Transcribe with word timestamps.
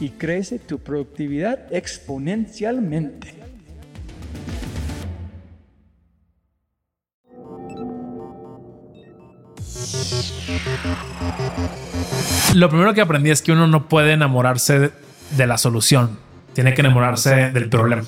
y 0.00 0.10
crece 0.10 0.58
tu 0.58 0.78
productividad 0.78 1.72
exponencialmente. 1.72 3.34
Lo 12.54 12.68
primero 12.68 12.94
que 12.94 13.00
aprendí 13.00 13.30
es 13.30 13.42
que 13.42 13.52
uno 13.52 13.66
no 13.66 13.88
puede 13.88 14.12
enamorarse 14.12 14.90
de 15.30 15.46
la 15.46 15.58
solución, 15.58 16.18
tiene 16.54 16.74
que 16.74 16.80
enamorarse 16.80 17.50
del 17.50 17.68
problema. 17.68 18.04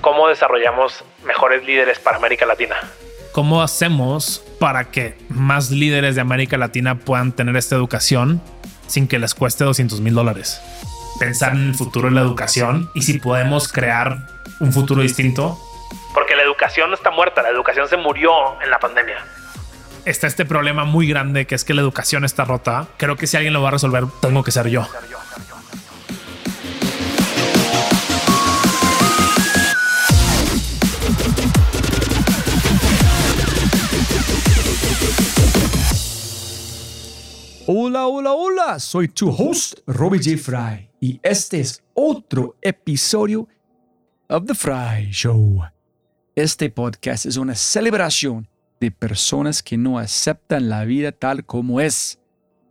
¿Cómo 0.00 0.28
desarrollamos 0.28 1.04
mejores 1.26 1.64
líderes 1.64 1.98
para 1.98 2.16
América 2.16 2.46
Latina? 2.46 2.76
¿Cómo 3.32 3.62
hacemos 3.62 4.44
para 4.58 4.90
que 4.90 5.18
más 5.28 5.70
líderes 5.70 6.14
de 6.14 6.20
América 6.20 6.56
Latina 6.56 7.00
puedan 7.00 7.32
tener 7.32 7.56
esta 7.56 7.74
educación 7.74 8.40
sin 8.86 9.08
que 9.08 9.18
les 9.18 9.34
cueste 9.34 9.64
200 9.64 10.00
mil 10.00 10.14
dólares? 10.14 10.60
Pensar 11.18 11.52
en 11.52 11.68
el 11.68 11.74
futuro 11.74 12.08
de 12.08 12.14
la 12.14 12.20
educación 12.20 12.90
y 12.94 13.02
si 13.02 13.18
podemos 13.18 13.72
crear 13.72 14.26
un 14.60 14.72
futuro 14.72 15.02
distinto. 15.02 15.58
Porque 16.12 16.34
la 16.36 16.42
educación 16.42 16.90
no 16.90 16.96
está 16.96 17.10
muerta, 17.10 17.42
la 17.42 17.50
educación 17.50 17.88
se 17.88 17.96
murió 17.96 18.60
en 18.62 18.70
la 18.70 18.78
pandemia. 18.78 19.18
Está 20.04 20.26
este 20.26 20.44
problema 20.44 20.84
muy 20.84 21.08
grande 21.08 21.46
que 21.46 21.54
es 21.54 21.64
que 21.64 21.72
la 21.72 21.80
educación 21.80 22.24
está 22.24 22.44
rota. 22.44 22.86
Creo 22.98 23.16
que 23.16 23.26
si 23.26 23.36
alguien 23.36 23.54
lo 23.54 23.62
va 23.62 23.68
a 23.68 23.72
resolver, 23.72 24.04
tengo 24.20 24.42
que 24.44 24.50
ser 24.50 24.68
yo. 24.68 24.86
Hola, 38.06 38.34
hola, 38.34 38.78
soy 38.80 39.08
tu 39.08 39.30
host, 39.30 39.78
Robbie 39.86 40.20
J. 40.22 40.36
Fry, 40.36 40.90
y 41.00 41.18
este 41.22 41.60
es 41.60 41.82
otro 41.94 42.54
episodio 42.60 43.48
of 44.28 44.44
The 44.44 44.54
Fry 44.54 45.10
Show. 45.10 45.62
Este 46.34 46.68
podcast 46.68 47.24
es 47.24 47.38
una 47.38 47.54
celebración 47.54 48.46
de 48.78 48.90
personas 48.90 49.62
que 49.62 49.78
no 49.78 49.98
aceptan 49.98 50.68
la 50.68 50.84
vida 50.84 51.12
tal 51.12 51.46
como 51.46 51.80
es. 51.80 52.20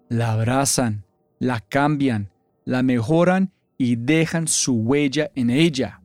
La 0.08 0.34
abrazan, 0.34 1.04
la 1.40 1.62
cambian, 1.62 2.30
la 2.64 2.84
mejoran 2.84 3.52
y 3.76 3.96
dejan 3.96 4.48
su 4.48 4.76
huella 4.76 5.32
en 5.34 5.50
ella. 5.50 6.03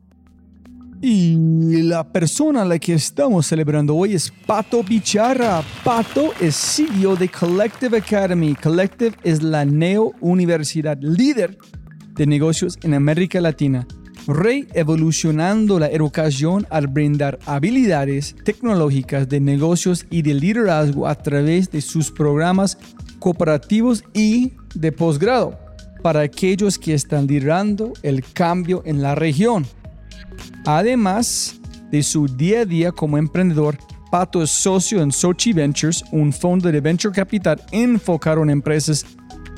Y 1.01 1.83
la 1.83 2.03
persona 2.03 2.63
a 2.63 2.65
la 2.65 2.77
que 2.77 2.93
estamos 2.93 3.47
celebrando 3.47 3.95
hoy 3.95 4.15
es 4.15 4.33
Pato 4.45 4.83
Bicharra. 4.83 5.63
Pato 5.81 6.33
es 6.41 6.55
CEO 6.55 7.15
de 7.15 7.29
Collective 7.29 7.99
Academy. 7.99 8.53
Collective 8.53 9.15
es 9.23 9.41
la 9.41 9.63
neo 9.63 10.11
universidad 10.19 10.97
líder 11.01 11.57
de 12.15 12.27
negocios 12.27 12.77
en 12.83 12.95
América 12.95 13.39
Latina, 13.39 13.87
re-evolucionando 14.27 15.79
la 15.79 15.87
educación 15.87 16.67
al 16.69 16.87
brindar 16.87 17.39
habilidades 17.45 18.35
tecnológicas 18.43 19.29
de 19.29 19.39
negocios 19.39 20.05
y 20.09 20.21
de 20.21 20.33
liderazgo 20.33 21.07
a 21.07 21.15
través 21.15 21.71
de 21.71 21.79
sus 21.79 22.11
programas 22.11 22.77
cooperativos 23.19 24.03
y 24.13 24.51
de 24.75 24.91
posgrado 24.91 25.57
para 26.03 26.19
aquellos 26.19 26.77
que 26.77 26.93
están 26.93 27.25
liderando 27.25 27.93
el 28.03 28.21
cambio 28.33 28.81
en 28.85 29.01
la 29.01 29.15
región. 29.15 29.65
Además 30.71 31.59
de 31.89 32.03
su 32.03 32.27
día 32.27 32.59
a 32.59 32.65
día 32.65 32.91
como 32.91 33.17
emprendedor, 33.17 33.75
Pato 34.11 34.43
es 34.43 34.51
socio 34.51 35.01
en 35.01 35.11
Sochi 35.11 35.51
Ventures, 35.51 36.03
un 36.11 36.31
fondo 36.31 36.71
de 36.71 36.79
venture 36.79 37.11
capital 37.11 37.59
enfocado 37.71 38.43
en 38.43 38.51
empresas 38.51 39.03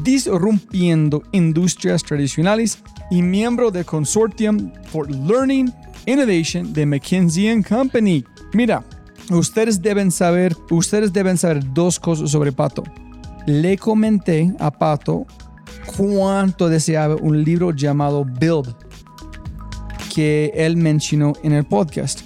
disrumpiendo 0.06 1.22
industrias 1.34 2.02
tradicionales 2.02 2.80
y 3.10 3.22
miembro 3.22 3.72
del 3.72 3.84
Consortium 3.84 4.72
for 4.86 5.12
Learning 5.12 5.70
Innovation 6.06 6.72
de 6.72 6.86
McKinsey 6.86 7.62
Company. 7.62 8.24
Mira, 8.54 8.82
ustedes 9.32 9.82
deben 9.82 10.12
saber, 10.12 10.56
ustedes 10.70 11.12
deben 11.12 11.38
saber 11.38 11.74
dos 11.74 12.00
cosas 12.00 12.32
sobre 12.32 12.54
Pato. 12.54 12.86
Le 13.48 13.78
comenté 13.78 14.54
a 14.60 14.72
Pato 14.72 15.26
cuánto 15.98 16.70
deseaba 16.70 17.18
un 17.18 17.44
libro 17.44 17.72
llamado 17.72 18.24
Build 18.24 18.74
que 20.14 20.52
él 20.56 20.78
mencionó 20.78 21.34
en 21.44 21.54
el 21.54 21.64
podcast. 21.64 22.22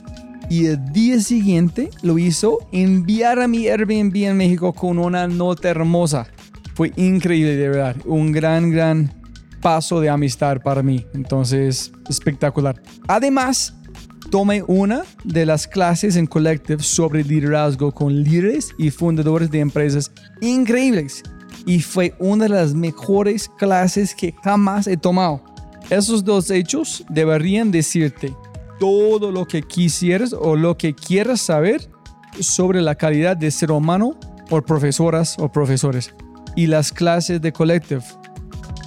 Y 0.50 0.68
el 0.68 0.92
día 0.92 1.20
siguiente 1.20 1.90
lo 2.02 2.18
hizo 2.18 2.60
enviar 2.72 3.40
a 3.40 3.48
mi 3.48 3.68
Airbnb 3.68 4.16
en 4.16 4.38
México 4.38 4.74
con 4.74 5.00
una 5.00 5.28
nota 5.28 5.70
hermosa. 5.70 6.28
Fue 6.76 6.92
increíble, 6.96 7.56
de 7.56 7.70
verdad. 7.70 7.96
Un 8.06 8.32
gran, 8.32 8.70
gran 8.70 9.12
paso 9.62 10.00
de 10.00 10.10
amistad 10.10 10.62
para 10.62 10.84
mí. 10.84 11.06
Entonces, 11.14 11.92
espectacular. 12.10 12.82
Además, 13.08 13.76
tomé 14.30 14.64
una 14.68 15.04
de 15.24 15.46
las 15.46 15.68
clases 15.68 16.16
en 16.16 16.28
Collective 16.28 16.84
sobre 16.84 17.24
liderazgo 17.24 17.92
con 17.92 18.24
líderes 18.24 18.72
y 18.78 18.92
fundadores 18.92 19.50
de 19.50 19.60
empresas 19.60 20.12
increíbles. 20.42 21.24
Y 21.66 21.82
fue 21.82 22.14
una 22.20 22.44
de 22.44 22.50
las 22.50 22.76
mejores 22.76 23.50
clases 23.58 24.14
que 24.14 24.36
jamás 24.44 24.86
he 24.86 24.98
tomado. 24.98 25.55
Esos 25.90 26.24
dos 26.24 26.50
hechos 26.50 27.06
deberían 27.10 27.72
decirte 27.72 28.36
todo 28.80 29.32
lo 29.32 29.46
que 29.46 29.62
quisieras 29.62 30.34
o 30.34 30.56
lo 30.56 30.78
que 30.78 30.96
quieras 30.96 31.42
saber 31.42 31.90
sobre 32.40 32.82
la 32.82 32.96
calidad 32.96 33.38
de 33.38 33.52
ser 33.52 33.72
humano 33.72 34.18
por 34.50 34.66
profesoras 34.66 35.38
o 35.40 35.52
profesores 35.52 36.14
y 36.56 36.68
las 36.68 36.92
clases 36.92 37.42
de 37.42 37.52
Collective. 37.52 38.04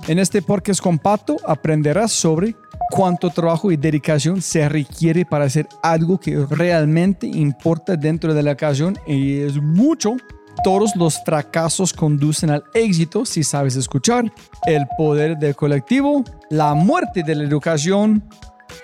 En 0.08 0.18
este 0.18 0.42
podcast 0.42 0.80
compacto 0.80 1.36
aprenderás 1.46 2.12
sobre 2.12 2.56
cuánto 2.90 3.30
trabajo 3.30 3.70
y 3.70 3.76
dedicación 3.76 4.42
se 4.42 4.68
requiere 4.68 5.24
para 5.24 5.44
hacer 5.44 5.68
algo 5.82 6.18
que 6.18 6.46
realmente 6.46 7.26
importa 7.26 7.94
dentro 7.94 8.34
de 8.34 8.42
la 8.42 8.50
educación 8.52 8.98
y 9.06 9.38
es 9.40 9.56
mucho. 9.56 10.16
Todos 10.64 10.96
los 10.96 11.22
fracasos 11.24 11.92
conducen 11.92 12.50
al 12.50 12.64
éxito 12.74 13.24
si 13.24 13.42
sabes 13.42 13.76
escuchar. 13.76 14.32
El 14.66 14.86
poder 14.96 15.38
del 15.38 15.54
colectivo, 15.54 16.24
la 16.50 16.74
muerte 16.74 17.22
de 17.22 17.34
la 17.34 17.44
educación, 17.44 18.24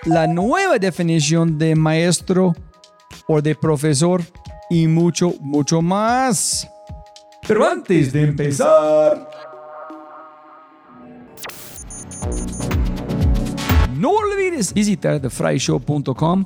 la 0.05 0.27
nueva 0.27 0.77
definición 0.77 1.57
de 1.57 1.75
maestro 1.75 2.53
o 3.27 3.41
de 3.41 3.55
profesor 3.55 4.21
y 4.69 4.87
mucho, 4.87 5.33
mucho 5.41 5.81
más. 5.81 6.67
Pero 7.47 7.67
antes 7.67 8.13
de 8.13 8.21
empezar... 8.23 9.29
No 13.95 14.11
olvides 14.11 14.73
visitar 14.73 15.19
thefryshow.com 15.19 16.45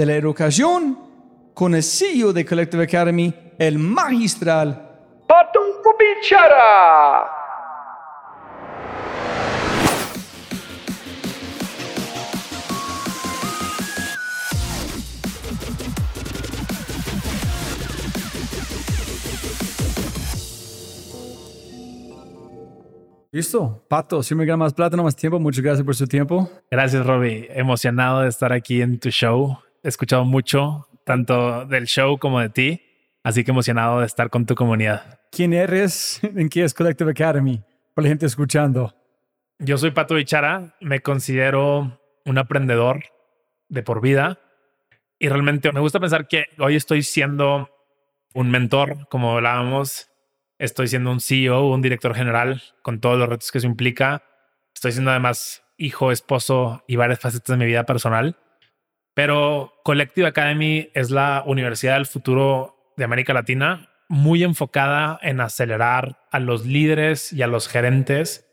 de 0.00 0.06
la 0.06 0.16
educación 0.16 0.98
con 1.52 1.74
el 1.74 1.82
CEO 1.82 2.32
de 2.32 2.46
Collective 2.46 2.84
Academy, 2.84 3.34
el 3.58 3.78
magistral 3.78 4.88
Pato 5.28 5.60
Bichara. 5.98 7.28
Listo, 23.32 23.84
Pato, 23.86 24.22
si 24.22 24.34
me 24.34 24.46
gana 24.46 24.56
más 24.56 24.72
plata, 24.72 24.96
no 24.96 25.02
más 25.02 25.14
tiempo. 25.14 25.38
Muchas 25.38 25.62
gracias 25.62 25.84
por 25.84 25.94
su 25.94 26.06
tiempo. 26.06 26.50
Gracias, 26.70 27.04
Robbie. 27.04 27.48
Emocionado 27.50 28.22
de 28.22 28.30
estar 28.30 28.50
aquí 28.50 28.80
en 28.80 28.98
tu 28.98 29.10
show. 29.10 29.58
He 29.82 29.88
escuchado 29.88 30.24
mucho, 30.24 30.88
tanto 31.04 31.64
del 31.66 31.86
show 31.86 32.18
como 32.18 32.40
de 32.40 32.48
ti. 32.50 32.82
Así 33.22 33.44
que 33.44 33.50
emocionado 33.50 34.00
de 34.00 34.06
estar 34.06 34.30
con 34.30 34.46
tu 34.46 34.54
comunidad. 34.54 35.20
¿Quién 35.30 35.52
eres? 35.52 36.20
¿En 36.22 36.48
qué 36.48 36.64
es 36.64 36.74
Collective 36.74 37.10
Academy? 37.10 37.62
Para 37.94 38.04
la 38.04 38.08
gente 38.10 38.26
escuchando. 38.26 38.94
Yo 39.58 39.76
soy 39.78 39.90
Pato 39.90 40.14
Bichara. 40.14 40.76
Me 40.80 41.00
considero 41.00 42.00
un 42.24 42.38
aprendedor 42.38 43.04
de 43.68 43.82
por 43.82 44.00
vida. 44.00 44.38
Y 45.18 45.28
realmente 45.28 45.70
me 45.72 45.80
gusta 45.80 46.00
pensar 46.00 46.28
que 46.28 46.46
hoy 46.58 46.76
estoy 46.76 47.02
siendo 47.02 47.68
un 48.32 48.50
mentor, 48.50 49.08
como 49.08 49.32
hablábamos, 49.32 50.10
Estoy 50.60 50.88
siendo 50.88 51.10
un 51.10 51.20
CEO, 51.20 51.68
un 51.68 51.80
director 51.80 52.14
general, 52.14 52.62
con 52.82 53.00
todos 53.00 53.18
los 53.18 53.30
retos 53.30 53.50
que 53.50 53.56
eso 53.56 53.66
implica. 53.66 54.24
Estoy 54.74 54.92
siendo 54.92 55.10
además 55.10 55.62
hijo, 55.78 56.12
esposo 56.12 56.84
y 56.86 56.96
varias 56.96 57.18
facetas 57.18 57.46
de 57.46 57.56
mi 57.56 57.64
vida 57.64 57.86
personal. 57.86 58.36
Pero 59.14 59.74
Collective 59.84 60.26
Academy 60.26 60.90
es 60.94 61.10
la 61.10 61.42
universidad 61.46 61.94
del 61.94 62.06
futuro 62.06 62.92
de 62.96 63.04
América 63.04 63.32
Latina, 63.32 63.88
muy 64.08 64.42
enfocada 64.42 65.18
en 65.22 65.40
acelerar 65.40 66.26
a 66.30 66.40
los 66.40 66.66
líderes 66.66 67.32
y 67.32 67.42
a 67.42 67.46
los 67.46 67.68
gerentes 67.68 68.46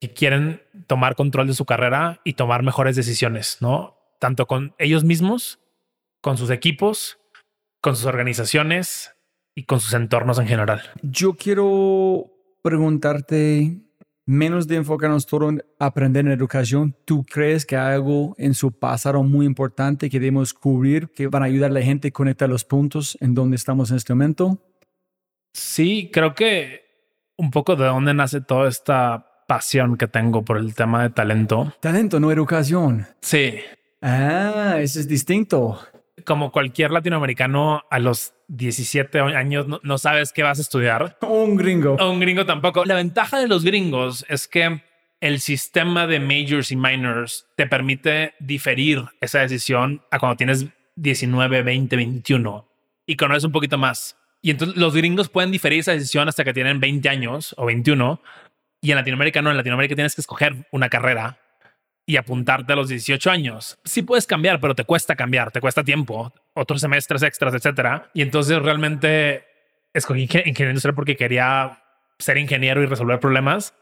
que 0.00 0.12
quieren 0.12 0.62
tomar 0.86 1.14
control 1.14 1.46
de 1.46 1.54
su 1.54 1.64
carrera 1.64 2.20
y 2.24 2.34
tomar 2.34 2.62
mejores 2.62 2.96
decisiones, 2.96 3.58
¿no? 3.60 3.96
Tanto 4.18 4.46
con 4.46 4.74
ellos 4.78 5.04
mismos, 5.04 5.60
con 6.20 6.36
sus 6.36 6.50
equipos, 6.50 7.18
con 7.80 7.96
sus 7.96 8.06
organizaciones 8.06 9.14
y 9.54 9.64
con 9.64 9.80
sus 9.80 9.94
entornos 9.94 10.38
en 10.38 10.46
general. 10.46 10.82
Yo 11.02 11.34
quiero 11.34 12.32
preguntarte, 12.62 13.78
menos 14.26 14.66
de 14.66 14.76
enfocarnos 14.76 15.24
todo 15.24 15.48
en 15.48 15.62
aprender 15.78 16.26
en 16.26 16.32
educación, 16.32 16.94
¿tú 17.04 17.24
crees 17.24 17.64
que 17.64 17.76
hay 17.76 17.94
algo 17.94 18.34
en 18.38 18.54
su 18.54 18.72
pasado 18.72 19.22
muy 19.22 19.46
importante 19.46 20.10
que 20.10 20.18
debemos 20.18 20.52
cubrir 20.52 21.08
que 21.14 21.28
van 21.28 21.44
a 21.44 21.46
ayudar 21.46 21.70
a 21.70 21.74
la 21.74 21.82
gente 21.82 22.08
a 22.08 22.10
conectar 22.10 22.48
los 22.48 22.64
puntos 22.64 23.16
en 23.20 23.34
donde 23.34 23.56
estamos 23.56 23.90
en 23.90 23.96
este 23.96 24.12
momento? 24.12 24.58
Sí, 25.52 26.10
creo 26.12 26.34
que 26.34 26.82
un 27.36 27.50
poco 27.50 27.76
de 27.76 27.86
dónde 27.86 28.12
nace 28.12 28.40
toda 28.40 28.68
esta 28.68 29.44
pasión 29.46 29.96
que 29.96 30.08
tengo 30.08 30.44
por 30.44 30.58
el 30.58 30.74
tema 30.74 31.02
de 31.04 31.10
talento. 31.10 31.72
Talento, 31.80 32.18
no 32.18 32.32
educación. 32.32 33.06
Sí. 33.20 33.54
Ah, 34.02 34.76
eso 34.80 34.98
es 35.00 35.08
distinto. 35.08 35.78
Como 36.26 36.52
cualquier 36.52 36.90
latinoamericano 36.90 37.84
a 37.88 37.98
los 37.98 38.34
17 38.48 39.20
años 39.20 39.66
no, 39.82 39.98
sabes 39.98 40.32
qué 40.32 40.42
vas 40.42 40.58
a 40.58 40.62
estudiar. 40.62 41.16
un 41.22 41.56
gringo. 41.56 41.96
un 41.96 42.20
gringo 42.20 42.44
tampoco. 42.44 42.84
La 42.84 42.96
ventaja 42.96 43.38
de 43.38 43.48
los 43.48 43.64
gringos 43.64 44.26
es 44.28 44.48
que 44.48 44.82
el 45.20 45.40
sistema 45.40 46.06
de 46.06 46.20
majors 46.20 46.70
y 46.70 46.76
minors 46.76 47.46
te 47.56 47.66
permite 47.66 48.34
diferir 48.38 49.04
esa 49.20 49.40
decisión 49.40 50.02
a 50.10 50.18
cuando 50.18 50.36
tienes 50.36 50.66
19, 50.96 51.62
20, 51.62 51.96
21 51.96 52.68
y 53.06 53.16
conoces 53.16 53.44
un 53.44 53.52
poquito 53.52 53.78
más. 53.78 54.16
Y 54.42 54.50
entonces 54.50 54.76
los 54.76 54.94
gringos 54.94 55.28
pueden 55.28 55.50
diferir 55.50 55.80
esa 55.80 55.92
decisión 55.92 56.28
hasta 56.28 56.44
que 56.44 56.52
tienen 56.52 56.80
20 56.80 57.08
años 57.08 57.54
o 57.56 57.66
21. 57.66 58.20
Y 58.80 58.90
en 58.90 58.96
Latinoamérica 58.96 59.42
no, 59.42 59.50
en 59.50 59.56
Latinoamérica 59.56 59.94
tienes 59.94 60.14
que 60.14 60.20
escoger 60.20 60.66
una 60.70 60.88
carrera 60.88 61.38
y 62.06 62.16
apuntarte 62.16 62.72
a 62.72 62.76
los 62.76 62.88
18 62.88 63.30
años. 63.30 63.78
Sí 63.84 64.02
puedes 64.02 64.26
cambiar, 64.26 64.60
pero 64.60 64.74
te 64.74 64.84
cuesta 64.84 65.16
cambiar, 65.16 65.50
te 65.50 65.60
cuesta 65.60 65.82
tiempo, 65.82 66.32
otros 66.54 66.80
semestres 66.80 67.22
extras, 67.24 67.52
etcétera. 67.52 68.10
Y 68.14 68.22
entonces 68.22 68.62
realmente 68.62 69.44
escogí 69.92 70.22
ingeniería 70.22 70.70
industrial 70.70 70.94
porque 70.94 71.16
quería 71.16 71.82
ser 72.18 72.38
ingeniero 72.38 72.82
y 72.82 72.86
resolver 72.86 73.18
problemas, 73.18 73.74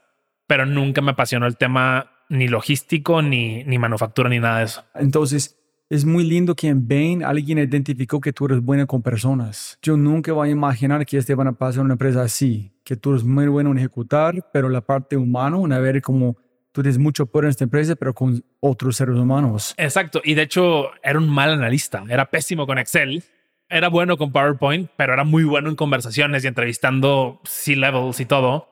pero 0.47 0.65
nunca 0.65 1.03
me 1.03 1.12
apasionó 1.12 1.47
el 1.47 1.56
tema 1.59 2.11
ni 2.31 2.49
logístico, 2.49 3.21
ni, 3.21 3.62
ni 3.65 3.79
manufactura, 3.79 4.31
ni 4.31 4.41
nada 4.41 4.59
de 4.59 4.65
eso. 4.65 4.85
Entonces, 4.94 5.59
es 5.91 6.06
muy 6.06 6.25
lindo 6.25 6.55
que 6.55 6.69
en 6.69 6.88
Bain 6.88 7.23
alguien 7.23 7.59
identificó 7.59 8.21
que 8.21 8.32
tú 8.32 8.47
eres 8.47 8.61
buena 8.61 8.87
con 8.87 9.03
personas. 9.03 9.79
Yo 9.82 9.99
nunca 9.99 10.32
voy 10.32 10.49
a 10.49 10.53
imaginar 10.53 11.05
que 11.05 11.19
este 11.19 11.35
van 11.35 11.49
a 11.49 11.53
pasar 11.53 11.81
en 11.81 11.87
una 11.87 11.94
empresa 11.94 12.23
así, 12.23 12.73
que 12.85 12.97
tú 12.97 13.11
eres 13.11 13.25
muy 13.25 13.47
bueno 13.49 13.71
en 13.71 13.79
ejecutar, 13.79 14.50
pero 14.53 14.71
la 14.71 14.81
parte 14.81 15.16
humana, 15.16 15.59
una 15.59 15.78
ver 15.78 16.00
como 16.00 16.37
tú 16.75 16.83
tienes 16.83 16.99
mucho 16.99 17.26
poder 17.26 17.45
en 17.45 17.50
esta 17.50 17.62
empresa, 17.62 17.95
pero 17.95 18.14
con 18.14 18.45
otros 18.59 18.97
seres 18.97 19.14
humanos. 19.14 19.75
Exacto. 19.76 20.21
Y 20.25 20.35
de 20.35 20.43
hecho, 20.43 20.90
era 21.04 21.21
un 21.21 21.28
mal 21.28 21.52
analista. 21.52 22.02
Era 22.09 22.26
pésimo 22.26 22.66
con 22.66 22.78
Excel. 22.78 23.23
Era 23.69 23.88
bueno 23.88 24.16
con 24.16 24.33
PowerPoint, 24.33 24.90
pero 24.97 25.12
era 25.12 25.23
muy 25.23 25.45
bueno 25.45 25.69
en 25.69 25.76
conversaciones 25.76 26.43
y 26.43 26.49
entrevistando 26.49 27.40
C-levels 27.45 28.19
y 28.19 28.26
todo. 28.26 28.69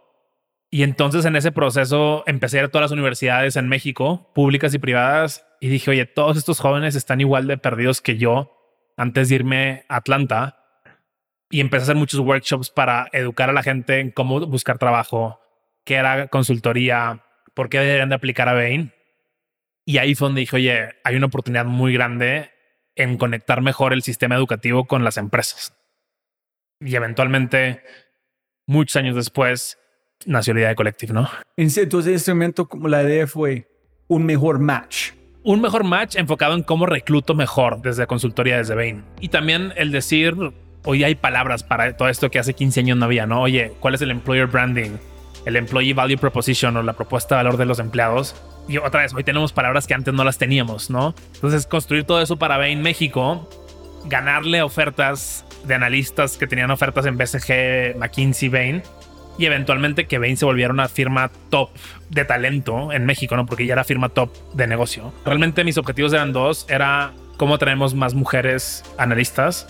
Y 0.68 0.82
entonces 0.82 1.24
en 1.26 1.36
ese 1.36 1.52
proceso 1.52 2.24
empecé 2.26 2.58
a 2.58 2.60
ir 2.62 2.66
a 2.66 2.68
todas 2.70 2.86
las 2.86 2.90
universidades 2.90 3.54
en 3.54 3.68
México, 3.68 4.32
públicas 4.34 4.74
y 4.74 4.78
privadas, 4.78 5.46
y 5.60 5.68
dije, 5.68 5.92
oye, 5.92 6.04
todos 6.04 6.36
estos 6.36 6.58
jóvenes 6.58 6.96
están 6.96 7.20
igual 7.20 7.46
de 7.46 7.56
perdidos 7.56 8.00
que 8.00 8.18
yo 8.18 8.50
antes 8.96 9.28
de 9.28 9.36
irme 9.36 9.84
a 9.88 9.96
Atlanta. 9.96 10.58
Y 11.50 11.60
empecé 11.60 11.82
a 11.82 11.84
hacer 11.84 11.96
muchos 11.96 12.18
workshops 12.18 12.68
para 12.70 13.08
educar 13.12 13.48
a 13.48 13.52
la 13.52 13.62
gente 13.62 14.00
en 14.00 14.10
cómo 14.10 14.40
buscar 14.40 14.78
trabajo, 14.78 15.38
qué 15.84 15.94
era 15.94 16.26
consultoría, 16.26 17.22
¿por 17.54 17.68
qué 17.68 17.78
deberían 17.78 18.08
de 18.08 18.14
aplicar 18.14 18.48
a 18.48 18.54
Bain? 18.54 18.92
Y 19.84 19.98
ahí 19.98 20.14
fue 20.14 20.28
donde 20.28 20.40
dije, 20.40 20.56
oye, 20.56 20.88
hay 21.04 21.16
una 21.16 21.26
oportunidad 21.26 21.64
muy 21.64 21.92
grande 21.92 22.50
en 22.94 23.16
conectar 23.16 23.62
mejor 23.62 23.92
el 23.92 24.02
sistema 24.02 24.34
educativo 24.34 24.86
con 24.86 25.04
las 25.04 25.16
empresas. 25.16 25.74
Y 26.80 26.94
eventualmente, 26.94 27.82
muchos 28.66 28.96
años 28.96 29.16
después, 29.16 29.78
nació 30.26 30.54
la 30.54 30.60
idea 30.60 30.68
de 30.70 30.74
Collective, 30.74 31.12
¿no? 31.12 31.28
Entonces, 31.56 32.08
en 32.08 32.14
ese 32.14 32.34
momento, 32.34 32.68
como 32.68 32.88
la 32.88 33.02
idea 33.02 33.26
fue 33.26 33.68
un 34.08 34.24
mejor 34.24 34.58
match. 34.58 35.12
Un 35.44 35.60
mejor 35.60 35.84
match 35.84 36.16
enfocado 36.16 36.54
en 36.54 36.62
cómo 36.62 36.86
recluto 36.86 37.34
mejor 37.34 37.82
desde 37.82 38.06
consultoría, 38.06 38.58
desde 38.58 38.74
Bain. 38.74 39.04
Y 39.20 39.28
también 39.28 39.72
el 39.76 39.90
decir, 39.90 40.36
hoy 40.84 41.02
hay 41.02 41.14
palabras 41.16 41.64
para 41.64 41.96
todo 41.96 42.08
esto 42.08 42.30
que 42.30 42.38
hace 42.38 42.54
15 42.54 42.80
años 42.80 42.98
no 42.98 43.06
había, 43.06 43.26
¿no? 43.26 43.42
Oye, 43.42 43.72
¿cuál 43.80 43.94
es 43.94 44.02
el 44.02 44.10
employer 44.10 44.46
branding? 44.46 44.90
El 45.44 45.56
Employee 45.56 45.94
Value 45.94 46.18
Proposition 46.18 46.76
o 46.76 46.82
la 46.82 46.92
propuesta 46.92 47.36
de 47.36 47.44
valor 47.44 47.56
de 47.56 47.66
los 47.66 47.78
empleados. 47.78 48.34
Y 48.68 48.78
otra 48.78 49.02
vez, 49.02 49.12
hoy 49.14 49.24
tenemos 49.24 49.52
palabras 49.52 49.86
que 49.86 49.94
antes 49.94 50.14
no 50.14 50.24
las 50.24 50.38
teníamos, 50.38 50.90
¿no? 50.90 51.14
Entonces, 51.34 51.66
construir 51.66 52.04
todo 52.04 52.20
eso 52.20 52.36
para 52.36 52.58
Bain 52.58 52.80
México, 52.80 53.48
ganarle 54.04 54.62
ofertas 54.62 55.44
de 55.64 55.74
analistas 55.74 56.36
que 56.36 56.46
tenían 56.46 56.70
ofertas 56.70 57.06
en 57.06 57.16
BCG, 57.16 57.96
McKinsey, 57.98 58.48
Bain, 58.48 58.82
y 59.38 59.46
eventualmente 59.46 60.06
que 60.06 60.18
Bain 60.18 60.36
se 60.36 60.44
volviera 60.44 60.72
una 60.72 60.88
firma 60.88 61.30
top 61.50 61.70
de 62.10 62.24
talento 62.24 62.92
en 62.92 63.06
México, 63.06 63.36
¿no? 63.36 63.46
Porque 63.46 63.66
ya 63.66 63.72
era 63.72 63.84
firma 63.84 64.10
top 64.10 64.30
de 64.54 64.66
negocio. 64.66 65.12
Realmente 65.24 65.64
mis 65.64 65.78
objetivos 65.78 66.12
eran 66.12 66.32
dos. 66.32 66.66
Era 66.68 67.12
cómo 67.36 67.58
traemos 67.58 67.94
más 67.94 68.14
mujeres 68.14 68.84
analistas, 68.98 69.66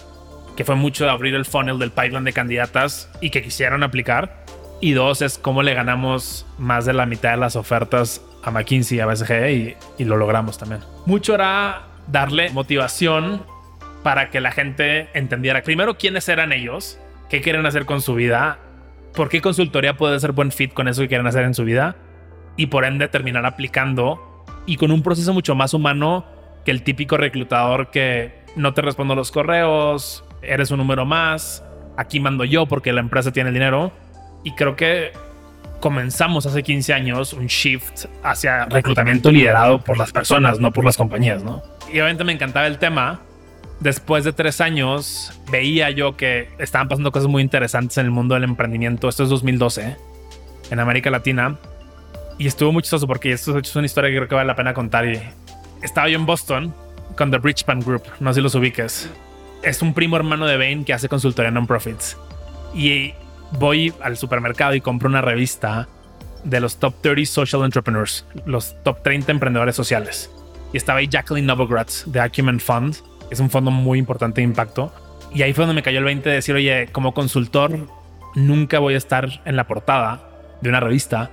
que 0.56 0.64
fue 0.64 0.74
mucho 0.74 1.04
de 1.04 1.10
abrir 1.10 1.34
el 1.34 1.44
funnel 1.44 1.78
del 1.78 1.90
pipeline 1.90 2.24
de 2.24 2.32
candidatas 2.32 3.10
y 3.20 3.30
que 3.30 3.42
quisieran 3.42 3.82
aplicar. 3.82 4.41
Y 4.82 4.92
dos 4.92 5.22
es 5.22 5.38
cómo 5.38 5.62
le 5.62 5.72
ganamos 5.72 6.44
más 6.58 6.84
de 6.84 6.92
la 6.92 7.06
mitad 7.06 7.30
de 7.30 7.38
las 7.38 7.56
ofertas 7.56 8.20
a 8.42 8.50
McKinsey 8.50 8.98
y 8.98 9.00
a 9.00 9.06
BSG 9.06 9.50
y, 9.50 9.76
y 9.96 10.04
lo 10.04 10.18
logramos 10.18 10.58
también. 10.58 10.82
Mucho 11.06 11.34
era 11.34 11.86
darle 12.08 12.50
motivación 12.50 13.42
para 14.02 14.28
que 14.28 14.42
la 14.42 14.52
gente 14.52 15.08
entendiera 15.14 15.62
primero 15.62 15.96
quiénes 15.96 16.28
eran 16.28 16.52
ellos, 16.52 16.98
qué 17.30 17.40
quieren 17.40 17.64
hacer 17.64 17.86
con 17.86 18.02
su 18.02 18.14
vida 18.14 18.58
por 19.14 19.28
qué 19.28 19.40
consultoría 19.40 19.96
puede 19.96 20.18
ser 20.20 20.32
buen 20.32 20.52
fit 20.52 20.72
con 20.72 20.88
eso 20.88 21.02
que 21.02 21.08
quieren 21.08 21.26
hacer 21.26 21.44
en 21.44 21.54
su 21.54 21.64
vida 21.64 21.96
y 22.56 22.66
por 22.66 22.84
ende 22.84 23.08
terminar 23.08 23.46
aplicando 23.46 24.44
y 24.66 24.76
con 24.76 24.90
un 24.90 25.02
proceso 25.02 25.32
mucho 25.32 25.54
más 25.54 25.74
humano 25.74 26.24
que 26.64 26.70
el 26.70 26.82
típico 26.82 27.16
reclutador 27.16 27.90
que 27.90 28.42
no 28.56 28.74
te 28.74 28.82
respondo 28.82 29.14
los 29.14 29.30
correos, 29.32 30.24
eres 30.42 30.70
un 30.70 30.78
número 30.78 31.04
más, 31.04 31.64
aquí 31.96 32.20
mando 32.20 32.44
yo 32.44 32.66
porque 32.66 32.92
la 32.92 33.00
empresa 33.00 33.32
tiene 33.32 33.48
el 33.48 33.54
dinero 33.54 33.92
y 34.44 34.52
creo 34.52 34.76
que 34.76 35.12
comenzamos 35.80 36.46
hace 36.46 36.62
15 36.62 36.92
años 36.94 37.32
un 37.32 37.46
shift 37.46 38.06
hacia 38.22 38.66
reclutamiento 38.66 39.30
liderado 39.30 39.80
por 39.80 39.98
las 39.98 40.12
personas, 40.12 40.60
no 40.60 40.72
por 40.72 40.84
las 40.84 40.96
compañías, 40.96 41.42
¿no? 41.42 41.62
Y 41.88 42.00
obviamente 42.00 42.24
me 42.24 42.32
encantaba 42.32 42.66
el 42.66 42.78
tema 42.78 43.20
después 43.82 44.24
de 44.24 44.32
tres 44.32 44.60
años 44.60 45.32
veía 45.50 45.90
yo 45.90 46.16
que 46.16 46.48
estaban 46.58 46.88
pasando 46.88 47.10
cosas 47.10 47.28
muy 47.28 47.42
interesantes 47.42 47.98
en 47.98 48.06
el 48.06 48.12
mundo 48.12 48.34
del 48.34 48.44
emprendimiento. 48.44 49.08
Esto 49.08 49.24
es 49.24 49.28
2012 49.28 49.96
en 50.70 50.80
América 50.80 51.10
Latina 51.10 51.56
y 52.38 52.46
estuvo 52.46 52.72
muy 52.72 52.82
chistoso 52.82 53.06
porque 53.06 53.32
esto 53.32 53.58
es 53.58 53.76
una 53.76 53.86
historia 53.86 54.10
que 54.10 54.16
creo 54.16 54.28
que 54.28 54.34
vale 54.34 54.46
la 54.46 54.56
pena 54.56 54.72
contar. 54.72 55.06
Y 55.06 55.20
estaba 55.82 56.08
yo 56.08 56.16
en 56.18 56.26
Boston 56.26 56.74
con 57.16 57.30
The 57.30 57.38
Bridgespan 57.38 57.80
Group, 57.80 58.04
no 58.20 58.32
sé 58.32 58.36
si 58.36 58.42
los 58.42 58.54
ubiques. 58.54 59.10
Es 59.62 59.82
un 59.82 59.94
primo 59.94 60.16
hermano 60.16 60.46
de 60.46 60.56
Bain 60.56 60.84
que 60.84 60.92
hace 60.92 61.08
consultoría 61.08 61.50
non-profits. 61.50 62.16
Y 62.74 63.14
voy 63.58 63.92
al 64.02 64.16
supermercado 64.16 64.74
y 64.74 64.80
compro 64.80 65.08
una 65.08 65.20
revista 65.20 65.88
de 66.44 66.60
los 66.60 66.76
top 66.76 66.94
30 67.00 67.26
social 67.26 67.64
entrepreneurs, 67.64 68.26
los 68.46 68.76
top 68.82 69.02
30 69.02 69.32
emprendedores 69.32 69.76
sociales. 69.76 70.30
Y 70.72 70.76
estaba 70.76 71.00
ahí 71.00 71.08
Jacqueline 71.08 71.46
Novogratz 71.46 72.04
de 72.06 72.20
Acumen 72.20 72.58
Fund 72.58 72.96
es 73.32 73.40
un 73.40 73.48
fondo 73.48 73.70
muy 73.70 73.98
importante 73.98 74.42
de 74.42 74.44
impacto. 74.44 74.92
Y 75.34 75.40
ahí 75.40 75.54
fue 75.54 75.64
donde 75.64 75.74
me 75.74 75.82
cayó 75.82 75.98
el 75.98 76.04
20 76.04 76.28
de 76.28 76.34
decir, 76.34 76.54
oye, 76.54 76.88
como 76.92 77.14
consultor, 77.14 77.88
nunca 78.34 78.78
voy 78.78 78.92
a 78.92 78.98
estar 78.98 79.40
en 79.46 79.56
la 79.56 79.66
portada 79.66 80.28
de 80.60 80.68
una 80.68 80.80
revista. 80.80 81.30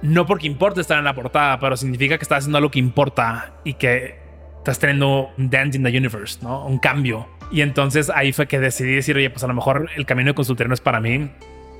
No 0.00 0.24
porque 0.24 0.46
importe 0.46 0.80
estar 0.80 0.98
en 0.98 1.04
la 1.04 1.14
portada, 1.14 1.60
pero 1.60 1.76
significa 1.76 2.16
que 2.16 2.24
estás 2.24 2.38
haciendo 2.38 2.56
algo 2.56 2.70
que 2.70 2.78
importa 2.78 3.52
y 3.64 3.74
que 3.74 4.18
estás 4.56 4.78
teniendo 4.78 5.28
un 5.36 5.50
dent 5.50 5.74
in 5.74 5.82
the 5.82 5.90
universe, 5.90 6.38
¿no? 6.42 6.64
Un 6.64 6.78
cambio. 6.78 7.28
Y 7.50 7.60
entonces 7.60 8.08
ahí 8.08 8.32
fue 8.32 8.46
que 8.46 8.58
decidí 8.58 8.94
decir, 8.94 9.14
oye, 9.16 9.28
pues 9.28 9.44
a 9.44 9.46
lo 9.46 9.54
mejor 9.54 9.90
el 9.94 10.06
camino 10.06 10.30
de 10.30 10.34
consultoría 10.34 10.68
no 10.68 10.74
es 10.74 10.80
para 10.80 11.00
mí 11.00 11.30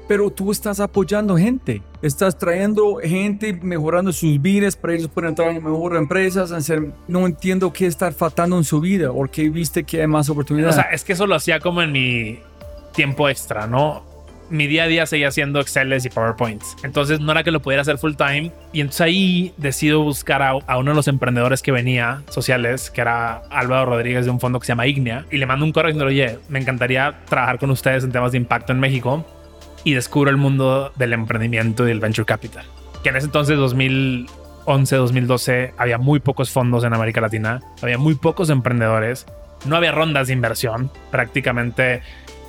pero 0.08 0.30
tú 0.30 0.50
estás 0.50 0.80
apoyando 0.80 1.36
gente, 1.36 1.82
estás 2.02 2.36
trayendo 2.36 2.96
gente, 3.02 3.52
mejorando 3.62 4.12
sus 4.12 4.40
vidas 4.40 4.76
para 4.76 4.94
ellos 4.94 5.08
puedan 5.08 5.30
entrar 5.30 5.50
en 5.50 5.62
mejores 5.62 5.98
empresas. 5.98 6.52
Hacer, 6.52 6.92
no 7.08 7.26
entiendo 7.26 7.72
qué 7.72 7.86
estar 7.86 8.12
faltando 8.12 8.56
en 8.58 8.64
su 8.64 8.80
vida 8.80 9.10
o 9.10 9.26
qué 9.26 9.48
viste 9.48 9.84
que 9.84 10.00
hay 10.00 10.06
más 10.06 10.28
oportunidades. 10.28 10.76
O 10.76 10.80
sea, 10.82 10.90
es 10.90 11.04
que 11.04 11.12
eso 11.12 11.26
lo 11.26 11.34
hacía 11.34 11.60
como 11.60 11.82
en 11.82 11.92
mi 11.92 12.40
tiempo 12.94 13.28
extra, 13.28 13.66
¿no? 13.66 14.10
Mi 14.50 14.66
día 14.66 14.84
a 14.84 14.86
día 14.86 15.06
seguía 15.06 15.28
haciendo 15.28 15.60
Exceles 15.60 16.04
y 16.04 16.10
PowerPoints. 16.10 16.76
Entonces 16.82 17.20
no 17.20 17.32
era 17.32 17.42
que 17.42 17.50
lo 17.50 17.62
pudiera 17.62 17.80
hacer 17.80 17.96
full 17.96 18.14
time. 18.16 18.52
Y 18.74 18.82
entonces 18.82 19.00
ahí 19.00 19.54
decido 19.56 20.02
buscar 20.02 20.42
a, 20.42 20.76
uno 20.76 20.90
de 20.90 20.94
los 20.94 21.08
emprendedores 21.08 21.62
que 21.62 21.72
venía, 21.72 22.22
sociales, 22.28 22.90
que 22.90 23.00
era 23.00 23.38
Álvaro 23.48 23.86
Rodríguez 23.86 24.26
de 24.26 24.30
un 24.30 24.40
fondo 24.40 24.60
que 24.60 24.66
se 24.66 24.72
llama 24.72 24.86
Ignea. 24.86 25.24
Y 25.30 25.38
le 25.38 25.46
mando 25.46 25.64
un 25.64 25.72
correo 25.72 25.88
diciendo, 25.88 26.06
oye, 26.06 26.38
me 26.50 26.58
encantaría 26.58 27.20
trabajar 27.30 27.58
con 27.58 27.70
ustedes 27.70 28.04
en 28.04 28.12
temas 28.12 28.32
de 28.32 28.38
impacto 28.38 28.72
en 28.72 28.80
México 28.80 29.24
y 29.84 29.94
descubro 29.94 30.30
el 30.30 30.36
mundo 30.36 30.92
del 30.96 31.12
emprendimiento 31.12 31.84
y 31.84 31.88
del 31.88 32.00
venture 32.00 32.26
capital. 32.26 32.64
Que 33.02 33.08
en 33.08 33.16
ese 33.16 33.26
entonces, 33.26 33.56
2011, 33.56 34.96
2012, 34.96 35.74
había 35.76 35.98
muy 35.98 36.20
pocos 36.20 36.50
fondos 36.50 36.84
en 36.84 36.94
América 36.94 37.20
Latina, 37.20 37.60
había 37.82 37.98
muy 37.98 38.14
pocos 38.14 38.50
emprendedores, 38.50 39.26
no 39.64 39.76
había 39.76 39.92
rondas 39.92 40.28
de 40.28 40.34
inversión, 40.34 40.90
prácticamente 41.10 42.02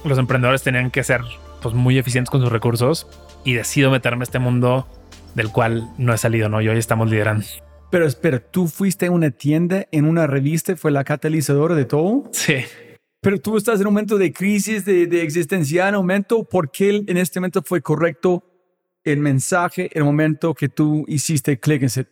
los 0.03 0.17
emprendedores 0.17 0.63
tenían 0.63 0.91
que 0.91 1.03
ser 1.03 1.21
pues, 1.61 1.73
muy 1.73 1.97
eficientes 1.97 2.29
con 2.29 2.41
sus 2.41 2.51
recursos 2.51 3.07
y 3.43 3.53
decido 3.53 3.89
meterme 3.89 4.23
a 4.23 4.25
este 4.25 4.39
mundo 4.39 4.87
del 5.35 5.49
cual 5.49 5.89
no 5.97 6.13
he 6.13 6.17
salido, 6.17 6.49
¿no? 6.49 6.61
Y 6.61 6.67
hoy 6.67 6.77
estamos 6.77 7.09
liderando. 7.09 7.45
Pero 7.89 8.05
espera, 8.05 8.39
¿tú 8.39 8.67
fuiste 8.67 9.07
a 9.07 9.11
una 9.11 9.31
tienda 9.31 9.85
en 9.91 10.05
una 10.05 10.25
revista? 10.27 10.75
¿Fue 10.75 10.91
la 10.91 11.03
catalizadora 11.03 11.75
de 11.75 11.85
todo? 11.85 12.23
Sí. 12.31 12.65
Pero 13.23 13.39
tú 13.39 13.55
estás 13.55 13.79
en 13.79 13.87
un 13.87 13.93
momento 13.93 14.17
de 14.17 14.33
crisis, 14.33 14.83
de, 14.83 15.07
de 15.07 15.23
existencial, 15.23 15.93
momento, 15.93 16.43
¿por 16.43 16.69
qué 16.69 17.03
en 17.07 17.15
este 17.15 17.39
momento 17.39 17.61
fue 17.63 17.81
correcto 17.81 18.43
el 19.05 19.19
mensaje, 19.19 19.89
el 19.93 20.03
momento 20.03 20.53
que 20.53 20.67
tú 20.67 21.05
hiciste 21.07 21.57
clic 21.57 21.83
en 21.83 22.07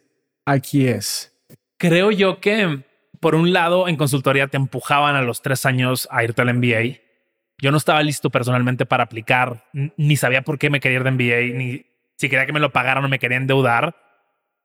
aquí 0.45 0.87
es? 0.87 1.37
Creo 1.77 2.11
yo 2.11 2.39
que, 2.39 2.85
por 3.19 3.35
un 3.35 3.51
lado, 3.51 3.89
en 3.89 3.97
consultoría 3.97 4.47
te 4.47 4.55
empujaban 4.55 5.17
a 5.17 5.21
los 5.21 5.41
tres 5.41 5.65
años 5.65 6.07
a 6.11 6.23
irte 6.23 6.41
al 6.41 6.53
MBA. 6.53 7.01
Yo 7.61 7.71
no 7.71 7.77
estaba 7.77 8.01
listo 8.03 8.29
personalmente 8.29 8.85
para 8.85 9.03
aplicar, 9.03 9.65
ni 9.73 10.15
sabía 10.15 10.43
por 10.43 10.57
qué 10.57 10.69
me 10.69 10.79
quería 10.79 10.99
ir 10.99 11.03
de 11.03 11.11
MBA, 11.11 11.57
ni 11.57 11.85
si 12.15 12.29
quería 12.29 12.45
que 12.45 12.53
me 12.53 12.61
lo 12.61 12.71
pagaran 12.71 13.03
o 13.03 13.09
me 13.09 13.19
quería 13.19 13.35
endeudar. 13.35 13.97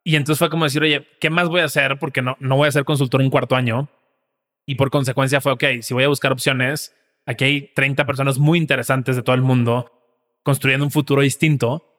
Y 0.04 0.14
entonces 0.14 0.38
fue 0.38 0.48
como 0.48 0.64
decir, 0.64 0.80
oye, 0.80 1.08
¿qué 1.20 1.28
más 1.28 1.48
voy 1.48 1.62
a 1.62 1.64
hacer? 1.64 1.98
Porque 1.98 2.22
no, 2.22 2.36
no 2.38 2.56
voy 2.56 2.68
a 2.68 2.72
ser 2.72 2.84
consultor 2.84 3.20
un 3.20 3.30
cuarto 3.30 3.56
año. 3.56 3.88
Y 4.66 4.74
por 4.74 4.90
consecuencia 4.90 5.40
fue, 5.40 5.52
ok, 5.52 5.64
si 5.80 5.94
voy 5.94 6.04
a 6.04 6.08
buscar 6.08 6.32
opciones, 6.32 6.94
aquí 7.24 7.44
hay 7.44 7.72
30 7.74 8.04
personas 8.04 8.38
muy 8.38 8.58
interesantes 8.58 9.16
de 9.16 9.22
todo 9.22 9.36
el 9.36 9.42
mundo 9.42 9.92
construyendo 10.42 10.84
un 10.84 10.90
futuro 10.90 11.22
distinto, 11.22 11.92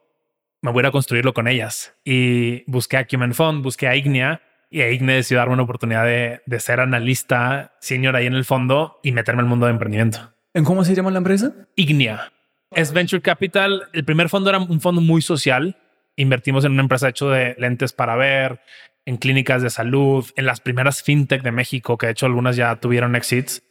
me 0.61 0.71
voy 0.71 0.85
a 0.85 0.91
construirlo 0.91 1.33
con 1.33 1.47
ellas. 1.47 1.95
Y 2.03 2.69
busqué 2.69 2.97
a 2.97 3.07
Cumen 3.07 3.33
Fund, 3.33 3.63
busqué 3.63 3.87
a 3.87 3.95
Ignea 3.95 4.41
y 4.69 4.81
a 4.81 4.89
Ignea 4.89 5.15
decidió 5.15 5.39
darme 5.39 5.53
una 5.53 5.63
oportunidad 5.63 6.05
de, 6.05 6.41
de 6.45 6.59
ser 6.59 6.79
analista 6.79 7.75
senior 7.79 8.15
ahí 8.15 8.25
en 8.25 8.33
el 8.33 8.45
fondo 8.45 8.99
y 9.03 9.11
meterme 9.11 9.41
al 9.41 9.47
mundo 9.47 9.65
de 9.65 9.73
emprendimiento. 9.73 10.33
¿En 10.53 10.63
cómo 10.63 10.83
se 10.83 10.95
llama 10.95 11.11
la 11.11 11.19
empresa? 11.19 11.53
Ignea. 11.75 12.31
Es 12.71 12.91
Venture 12.91 13.21
Capital. 13.21 13.89
El 13.93 14.03
primer 14.03 14.29
fondo 14.29 14.49
era 14.49 14.59
un 14.59 14.81
fondo 14.81 15.01
muy 15.01 15.21
social. 15.21 15.77
Invertimos 16.15 16.65
en 16.65 16.71
una 16.71 16.81
empresa 16.81 17.09
hecho 17.09 17.29
de 17.29 17.55
lentes 17.59 17.93
para 17.93 18.15
ver, 18.15 18.59
en 19.07 19.15
clínicas 19.15 19.61
de 19.61 19.69
salud, 19.69 20.25
en 20.35 20.45
las 20.45 20.59
primeras 20.59 21.01
fintech 21.01 21.41
de 21.41 21.53
México, 21.53 21.97
que 21.97 22.07
de 22.07 22.11
hecho 22.11 22.25
algunas 22.25 22.57
ya 22.57 22.75
tuvieron 22.75 23.15
exits. 23.15 23.63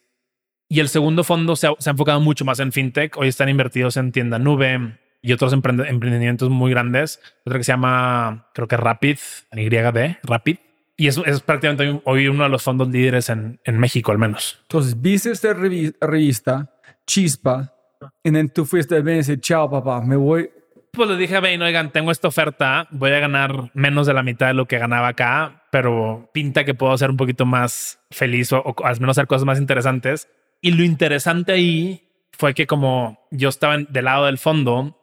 Y 0.66 0.81
el 0.81 0.88
segundo 0.88 1.25
fondo 1.25 1.57
se 1.57 1.66
ha, 1.66 1.75
enfocado 1.85 2.21
mucho 2.21 2.47
más 2.47 2.59
en 2.59 2.73
fintech. 2.73 3.19
Hoy 3.19 3.28
están 3.28 3.50
invertidos 3.50 3.99
en 3.99 4.12
tienda 4.12 4.38
nube 4.38 4.99
y 5.21 5.35
otros 5.35 5.52
emprendimientos 5.52 6.49
muy 6.49 6.71
grandes. 6.71 7.21
Otro 7.45 7.59
que 7.59 7.64
se 7.64 7.73
llama, 7.73 8.49
creo 8.55 8.66
que 8.66 8.78
Rapid, 8.78 9.19
YD, 9.52 10.16
Rapid. 10.23 10.57
Y 10.97 11.07
es, 11.07 11.19
es 11.19 11.40
prácticamente 11.43 12.00
hoy 12.05 12.28
uno 12.28 12.45
de 12.45 12.49
los 12.49 12.62
fondos 12.62 12.88
líderes 12.88 13.28
en, 13.28 13.61
en 13.64 13.78
México, 13.78 14.12
al 14.12 14.19
menos. 14.19 14.59
Entonces, 14.62 14.99
viste 14.99 15.33
esta 15.33 15.52
revista, 15.52 16.73
Chispa, 17.07 17.75
y 18.25 18.49
tú 18.49 18.64
fuiste 18.64 18.97
a 18.97 19.00
y 19.00 19.02
dices, 19.02 19.38
chao, 19.43 19.71
papá, 19.71 20.00
me 20.00 20.16
voy 20.16 20.49
pues 20.96 21.10
le 21.10 21.16
dije 21.16 21.36
a 21.36 21.40
Bain, 21.40 21.60
oigan, 21.60 21.92
tengo 21.92 22.10
esta 22.10 22.28
oferta, 22.28 22.88
voy 22.90 23.12
a 23.12 23.20
ganar 23.20 23.70
menos 23.74 24.06
de 24.06 24.14
la 24.14 24.22
mitad 24.22 24.48
de 24.48 24.54
lo 24.54 24.66
que 24.66 24.78
ganaba 24.78 25.08
acá, 25.08 25.64
pero 25.70 26.30
pinta 26.32 26.64
que 26.64 26.74
puedo 26.74 26.96
ser 26.96 27.10
un 27.10 27.18
poquito 27.18 27.44
más 27.44 28.00
feliz 28.10 28.52
o, 28.52 28.74
al 28.82 28.98
menos 28.98 29.16
hacer 29.16 29.28
cosas 29.28 29.44
más 29.44 29.58
interesantes. 29.58 30.28
Y 30.62 30.72
lo 30.72 30.82
interesante 30.82 31.52
ahí 31.52 32.08
fue 32.32 32.54
que 32.54 32.66
como 32.66 33.20
yo 33.30 33.50
estaba 33.50 33.76
del 33.76 34.04
lado 34.04 34.26
del 34.26 34.38
fondo, 34.38 34.98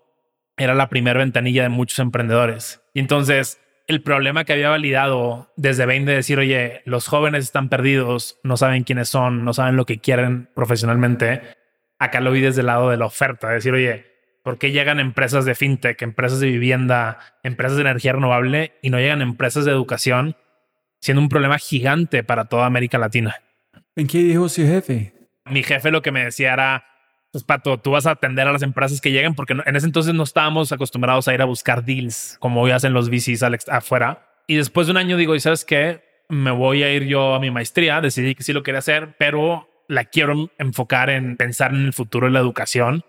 era 0.57 0.73
la 0.73 0.89
primera 0.89 1.19
ventanilla 1.19 1.63
de 1.63 1.69
muchos 1.69 1.99
emprendedores. 1.99 2.81
Y 2.93 2.99
entonces 2.99 3.59
el 3.87 4.01
problema 4.01 4.45
que 4.45 4.53
había 4.53 4.69
validado 4.69 5.51
desde 5.57 5.85
Bain 5.85 6.05
de 6.05 6.15
decir, 6.15 6.39
oye, 6.39 6.81
los 6.85 7.07
jóvenes 7.07 7.43
están 7.43 7.69
perdidos, 7.69 8.39
no 8.43 8.57
saben 8.57 8.83
quiénes 8.83 9.09
son, 9.09 9.45
no 9.45 9.53
saben 9.53 9.75
lo 9.75 9.85
que 9.85 9.99
quieren 9.99 10.49
profesionalmente, 10.55 11.41
acá 11.99 12.19
lo 12.19 12.31
vi 12.31 12.41
desde 12.41 12.61
el 12.61 12.67
lado 12.67 12.89
de 12.89 12.97
la 12.97 13.05
oferta, 13.05 13.49
decir, 13.49 13.73
oye, 13.73 14.12
¿Por 14.43 14.57
qué 14.57 14.71
llegan 14.71 14.99
empresas 14.99 15.45
de 15.45 15.55
fintech, 15.55 16.01
empresas 16.01 16.41
de 16.41 16.47
vivienda, 16.47 17.17
empresas 17.43 17.77
de 17.77 17.83
energía 17.83 18.11
renovable 18.11 18.73
y 18.81 18.89
no 18.89 18.99
llegan 18.99 19.21
empresas 19.21 19.63
de 19.63 19.71
educación? 19.71 20.35
Siendo 20.99 21.21
un 21.21 21.29
problema 21.29 21.57
gigante 21.57 22.23
para 22.23 22.45
toda 22.45 22.65
América 22.65 22.97
Latina. 22.97 23.35
¿En 23.95 24.05
qué 24.05 24.17
dijo 24.19 24.49
su 24.49 24.63
jefe? 24.63 25.13
Mi 25.45 25.63
jefe 25.63 25.91
lo 25.91 26.01
que 26.01 26.11
me 26.11 26.25
decía 26.25 26.53
era, 26.53 26.83
pues 27.31 27.45
Pato, 27.45 27.79
tú 27.79 27.91
vas 27.91 28.05
a 28.05 28.11
atender 28.11 28.45
a 28.45 28.51
las 28.51 28.63
empresas 28.63 28.99
que 28.99 29.11
lleguen 29.11 29.33
porque 29.33 29.53
en 29.53 29.75
ese 29.77 29.85
entonces 29.85 30.13
no 30.13 30.23
estábamos 30.23 30.73
acostumbrados 30.73 31.29
a 31.29 31.33
ir 31.33 31.41
a 31.41 31.45
buscar 31.45 31.85
deals 31.85 32.35
como 32.39 32.61
hoy 32.61 32.71
hacen 32.71 32.91
los 32.91 33.09
VCs 33.09 33.43
afuera. 33.69 34.27
Y 34.45 34.57
después 34.57 34.87
de 34.87 34.91
un 34.91 34.97
año 34.97 35.15
digo, 35.15 35.35
¿y 35.35 35.39
sabes 35.39 35.63
qué? 35.63 36.03
Me 36.27 36.51
voy 36.51 36.83
a 36.83 36.93
ir 36.93 37.05
yo 37.05 37.33
a 37.33 37.39
mi 37.39 37.49
maestría, 37.49 38.01
decidí 38.01 38.35
que 38.35 38.43
sí 38.43 38.51
lo 38.51 38.63
quería 38.63 38.79
hacer, 38.79 39.15
pero 39.17 39.69
la 39.87 40.03
quiero 40.03 40.51
enfocar 40.57 41.09
en 41.09 41.37
pensar 41.37 41.73
en 41.73 41.85
el 41.85 41.93
futuro 41.93 42.27
de 42.27 42.33
la 42.33 42.39
educación 42.39 43.05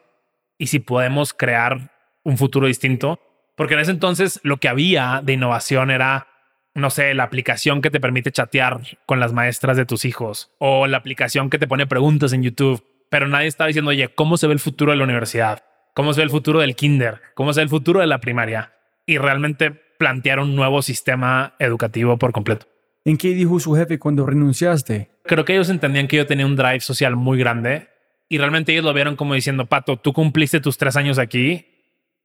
y 0.58 0.68
si 0.68 0.78
podemos 0.78 1.34
crear 1.34 1.90
un 2.22 2.38
futuro 2.38 2.66
distinto, 2.66 3.20
porque 3.56 3.74
en 3.74 3.80
ese 3.80 3.90
entonces 3.90 4.40
lo 4.42 4.58
que 4.58 4.68
había 4.68 5.20
de 5.22 5.34
innovación 5.34 5.90
era, 5.90 6.26
no 6.74 6.90
sé, 6.90 7.14
la 7.14 7.24
aplicación 7.24 7.82
que 7.82 7.90
te 7.90 8.00
permite 8.00 8.32
chatear 8.32 8.80
con 9.06 9.20
las 9.20 9.32
maestras 9.32 9.76
de 9.76 9.86
tus 9.86 10.04
hijos 10.04 10.50
o 10.58 10.86
la 10.86 10.96
aplicación 10.96 11.50
que 11.50 11.58
te 11.58 11.68
pone 11.68 11.86
preguntas 11.86 12.32
en 12.32 12.42
YouTube, 12.42 12.84
pero 13.10 13.28
nadie 13.28 13.46
estaba 13.46 13.68
diciendo, 13.68 13.90
oye, 13.90 14.08
¿cómo 14.08 14.36
se 14.36 14.46
ve 14.46 14.54
el 14.54 14.60
futuro 14.60 14.92
de 14.92 14.98
la 14.98 15.04
universidad? 15.04 15.62
¿Cómo 15.94 16.12
se 16.12 16.20
ve 16.20 16.24
el 16.24 16.30
futuro 16.30 16.60
del 16.60 16.74
kinder? 16.74 17.20
¿Cómo 17.34 17.52
se 17.52 17.60
ve 17.60 17.64
el 17.64 17.70
futuro 17.70 18.00
de 18.00 18.06
la 18.06 18.20
primaria? 18.20 18.72
Y 19.06 19.18
realmente 19.18 19.70
plantear 19.70 20.40
un 20.40 20.56
nuevo 20.56 20.82
sistema 20.82 21.54
educativo 21.60 22.18
por 22.18 22.32
completo. 22.32 22.66
¿En 23.04 23.16
qué 23.16 23.28
dijo 23.28 23.60
su 23.60 23.74
jefe 23.74 23.98
cuando 23.98 24.26
renunciaste? 24.26 25.10
Creo 25.24 25.44
que 25.44 25.52
ellos 25.52 25.68
entendían 25.68 26.08
que 26.08 26.16
yo 26.16 26.26
tenía 26.26 26.46
un 26.46 26.56
drive 26.56 26.80
social 26.80 27.14
muy 27.14 27.38
grande 27.38 27.88
y 28.34 28.38
realmente 28.38 28.72
ellos 28.72 28.84
lo 28.84 28.92
vieron 28.92 29.14
como 29.14 29.34
diciendo, 29.34 29.66
Pato, 29.66 29.96
tú 29.96 30.12
cumpliste 30.12 30.58
tus 30.58 30.76
tres 30.76 30.96
años 30.96 31.20
aquí, 31.20 31.68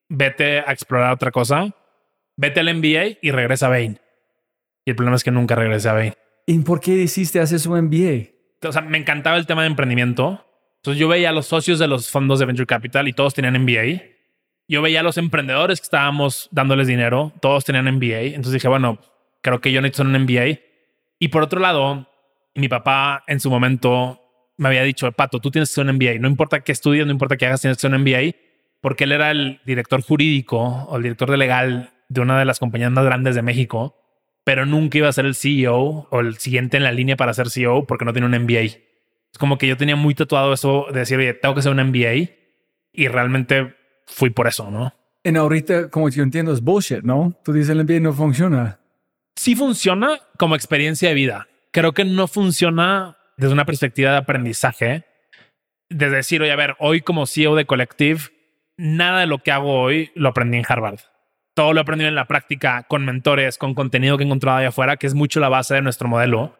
vete 0.07 0.61
a 0.61 0.71
explorar 0.71 1.13
otra 1.13 1.29
cosa, 1.29 1.69
vete 2.35 2.61
al 2.61 2.73
MBA 2.73 3.19
y 3.21 3.29
regresa 3.29 3.67
a 3.67 3.69
Bain. 3.69 3.99
Y 4.85 4.89
el 4.89 4.95
problema 4.95 5.17
es 5.17 5.23
que 5.23 5.29
nunca 5.29 5.53
regresé 5.53 5.87
a 5.87 5.93
Bain. 5.93 6.13
¿Y 6.47 6.57
por 6.61 6.79
qué 6.79 6.95
decidiste 6.95 7.39
hacer 7.39 7.59
su 7.59 7.69
MBA? 7.69 8.29
O 8.67 8.71
sea, 8.71 8.81
me 8.81 8.97
encantaba 8.97 9.37
el 9.37 9.45
tema 9.45 9.61
de 9.61 9.67
emprendimiento. 9.67 10.43
Entonces 10.77 10.99
yo 10.99 11.07
veía 11.07 11.29
a 11.29 11.31
los 11.31 11.45
socios 11.45 11.77
de 11.77 11.87
los 11.87 12.09
fondos 12.09 12.39
de 12.39 12.47
Venture 12.47 12.65
Capital 12.65 13.07
y 13.07 13.13
todos 13.13 13.35
tenían 13.35 13.61
MBA. 13.61 14.01
Yo 14.67 14.81
veía 14.81 15.01
a 15.01 15.03
los 15.03 15.19
emprendedores 15.19 15.79
que 15.79 15.85
estábamos 15.85 16.49
dándoles 16.49 16.87
dinero, 16.87 17.33
todos 17.39 17.65
tenían 17.65 17.85
MBA. 17.85 18.33
Entonces 18.33 18.53
dije, 18.53 18.67
bueno, 18.67 18.97
creo 19.43 19.61
que 19.61 19.71
yo 19.71 19.79
necesito 19.79 20.09
un 20.09 20.23
MBA. 20.23 20.59
Y 21.19 21.27
por 21.27 21.43
otro 21.43 21.59
lado, 21.59 22.09
mi 22.55 22.67
papá 22.67 23.23
en 23.27 23.39
su 23.39 23.51
momento 23.51 24.25
me 24.59 24.67
había 24.67 24.83
dicho, 24.83 25.09
Pato, 25.13 25.39
tú 25.39 25.51
tienes 25.51 25.69
que 25.69 25.75
ser 25.75 25.85
un 25.85 25.95
MBA. 25.95 26.19
No 26.19 26.27
importa 26.27 26.59
qué 26.59 26.73
estudies, 26.73 27.05
no 27.05 27.11
importa 27.13 27.37
qué 27.37 27.45
hagas, 27.45 27.61
tienes 27.61 27.77
que 27.77 27.81
ser 27.81 27.93
un 27.93 28.01
MBA. 28.01 28.35
Porque 28.81 29.05
él 29.05 29.13
era 29.13 29.31
el 29.31 29.61
director 29.65 30.01
jurídico 30.01 30.59
o 30.59 30.97
el 30.97 31.03
director 31.03 31.31
de 31.31 31.37
legal 31.37 31.91
de 32.09 32.21
una 32.21 32.37
de 32.37 32.45
las 32.45 32.59
compañías 32.59 32.91
más 32.91 33.05
grandes 33.05 33.35
de 33.35 33.41
México, 33.41 33.95
pero 34.43 34.65
nunca 34.65 34.97
iba 34.97 35.07
a 35.07 35.13
ser 35.13 35.25
el 35.25 35.35
CEO 35.35 36.07
o 36.09 36.19
el 36.19 36.37
siguiente 36.37 36.77
en 36.77 36.83
la 36.83 36.91
línea 36.91 37.15
para 37.15 37.33
ser 37.33 37.49
CEO 37.49 37.85
porque 37.85 38.03
no 38.03 38.13
tiene 38.13 38.27
un 38.27 38.43
MBA. 38.43 38.59
Es 39.31 39.37
como 39.37 39.57
que 39.57 39.67
yo 39.67 39.77
tenía 39.77 39.95
muy 39.95 40.15
tatuado 40.15 40.53
eso 40.53 40.87
de 40.91 40.99
decir, 40.99 41.17
oye, 41.19 41.33
tengo 41.33 41.55
que 41.55 41.61
ser 41.61 41.71
un 41.71 41.81
MBA 41.87 42.31
y 42.91 43.07
realmente 43.07 43.75
fui 44.07 44.31
por 44.31 44.47
eso, 44.47 44.71
¿no? 44.71 44.93
En 45.23 45.37
ahorita, 45.37 45.89
como 45.89 46.09
yo 46.09 46.23
entiendo, 46.23 46.51
es 46.51 46.61
bullshit, 46.61 47.03
¿no? 47.03 47.33
Tú 47.43 47.53
dices 47.53 47.69
el 47.69 47.83
MBA 47.83 47.99
no 47.99 48.13
funciona. 48.13 48.79
Sí 49.35 49.55
funciona 49.55 50.19
como 50.37 50.55
experiencia 50.55 51.09
de 51.09 51.15
vida. 51.15 51.47
Creo 51.71 51.93
que 51.93 52.03
no 52.03 52.27
funciona 52.27 53.18
desde 53.39 53.53
una 53.53 53.65
perspectiva 53.65 54.11
de 54.11 54.17
aprendizaje, 54.17 55.05
de 55.89 56.09
decir, 56.09 56.41
oye, 56.41 56.51
a 56.51 56.57
ver, 56.57 56.75
hoy 56.77 56.99
como 56.99 57.25
CEO 57.25 57.55
de 57.55 57.65
Collective, 57.65 58.19
nada 58.75 59.21
de 59.21 59.27
lo 59.27 59.39
que 59.39 59.51
hago 59.51 59.79
hoy 59.79 60.11
lo 60.13 60.29
aprendí 60.29 60.57
en 60.57 60.65
Harvard. 60.67 60.99
Todo 61.53 61.71
lo 61.71 61.79
he 61.79 61.83
aprendido 61.83 62.09
en 62.09 62.15
la 62.15 62.27
práctica, 62.27 62.83
con 62.83 63.05
mentores, 63.05 63.57
con 63.57 63.75
contenido 63.75 64.17
que 64.17 64.23
he 64.23 64.25
encontrado 64.25 64.57
allá 64.57 64.67
afuera, 64.67 64.97
que 64.97 65.07
es 65.07 65.13
mucho 65.13 65.39
la 65.39 65.47
base 65.47 65.73
de 65.73 65.81
nuestro 65.81 66.09
modelo. 66.09 66.57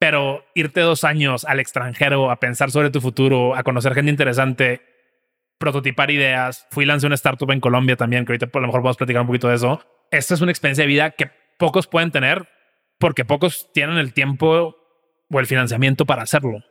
Pero 0.00 0.44
irte 0.54 0.80
dos 0.80 1.04
años 1.04 1.44
al 1.44 1.60
extranjero 1.60 2.32
a 2.32 2.40
pensar 2.40 2.72
sobre 2.72 2.90
tu 2.90 3.00
futuro, 3.00 3.54
a 3.54 3.62
conocer 3.62 3.94
gente 3.94 4.10
interesante, 4.10 4.82
prototipar 5.58 6.10
ideas. 6.10 6.66
Fui 6.72 6.84
lancé 6.84 7.06
una 7.06 7.14
startup 7.14 7.50
en 7.52 7.60
Colombia 7.60 7.94
también, 7.94 8.24
que 8.24 8.32
ahorita 8.32 8.46
a 8.52 8.60
lo 8.60 8.66
mejor 8.66 8.80
podemos 8.80 8.96
platicar 8.96 9.22
un 9.22 9.28
poquito 9.28 9.48
de 9.48 9.54
eso. 9.54 9.80
Esta 10.10 10.34
es 10.34 10.40
una 10.40 10.50
experiencia 10.50 10.82
de 10.82 10.88
vida 10.88 11.10
que 11.12 11.30
pocos 11.58 11.86
pueden 11.86 12.10
tener 12.10 12.48
porque 12.98 13.24
pocos 13.24 13.70
tienen 13.72 13.98
el 13.98 14.12
tiempo 14.12 14.76
o 15.30 15.40
el 15.40 15.46
financiamiento 15.46 16.06
para 16.06 16.22
hacerlo. 16.22 16.62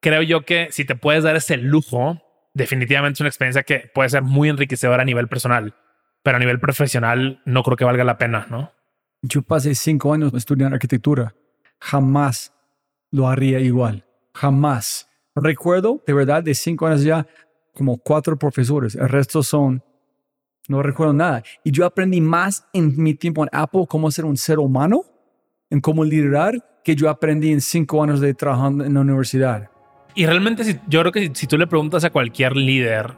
Creo 0.00 0.22
yo 0.22 0.44
que 0.44 0.68
si 0.70 0.84
te 0.84 0.94
puedes 0.94 1.24
dar 1.24 1.36
ese 1.36 1.56
lujo, 1.56 2.22
definitivamente 2.54 3.16
es 3.16 3.20
una 3.20 3.28
experiencia 3.28 3.62
que 3.62 3.90
puede 3.94 4.08
ser 4.08 4.22
muy 4.22 4.48
enriquecedora 4.48 5.02
a 5.02 5.06
nivel 5.06 5.28
personal, 5.28 5.74
pero 6.22 6.36
a 6.36 6.40
nivel 6.40 6.60
profesional 6.60 7.42
no 7.44 7.62
creo 7.62 7.76
que 7.76 7.84
valga 7.84 8.04
la 8.04 8.18
pena, 8.18 8.46
¿no? 8.50 8.72
Yo 9.22 9.42
pasé 9.42 9.74
cinco 9.74 10.12
años 10.14 10.32
estudiando 10.34 10.74
arquitectura. 10.74 11.34
Jamás 11.80 12.52
lo 13.10 13.28
haría 13.28 13.58
igual. 13.60 14.04
Jamás. 14.34 15.08
Recuerdo, 15.34 16.02
de 16.06 16.12
verdad, 16.12 16.42
de 16.42 16.54
cinco 16.54 16.86
años 16.86 17.02
ya, 17.02 17.26
como 17.74 17.98
cuatro 17.98 18.38
profesores. 18.38 18.94
El 18.94 19.08
resto 19.08 19.42
son, 19.42 19.82
no 20.68 20.82
recuerdo 20.82 21.12
nada. 21.12 21.42
Y 21.64 21.72
yo 21.72 21.84
aprendí 21.84 22.20
más 22.20 22.66
en 22.72 23.00
mi 23.00 23.14
tiempo 23.14 23.42
en 23.42 23.50
Apple 23.52 23.86
cómo 23.88 24.10
ser 24.10 24.24
un 24.24 24.36
ser 24.36 24.58
humano, 24.58 25.04
en 25.70 25.80
cómo 25.80 26.04
liderar, 26.04 26.77
que 26.88 26.96
yo 26.96 27.10
aprendí 27.10 27.52
en 27.52 27.60
cinco 27.60 28.02
años 28.02 28.18
de 28.18 28.32
trabajando 28.32 28.82
en 28.82 28.94
la 28.94 29.00
universidad. 29.00 29.68
Y 30.14 30.24
realmente 30.24 30.64
si, 30.64 30.80
yo 30.86 31.00
creo 31.00 31.12
que 31.12 31.20
si, 31.20 31.30
si 31.34 31.46
tú 31.46 31.58
le 31.58 31.66
preguntas 31.66 32.02
a 32.02 32.08
cualquier 32.08 32.56
líder 32.56 33.12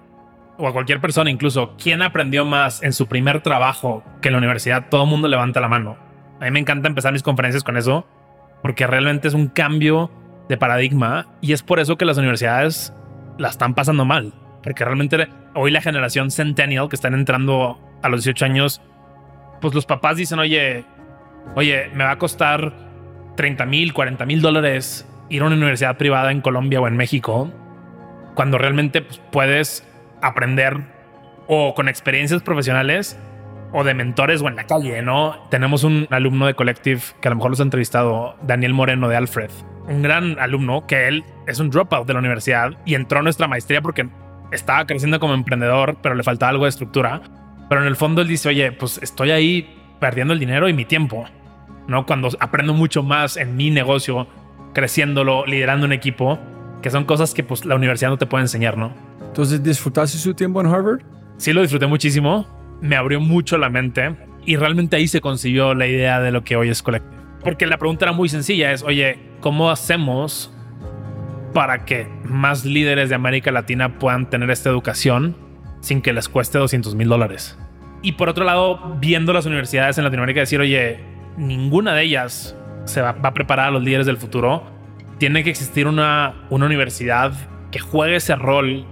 o 0.58 0.66
a 0.66 0.72
cualquier 0.72 1.00
persona 1.00 1.30
incluso, 1.30 1.76
¿quién 1.80 2.02
aprendió 2.02 2.44
más 2.44 2.82
en 2.82 2.92
su 2.92 3.06
primer 3.06 3.42
trabajo 3.42 4.02
que 4.20 4.26
en 4.26 4.32
la 4.32 4.38
universidad? 4.38 4.88
Todo 4.88 5.04
el 5.04 5.08
mundo 5.08 5.28
levanta 5.28 5.60
la 5.60 5.68
mano. 5.68 5.96
A 6.40 6.46
mí 6.46 6.50
me 6.50 6.58
encanta 6.58 6.88
empezar 6.88 7.12
mis 7.12 7.22
conferencias 7.22 7.62
con 7.62 7.76
eso, 7.76 8.08
porque 8.60 8.88
realmente 8.88 9.28
es 9.28 9.34
un 9.34 9.46
cambio 9.46 10.10
de 10.48 10.56
paradigma 10.56 11.28
y 11.40 11.52
es 11.52 11.62
por 11.62 11.78
eso 11.78 11.96
que 11.96 12.04
las 12.04 12.18
universidades 12.18 12.92
la 13.38 13.50
están 13.50 13.74
pasando 13.74 14.04
mal, 14.04 14.34
porque 14.64 14.84
realmente 14.84 15.28
hoy 15.54 15.70
la 15.70 15.80
generación 15.80 16.32
centennial 16.32 16.88
que 16.88 16.96
están 16.96 17.14
entrando 17.14 17.78
a 18.02 18.08
los 18.08 18.24
18 18.24 18.46
años, 18.46 18.82
pues 19.60 19.74
los 19.74 19.86
papás 19.86 20.16
dicen, 20.16 20.40
oye, 20.40 20.84
oye, 21.54 21.88
me 21.94 22.02
va 22.02 22.10
a 22.10 22.18
costar 22.18 22.89
30 23.40 23.64
mil, 23.64 23.94
40 23.94 24.26
mil 24.26 24.42
dólares 24.42 25.08
ir 25.30 25.40
a 25.40 25.46
una 25.46 25.56
universidad 25.56 25.96
privada 25.96 26.30
en 26.30 26.42
Colombia 26.42 26.78
o 26.78 26.86
en 26.86 26.94
México, 26.94 27.50
cuando 28.34 28.58
realmente 28.58 29.00
pues, 29.00 29.18
puedes 29.32 29.82
aprender 30.20 30.76
o 31.46 31.72
con 31.74 31.88
experiencias 31.88 32.42
profesionales 32.42 33.18
o 33.72 33.82
de 33.82 33.94
mentores 33.94 34.42
o 34.42 34.48
en 34.48 34.56
la 34.56 34.64
calle, 34.64 35.00
¿no? 35.00 35.48
Tenemos 35.48 35.84
un 35.84 36.06
alumno 36.10 36.44
de 36.44 36.52
Collective 36.52 37.00
que 37.22 37.28
a 37.28 37.30
lo 37.30 37.36
mejor 37.36 37.52
los 37.52 37.60
ha 37.60 37.62
entrevistado, 37.62 38.36
Daniel 38.42 38.74
Moreno 38.74 39.08
de 39.08 39.16
Alfred, 39.16 39.50
un 39.88 40.02
gran 40.02 40.38
alumno 40.38 40.86
que 40.86 41.08
él 41.08 41.24
es 41.46 41.60
un 41.60 41.70
dropout 41.70 42.06
de 42.06 42.12
la 42.12 42.18
universidad 42.18 42.72
y 42.84 42.94
entró 42.94 43.20
a 43.20 43.22
nuestra 43.22 43.48
maestría 43.48 43.80
porque 43.80 44.06
estaba 44.52 44.84
creciendo 44.84 45.18
como 45.18 45.32
emprendedor, 45.32 45.96
pero 46.02 46.14
le 46.14 46.22
faltaba 46.24 46.50
algo 46.50 46.64
de 46.64 46.68
estructura. 46.68 47.22
Pero 47.70 47.80
en 47.80 47.86
el 47.86 47.96
fondo 47.96 48.20
él 48.20 48.28
dice, 48.28 48.50
oye, 48.50 48.70
pues 48.70 48.98
estoy 49.02 49.30
ahí 49.30 49.96
perdiendo 49.98 50.34
el 50.34 50.40
dinero 50.40 50.68
y 50.68 50.74
mi 50.74 50.84
tiempo, 50.84 51.24
¿no? 51.90 52.06
Cuando 52.06 52.30
aprendo 52.38 52.72
mucho 52.72 53.02
más 53.02 53.36
en 53.36 53.56
mi 53.56 53.70
negocio, 53.70 54.28
creciéndolo, 54.72 55.44
liderando 55.44 55.86
un 55.86 55.92
equipo, 55.92 56.38
que 56.80 56.90
son 56.90 57.04
cosas 57.04 57.34
que 57.34 57.42
pues 57.42 57.64
la 57.64 57.74
universidad 57.74 58.10
no 58.10 58.16
te 58.16 58.26
puede 58.26 58.42
enseñar, 58.42 58.78
¿no? 58.78 58.92
Entonces, 59.26 59.62
¿disfrutaste 59.62 60.16
su 60.16 60.32
tiempo 60.34 60.60
en 60.60 60.68
Harvard? 60.68 61.00
Sí, 61.36 61.52
lo 61.52 61.62
disfruté 61.62 61.86
muchísimo, 61.86 62.46
me 62.80 62.96
abrió 62.96 63.20
mucho 63.20 63.58
la 63.58 63.68
mente 63.68 64.16
y 64.46 64.56
realmente 64.56 64.96
ahí 64.96 65.08
se 65.08 65.20
consiguió 65.20 65.74
la 65.74 65.86
idea 65.86 66.20
de 66.20 66.30
lo 66.30 66.44
que 66.44 66.56
hoy 66.56 66.68
es 66.68 66.82
Collective. 66.82 67.20
Porque 67.42 67.66
la 67.66 67.78
pregunta 67.78 68.04
era 68.04 68.12
muy 68.12 68.28
sencilla, 68.28 68.72
es, 68.72 68.82
oye, 68.82 69.18
¿cómo 69.40 69.70
hacemos 69.70 70.54
para 71.52 71.84
que 71.84 72.06
más 72.24 72.64
líderes 72.64 73.08
de 73.08 73.16
América 73.16 73.50
Latina 73.50 73.98
puedan 73.98 74.30
tener 74.30 74.50
esta 74.50 74.70
educación 74.70 75.36
sin 75.80 76.02
que 76.02 76.12
les 76.12 76.28
cueste 76.28 76.58
200 76.58 76.94
mil 76.94 77.08
dólares? 77.08 77.58
Y 78.02 78.12
por 78.12 78.28
otro 78.28 78.44
lado, 78.44 78.96
viendo 79.00 79.32
las 79.32 79.46
universidades 79.46 79.98
en 79.98 80.04
Latinoamérica 80.04 80.40
decir, 80.40 80.60
oye, 80.60 81.00
ninguna 81.40 81.94
de 81.94 82.02
ellas 82.02 82.56
se 82.84 83.00
va, 83.00 83.16
a 83.22 83.34
preparar 83.34 83.68
a 83.68 83.70
los 83.70 83.82
líderes 83.82 84.06
del 84.06 84.16
futuro, 84.16 84.64
tiene 85.18 85.42
que 85.44 85.50
existir 85.50 85.86
una, 85.86 86.34
una 86.50 86.66
universidad 86.66 87.32
que 87.70 87.78
juegue 87.78 88.16
ese 88.16 88.36
rol 88.36 88.86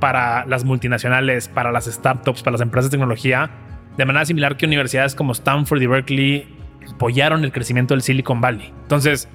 para 0.00 0.44
las 0.46 0.64
multinacionales, 0.64 1.48
para 1.48 1.70
las 1.70 1.86
startups, 1.86 2.42
para 2.42 2.52
las 2.52 2.60
empresas 2.60 2.90
de 2.90 2.96
tecnología, 2.96 3.50
de 3.96 4.04
manera 4.04 4.24
similar 4.24 4.56
que 4.56 4.66
universidades 4.66 5.14
como 5.14 5.32
Stanford 5.32 5.80
y 5.80 5.86
Berkeley 5.86 6.56
apoyaron 6.90 7.44
el 7.44 7.52
crecimiento 7.52 7.94
del 7.94 8.02
Silicon 8.02 8.40
Valley. 8.40 8.72
Entonces, 8.82 9.28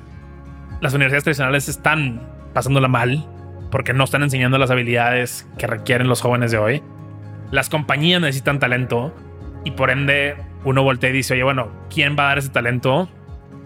las 0.81 0.93
universidades 0.93 1.23
tradicionales 1.23 1.69
están 1.69 2.21
pasándola 2.53 2.87
mal 2.87 3.25
porque 3.71 3.93
no 3.93 4.03
están 4.03 4.23
enseñando 4.23 4.57
las 4.57 4.71
habilidades 4.71 5.47
que 5.57 5.67
requieren 5.67 6.07
los 6.07 6.21
jóvenes 6.21 6.51
de 6.51 6.57
hoy. 6.57 6.83
Las 7.51 7.69
compañías 7.69 8.21
necesitan 8.21 8.59
talento 8.59 9.13
y 9.63 9.71
por 9.71 9.89
ende 9.89 10.35
uno 10.63 10.83
voltea 10.83 11.09
y 11.09 11.13
dice, 11.13 11.33
oye, 11.33 11.43
bueno, 11.43 11.71
¿quién 11.89 12.15
va 12.17 12.23
a 12.23 12.27
dar 12.27 12.37
ese 12.39 12.49
talento? 12.49 13.09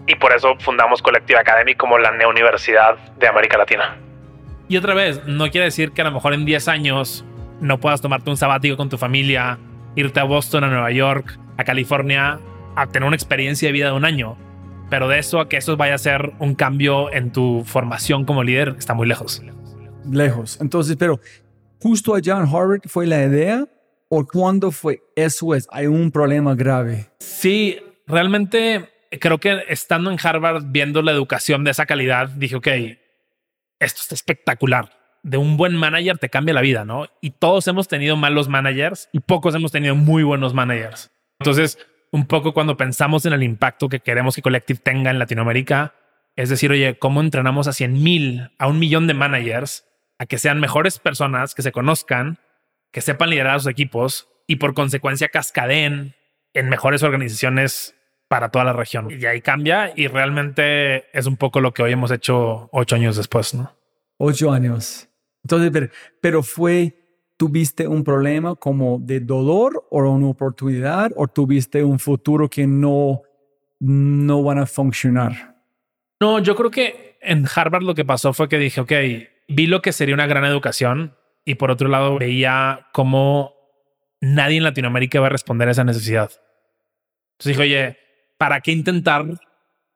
Y 0.06 0.14
por 0.16 0.32
eso 0.32 0.54
fundamos 0.58 1.02
Collective 1.02 1.38
Academy 1.38 1.74
como 1.74 1.98
la 1.98 2.10
neuniversidad 2.12 2.96
de 3.18 3.28
América 3.28 3.56
Latina. 3.56 3.96
Y 4.68 4.76
otra 4.76 4.94
vez, 4.94 5.24
no 5.26 5.50
quiere 5.50 5.66
decir 5.66 5.92
que 5.92 6.02
a 6.02 6.04
lo 6.04 6.12
mejor 6.12 6.34
en 6.34 6.44
10 6.44 6.68
años 6.68 7.24
no 7.60 7.78
puedas 7.78 8.00
tomarte 8.00 8.30
un 8.30 8.36
sabático 8.36 8.76
con 8.76 8.88
tu 8.88 8.98
familia, 8.98 9.58
irte 9.94 10.20
a 10.20 10.24
Boston, 10.24 10.64
a 10.64 10.68
Nueva 10.68 10.90
York, 10.90 11.38
a 11.56 11.64
California, 11.64 12.40
a 12.74 12.86
tener 12.86 13.06
una 13.06 13.16
experiencia 13.16 13.68
de 13.68 13.72
vida 13.72 13.86
de 13.86 13.92
un 13.92 14.04
año. 14.04 14.36
Pero 14.90 15.08
de 15.08 15.18
eso 15.18 15.40
a 15.40 15.48
que 15.48 15.56
eso 15.56 15.76
vaya 15.76 15.94
a 15.94 15.98
ser 15.98 16.32
un 16.38 16.54
cambio 16.54 17.12
en 17.12 17.32
tu 17.32 17.64
formación 17.64 18.24
como 18.24 18.42
líder 18.42 18.74
está 18.78 18.94
muy 18.94 19.06
lejos. 19.06 19.42
Lejos. 20.10 20.60
Entonces, 20.60 20.96
pero 20.96 21.20
justo 21.80 22.14
allá 22.14 22.36
en 22.36 22.42
Harvard 22.42 22.82
fue 22.86 23.06
la 23.06 23.22
idea 23.22 23.66
o 24.14 24.26
cuándo 24.26 24.72
fue 24.72 25.02
eso 25.16 25.54
es, 25.54 25.66
hay 25.72 25.86
un 25.86 26.10
problema 26.10 26.54
grave. 26.54 27.08
Sí, 27.18 27.78
realmente 28.06 28.90
creo 29.18 29.38
que 29.38 29.64
estando 29.68 30.10
en 30.10 30.18
Harvard 30.22 30.64
viendo 30.66 31.00
la 31.00 31.12
educación 31.12 31.64
de 31.64 31.70
esa 31.70 31.86
calidad, 31.86 32.28
dije, 32.28 32.56
ok, 32.56 32.68
esto 33.80 34.00
está 34.02 34.14
espectacular. 34.14 34.90
de 35.22 35.38
un 35.38 35.56
buen 35.56 35.76
manager 35.76 36.18
te 36.18 36.28
cambia 36.28 36.52
la 36.52 36.60
vida, 36.60 36.84
¿no? 36.84 37.06
Y 37.22 37.30
todos 37.30 37.66
hemos 37.68 37.88
tenido 37.88 38.16
malos 38.16 38.48
managers 38.48 39.08
y 39.12 39.20
pocos 39.20 39.54
hemos 39.54 39.72
tenido 39.72 39.94
muy 39.94 40.24
buenos 40.24 40.52
managers. 40.52 41.10
Entonces, 41.38 41.78
un 42.10 42.26
poco 42.26 42.52
cuando 42.52 42.76
pensamos 42.76 43.24
en 43.24 43.32
el 43.32 43.42
impacto 43.42 43.88
que 43.88 44.00
queremos 44.00 44.34
que 44.34 44.42
Collective 44.42 44.80
tenga 44.80 45.10
en 45.10 45.20
Latinoamérica, 45.20 45.94
es 46.36 46.50
decir, 46.50 46.70
oye, 46.70 46.98
¿cómo 46.98 47.22
entrenamos 47.22 47.66
a 47.66 47.72
100 47.72 48.02
mil, 48.02 48.50
a 48.58 48.66
un 48.66 48.78
millón 48.78 49.06
de 49.06 49.14
managers 49.14 49.86
a 50.18 50.26
que 50.26 50.36
sean 50.36 50.60
mejores 50.60 50.98
personas, 50.98 51.54
que 51.54 51.62
se 51.62 51.72
conozcan, 51.72 52.38
que 52.92 53.00
sepan 53.00 53.30
liderar 53.30 53.56
a 53.56 53.58
sus 53.58 53.70
equipos 53.70 54.28
y 54.46 54.56
por 54.56 54.74
consecuencia 54.74 55.28
cascadeen 55.28 56.14
en 56.54 56.68
mejores 56.68 57.02
organizaciones 57.02 57.96
para 58.28 58.50
toda 58.50 58.64
la 58.64 58.72
región? 58.72 59.08
Y 59.10 59.24
ahí 59.26 59.40
cambia 59.40 59.92
y 59.96 60.06
realmente 60.06 61.06
es 61.18 61.26
un 61.26 61.36
poco 61.36 61.60
lo 61.60 61.72
que 61.72 61.82
hoy 61.82 61.92
hemos 61.92 62.10
hecho 62.10 62.68
ocho 62.70 62.94
años 62.94 63.16
después, 63.16 63.54
¿no? 63.54 63.74
Ocho 64.18 64.52
años. 64.52 65.08
Entonces, 65.42 65.90
pero, 66.20 66.42
fue, 66.42 66.94
¿tuviste 67.36 67.88
un 67.88 68.04
problema 68.04 68.54
como 68.54 68.98
de 69.00 69.20
dolor 69.20 69.86
o 69.90 69.98
una 70.08 70.28
oportunidad 70.28 71.10
o 71.16 71.26
tuviste 71.26 71.82
un 71.82 71.98
futuro 71.98 72.48
que 72.48 72.66
no, 72.66 73.22
no 73.80 74.42
van 74.44 74.58
a 74.58 74.66
funcionar? 74.66 75.56
No, 76.20 76.38
yo 76.38 76.54
creo 76.54 76.70
que 76.70 77.18
en 77.20 77.46
Harvard 77.52 77.82
lo 77.82 77.94
que 77.94 78.04
pasó 78.04 78.32
fue 78.32 78.48
que 78.48 78.58
dije, 78.58 78.80
ok, 78.80 78.92
vi 79.48 79.66
lo 79.66 79.82
que 79.82 79.92
sería 79.92 80.14
una 80.14 80.26
gran 80.26 80.44
educación 80.44 81.16
y 81.44 81.56
por 81.56 81.70
otro 81.70 81.88
lado 81.88 82.18
veía 82.18 82.88
cómo 82.92 83.54
nadie 84.20 84.58
en 84.58 84.64
Latinoamérica 84.64 85.20
va 85.20 85.26
a 85.26 85.30
responder 85.30 85.68
a 85.68 85.72
esa 85.72 85.84
necesidad. 85.84 86.30
Entonces 87.32 87.56
dije, 87.56 87.62
oye, 87.62 87.98
¿para 88.38 88.60
qué 88.60 88.72
intentar 88.72 89.24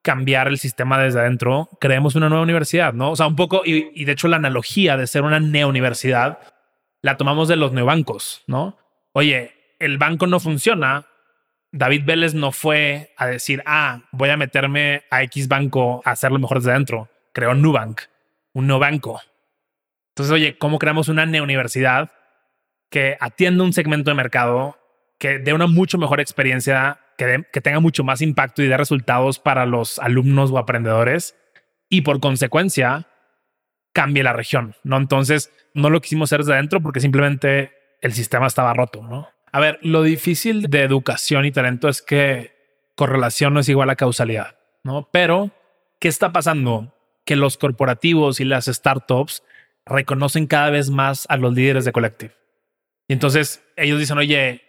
cambiar 0.07 0.47
el 0.47 0.57
sistema 0.57 1.03
desde 1.03 1.19
adentro, 1.19 1.69
creemos 1.81 2.15
una 2.15 2.29
nueva 2.29 2.45
universidad, 2.45 2.93
¿no? 2.93 3.11
O 3.11 3.17
sea, 3.17 3.27
un 3.27 3.35
poco, 3.35 3.63
y, 3.65 4.05
de 4.05 4.13
hecho 4.13 4.29
la 4.29 4.37
analogía 4.37 4.97
de 4.97 5.09
ser 5.09 5.23
una 5.23 5.41
neouniversidad 5.41 6.39
la 7.03 7.17
tomamos 7.17 7.49
de 7.49 7.57
los 7.57 7.73
neobancos, 7.73 8.45
¿no? 8.47 8.79
Oye, 9.15 9.53
el 9.81 9.99
banco 9.99 10.29
no 10.29 10.39
funciona, 10.39 11.07
David 11.73 12.05
Vélez 12.05 12.35
no 12.35 12.53
fue 12.53 13.15
a 13.17 13.27
decir, 13.27 13.65
ah, 13.67 14.03
voy 14.13 14.31
a 14.31 14.37
meterme 14.37 15.03
a 15.11 15.25
X 15.25 15.49
banco 15.49 16.03
a 16.05 16.13
hacerlo 16.13 16.39
mejor 16.39 16.59
desde 16.59 16.71
adentro. 16.71 17.09
Creó 17.33 17.55
Nubank, 17.55 18.03
un 18.53 18.69
neobanco. 18.69 19.21
Entonces, 20.17 20.33
oye, 20.33 20.57
¿cómo 20.57 20.79
creamos 20.79 21.11
una 21.11 21.27
neouniversidad 21.27 22.11
que 22.89 23.19
atienda 23.21 23.65
un 23.65 23.75
segmento 23.75 24.11
de 24.11 24.15
mercado, 24.15 24.79
que 25.19 25.39
dé 25.39 25.53
una 25.53 25.67
mucho 25.67 25.99
mejor 25.99 26.21
experiencia 26.21 27.01
que, 27.19 27.61
tenga 27.61 27.81
mucho 27.81 28.03
más 28.03 28.23
impacto 28.23 28.63
y 28.63 28.67
dé 28.67 28.79
resultados 28.79 29.39
para 29.39 29.67
los 29.67 29.99
alumnos 29.99 30.51
o 30.51 30.57
aprendedores 30.57 31.37
y 31.91 32.01
por 32.01 32.21
consecuencia 32.21 33.09
cambie 33.93 34.23
la 34.23 34.33
región, 34.33 34.75
¿no? 34.85 34.97
Entonces 34.97 35.53
no 35.75 35.91
lo 35.91 36.01
quisimos 36.01 36.29
hacer 36.29 36.41
desde 36.41 36.55
adentro 36.55 36.81
porque 36.81 37.01
simplemente 37.01 37.73
el 38.01 38.15
sistema 38.15 38.47
estaba 38.47 38.73
roto, 38.73 39.03
¿no? 39.03 39.29
A 39.53 39.61
ver, 39.61 39.79
lo 39.83 40.03
difícil 40.03 40.71
de 40.71 40.81
educación 40.81 41.45
y 41.45 41.53
talento 41.53 41.91
es 41.91 42.01
que 42.01 42.57
correlación 42.95 43.53
no 43.53 43.61
es 43.61 43.69
igual 43.69 43.91
a 43.91 43.97
causalidad, 43.97 44.57
¿no? 44.83 45.11
Pero, 45.13 45.51
¿qué 46.01 46.09
está 46.09 46.33
pasando? 46.33 46.95
Que 47.27 47.37
los 47.37 47.59
corporativos 47.59 48.41
y 48.41 48.47
las 48.47 48.65
startups 48.65 49.43
reconocen 49.87 50.47
cada 50.47 50.71
vez 50.71 50.91
más 50.91 51.27
a 51.29 51.37
los 51.37 51.55
líderes 51.55 51.85
de 51.85 51.93
Collective. 51.93 52.35
Y 53.09 53.13
entonces 53.13 53.63
ellos 53.77 53.99
dicen, 53.99 54.19
oye, 54.19 54.63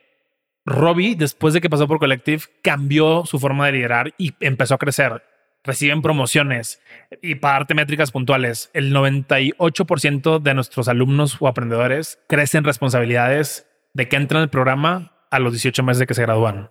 Robbie, 0.65 1.15
después 1.15 1.53
de 1.53 1.61
que 1.61 1.69
pasó 1.69 1.87
por 1.87 1.97
Collective, 1.97 2.43
cambió 2.61 3.25
su 3.25 3.39
forma 3.39 3.65
de 3.65 3.71
liderar 3.71 4.13
y 4.17 4.33
empezó 4.39 4.75
a 4.75 4.77
crecer. 4.77 5.23
Reciben 5.63 6.01
promociones 6.01 6.81
y 7.21 7.35
para 7.35 7.55
darte 7.55 7.73
métricas 7.73 8.11
puntuales, 8.11 8.69
el 8.73 8.93
98% 8.93 10.39
de 10.39 10.53
nuestros 10.53 10.87
alumnos 10.87 11.37
o 11.39 11.47
aprendedores 11.47 12.19
crecen 12.27 12.63
responsabilidades 12.63 13.67
de 13.93 14.07
que 14.07 14.15
entran 14.15 14.43
al 14.43 14.49
programa 14.49 15.13
a 15.31 15.39
los 15.39 15.53
18 15.53 15.83
meses 15.83 15.99
de 15.99 16.07
que 16.07 16.13
se 16.13 16.21
gradúan. 16.21 16.69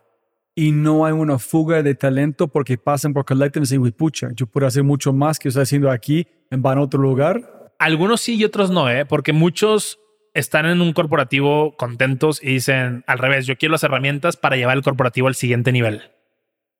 Y 0.54 0.72
no 0.72 1.04
hay 1.04 1.12
una 1.12 1.38
fuga 1.38 1.82
de 1.82 1.94
talento 1.94 2.48
porque 2.48 2.78
pasan 2.78 3.12
por 3.12 3.24
Collective 3.24 3.64
y 3.64 3.68
dicen, 3.68 3.92
pucha, 3.92 4.28
yo 4.34 4.46
puedo 4.46 4.66
hacer 4.66 4.84
mucho 4.84 5.12
más 5.12 5.38
que 5.38 5.48
estoy 5.48 5.64
haciendo 5.64 5.90
aquí, 5.90 6.26
van 6.50 6.78
a 6.78 6.82
otro 6.82 7.00
lugar. 7.00 7.55
Algunos 7.78 8.20
sí 8.20 8.36
y 8.36 8.44
otros 8.44 8.70
no, 8.70 8.90
¿eh? 8.90 9.04
porque 9.04 9.32
muchos 9.32 9.98
están 10.34 10.66
en 10.66 10.80
un 10.80 10.92
corporativo 10.92 11.76
contentos 11.76 12.42
y 12.42 12.48
dicen 12.48 13.04
al 13.06 13.18
revés, 13.18 13.46
yo 13.46 13.56
quiero 13.56 13.72
las 13.72 13.84
herramientas 13.84 14.36
para 14.36 14.56
llevar 14.56 14.76
el 14.76 14.82
corporativo 14.82 15.28
al 15.28 15.34
siguiente 15.34 15.72
nivel. 15.72 16.10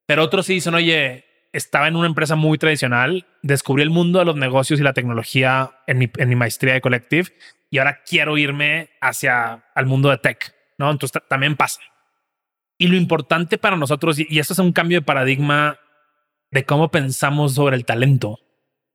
Pero 0.07 0.23
otros 0.23 0.47
sí 0.47 0.55
dicen, 0.55 0.75
oye, 0.75 1.25
estaba 1.53 1.89
en 1.89 1.97
una 1.97 2.07
empresa 2.07 2.37
muy 2.37 2.59
tradicional, 2.59 3.27
descubrí 3.43 3.83
el 3.83 3.91
mundo 3.91 4.19
de 4.19 4.27
los 4.27 4.37
negocios 4.37 4.79
y 4.79 4.83
la 4.83 4.93
tecnología 4.93 5.71
en 5.87 5.99
mi, 5.99 6.11
en 6.17 6.29
mi 6.29 6.37
maestría 6.37 6.75
de 6.75 6.81
Collective 6.81 7.31
y 7.71 7.79
ahora 7.79 8.03
quiero 8.07 8.37
irme 8.39 8.91
hacia 9.01 9.65
el 9.75 9.87
mundo 9.87 10.11
de 10.11 10.19
tech, 10.19 10.55
¿no? 10.79 10.91
Entonces 10.91 11.23
también 11.29 11.57
pasa. 11.57 11.81
Y 12.79 12.89
lo 12.89 12.97
importante 12.97 13.59
para 13.59 13.77
nosotros, 13.77 14.19
y 14.19 14.39
esto 14.39 14.53
es 14.53 14.59
un 14.59 14.73
cambio 14.73 15.01
de 15.01 15.07
paradigma 15.07 15.79
de 16.51 16.65
cómo 16.65 16.91
pensamos 16.91 17.55
sobre 17.55 17.77
el 17.77 17.85
talento. 17.85 18.39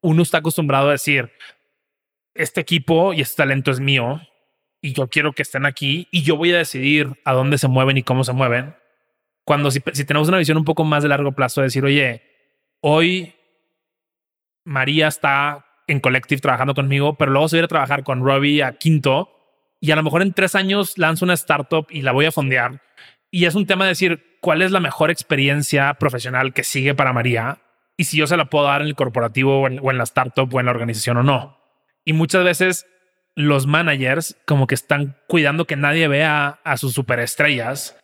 Uno 0.01 0.21
está 0.21 0.37
acostumbrado 0.37 0.89
a 0.89 0.93
decir, 0.93 1.31
este 2.33 2.61
equipo 2.61 3.13
y 3.13 3.21
este 3.21 3.37
talento 3.43 3.71
es 3.71 3.79
mío, 3.79 4.21
y 4.81 4.93
yo 4.93 5.07
quiero 5.07 5.33
que 5.33 5.43
estén 5.43 5.65
aquí 5.65 6.07
y 6.11 6.23
yo 6.23 6.35
voy 6.35 6.51
a 6.51 6.57
decidir 6.57 7.21
a 7.23 7.33
dónde 7.33 7.57
se 7.57 7.67
mueven 7.67 7.97
y 7.97 8.03
cómo 8.03 8.23
se 8.23 8.33
mueven. 8.33 8.75
Cuando 9.45 9.69
si, 9.71 9.79
tenemos 9.79 10.27
una 10.27 10.39
visión 10.39 10.57
un 10.57 10.65
poco 10.65 10.83
más 10.83 11.03
de 11.03 11.09
largo 11.09 11.31
plazo, 11.33 11.61
decir, 11.61 11.85
oye, 11.85 12.23
hoy 12.81 13.35
María 14.65 15.07
está 15.07 15.65
en 15.87 15.99
Collective 15.99 16.41
trabajando 16.41 16.73
conmigo, 16.73 17.15
pero 17.15 17.31
luego 17.31 17.47
se 17.47 17.57
voy 17.57 17.65
a 17.65 17.67
trabajar 17.67 18.03
con 18.03 18.23
Robbie 18.25 18.63
a 18.63 18.73
Quinto 18.73 19.29
y 19.79 19.91
a 19.91 19.95
lo 19.95 20.03
mejor 20.03 20.21
en 20.21 20.33
tres 20.33 20.55
años 20.55 20.97
lanzo 20.97 21.25
una 21.25 21.33
startup 21.33 21.87
y 21.89 22.01
la 22.01 22.11
voy 22.11 22.25
a 22.25 22.31
fondear. 22.31 22.81
Y 23.29 23.45
es 23.45 23.55
un 23.55 23.65
tema 23.65 23.85
de 23.85 23.89
decir 23.89 24.37
cuál 24.41 24.61
es 24.61 24.71
la 24.71 24.79
mejor 24.79 25.11
experiencia 25.11 25.93
profesional 25.95 26.53
que 26.53 26.63
sigue 26.63 26.95
para 26.95 27.13
María 27.13 27.59
y 27.97 28.05
si 28.05 28.17
yo 28.17 28.27
se 28.27 28.37
la 28.37 28.45
puedo 28.45 28.65
dar 28.65 28.81
en 28.81 28.87
el 28.87 28.95
corporativo 28.95 29.61
o 29.61 29.67
en 29.67 29.97
la 29.97 30.03
startup 30.03 30.53
o 30.53 30.59
en 30.59 30.65
la 30.65 30.71
organización 30.71 31.17
o 31.17 31.23
no. 31.23 31.60
Y 32.05 32.13
muchas 32.13 32.43
veces 32.43 32.85
los 33.35 33.67
managers 33.67 34.37
como 34.45 34.67
que 34.67 34.75
están 34.75 35.17
cuidando 35.27 35.65
que 35.65 35.75
nadie 35.75 36.07
vea 36.07 36.59
a 36.63 36.77
sus 36.77 36.93
superestrellas 36.93 37.97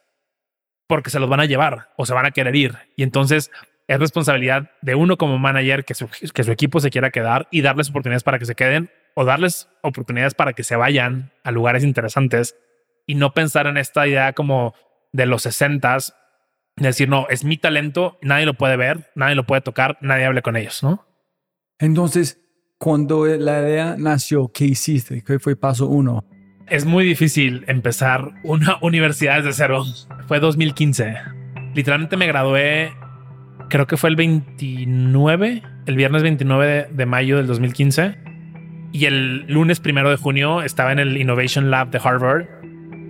porque 0.88 1.10
se 1.10 1.20
los 1.20 1.30
van 1.30 1.42
a 1.42 1.46
llevar 1.46 1.90
o 1.98 2.06
se 2.06 2.14
van 2.14 2.26
a 2.26 2.32
querer 2.32 2.56
ir. 2.56 2.76
Y 2.96 3.04
entonces 3.04 3.52
es 3.88 4.00
responsabilidad 4.00 4.72
de 4.82 4.96
uno 4.96 5.18
como 5.18 5.38
manager 5.38 5.86
que 5.86 5.94
su, 5.94 6.08
que 6.08 6.44
su 6.44 6.52
equipo 6.52 6.80
se 6.80 6.90
quiera 6.90 7.12
quedar 7.12 7.48
y 7.52 7.62
darles 7.62 7.90
oportunidades 7.90 8.24
para 8.24 8.40
que 8.40 8.46
se 8.46 8.56
queden 8.56 8.90
o 9.16 9.26
darles 9.26 9.70
oportunidades 9.82 10.34
para 10.34 10.54
que 10.54 10.64
se 10.64 10.76
vayan 10.76 11.32
a 11.44 11.52
lugares 11.52 11.84
interesantes 11.84 12.56
y 13.06 13.16
no 13.16 13.34
pensar 13.34 13.68
en 13.68 13.78
esta 13.78 14.08
idea 14.08 14.34
como 14.34 14.76
de 15.14 15.26
los 15.26 15.44
sesentas, 15.44 16.16
decir, 16.76 17.10
no, 17.10 17.26
es 17.30 17.44
mi 17.44 17.58
talento, 17.58 18.20
nadie 18.22 18.46
lo 18.46 18.54
puede 18.54 18.76
ver, 18.76 19.10
nadie 19.16 19.36
lo 19.36 19.46
puede 19.46 19.62
tocar, 19.62 19.98
nadie 20.02 20.26
hable 20.26 20.42
con 20.42 20.56
ellos, 20.56 20.84
¿no? 20.84 21.08
Entonces, 21.80 22.40
cuando 22.78 23.26
la 23.26 23.62
idea 23.62 23.96
nació, 23.98 24.52
¿qué 24.54 24.66
hiciste? 24.66 25.24
¿Qué 25.24 25.40
fue 25.40 25.56
paso 25.56 25.88
uno? 25.88 26.26
Es 26.68 26.86
muy 26.86 27.06
difícil 27.06 27.64
empezar 27.68 28.34
una 28.44 28.78
universidad 28.82 29.38
desde 29.38 29.54
cero. 29.54 29.84
Fue 30.28 30.40
2015. 30.40 31.16
Literalmente 31.74 32.18
me 32.18 32.28
gradué, 32.28 32.92
creo 33.70 33.88
que 33.88 33.98
fue 33.98 34.10
el 34.10 34.16
29, 34.16 35.64
el 35.86 35.96
viernes 35.96 36.24
29 36.24 36.90
de, 36.92 37.06
mayo 37.06 37.38
del 37.38 37.48
2015. 37.48 38.16
Y 38.92 39.06
el 39.06 39.46
lunes 39.48 39.80
primero 39.80 40.10
de 40.10 40.18
junio 40.18 40.62
estaba 40.62 40.92
en 40.92 41.00
el 41.00 41.18
Innovation 41.18 41.72
Lab 41.72 41.90
de 41.90 42.00
Harvard. 42.04 42.46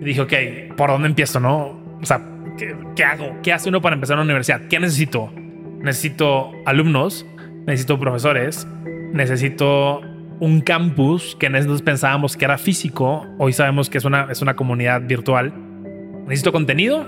Y 0.00 0.04
dije, 0.04 0.20
ok, 0.20 0.76
¿por 0.76 0.90
dónde 0.90 1.08
empiezo? 1.08 1.40
No? 1.40 1.98
O 2.00 2.06
sea, 2.06 2.22
¿qué, 2.56 2.76
¿qué 2.96 3.04
hago? 3.04 3.36
¿Qué 3.42 3.52
hace 3.52 3.68
uno 3.68 3.80
para 3.80 3.94
empezar 3.94 4.16
una 4.16 4.24
universidad? 4.24 4.62
¿Qué 4.68 4.78
necesito? 4.80 5.32
Necesito 5.80 6.52
alumnos, 6.66 7.26
necesito 7.66 7.98
profesores, 7.98 8.66
necesito 9.12 10.00
un 10.40 10.60
campus 10.60 11.36
que 11.38 11.46
en 11.46 11.56
ese 11.56 11.68
pensábamos 11.82 12.36
que 12.36 12.44
era 12.44 12.58
físico, 12.58 13.26
hoy 13.38 13.52
sabemos 13.52 13.90
que 13.90 13.98
es 13.98 14.04
una, 14.04 14.28
es 14.30 14.42
una 14.42 14.54
comunidad 14.54 15.02
virtual. 15.02 15.52
Necesito 16.26 16.52
contenido. 16.52 17.06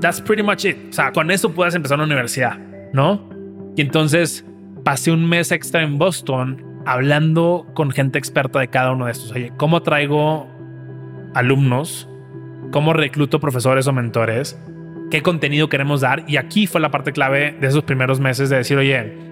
That's 0.00 0.20
pretty 0.20 0.42
much 0.42 0.64
it. 0.64 0.76
O 0.90 0.92
sea, 0.92 1.12
con 1.12 1.30
eso 1.30 1.52
puedes 1.52 1.74
empezar 1.74 1.96
una 1.96 2.06
universidad, 2.06 2.58
¿no? 2.92 3.28
Y 3.76 3.82
entonces 3.82 4.44
pasé 4.84 5.12
un 5.12 5.28
mes 5.28 5.52
extra 5.52 5.82
en 5.82 5.98
Boston 5.98 6.64
hablando 6.86 7.66
con 7.74 7.90
gente 7.90 8.18
experta 8.18 8.58
de 8.60 8.68
cada 8.68 8.92
uno 8.92 9.06
de 9.06 9.12
estos. 9.12 9.30
Oye, 9.32 9.52
¿cómo 9.56 9.82
traigo 9.82 10.48
alumnos? 11.34 12.08
¿Cómo 12.72 12.92
recluto 12.92 13.40
profesores 13.40 13.86
o 13.86 13.92
mentores? 13.92 14.58
¿Qué 15.10 15.22
contenido 15.22 15.68
queremos 15.68 16.00
dar? 16.00 16.24
Y 16.28 16.36
aquí 16.36 16.66
fue 16.66 16.80
la 16.80 16.90
parte 16.90 17.12
clave 17.12 17.56
de 17.60 17.66
esos 17.66 17.84
primeros 17.84 18.20
meses 18.20 18.48
de 18.48 18.56
decir, 18.56 18.78
oye, 18.78 19.29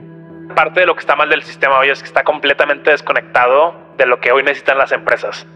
parte 0.54 0.80
de 0.80 0.86
lo 0.86 0.94
que 0.94 1.00
está 1.00 1.16
mal 1.16 1.28
del 1.28 1.42
sistema 1.42 1.78
hoy 1.78 1.88
es 1.90 2.00
que 2.00 2.06
está 2.06 2.24
completamente 2.24 2.90
desconectado 2.90 3.74
de 3.96 4.06
lo 4.06 4.20
que 4.20 4.32
hoy 4.32 4.42
necesitan 4.42 4.78
las 4.78 4.92
empresas. 4.92 5.46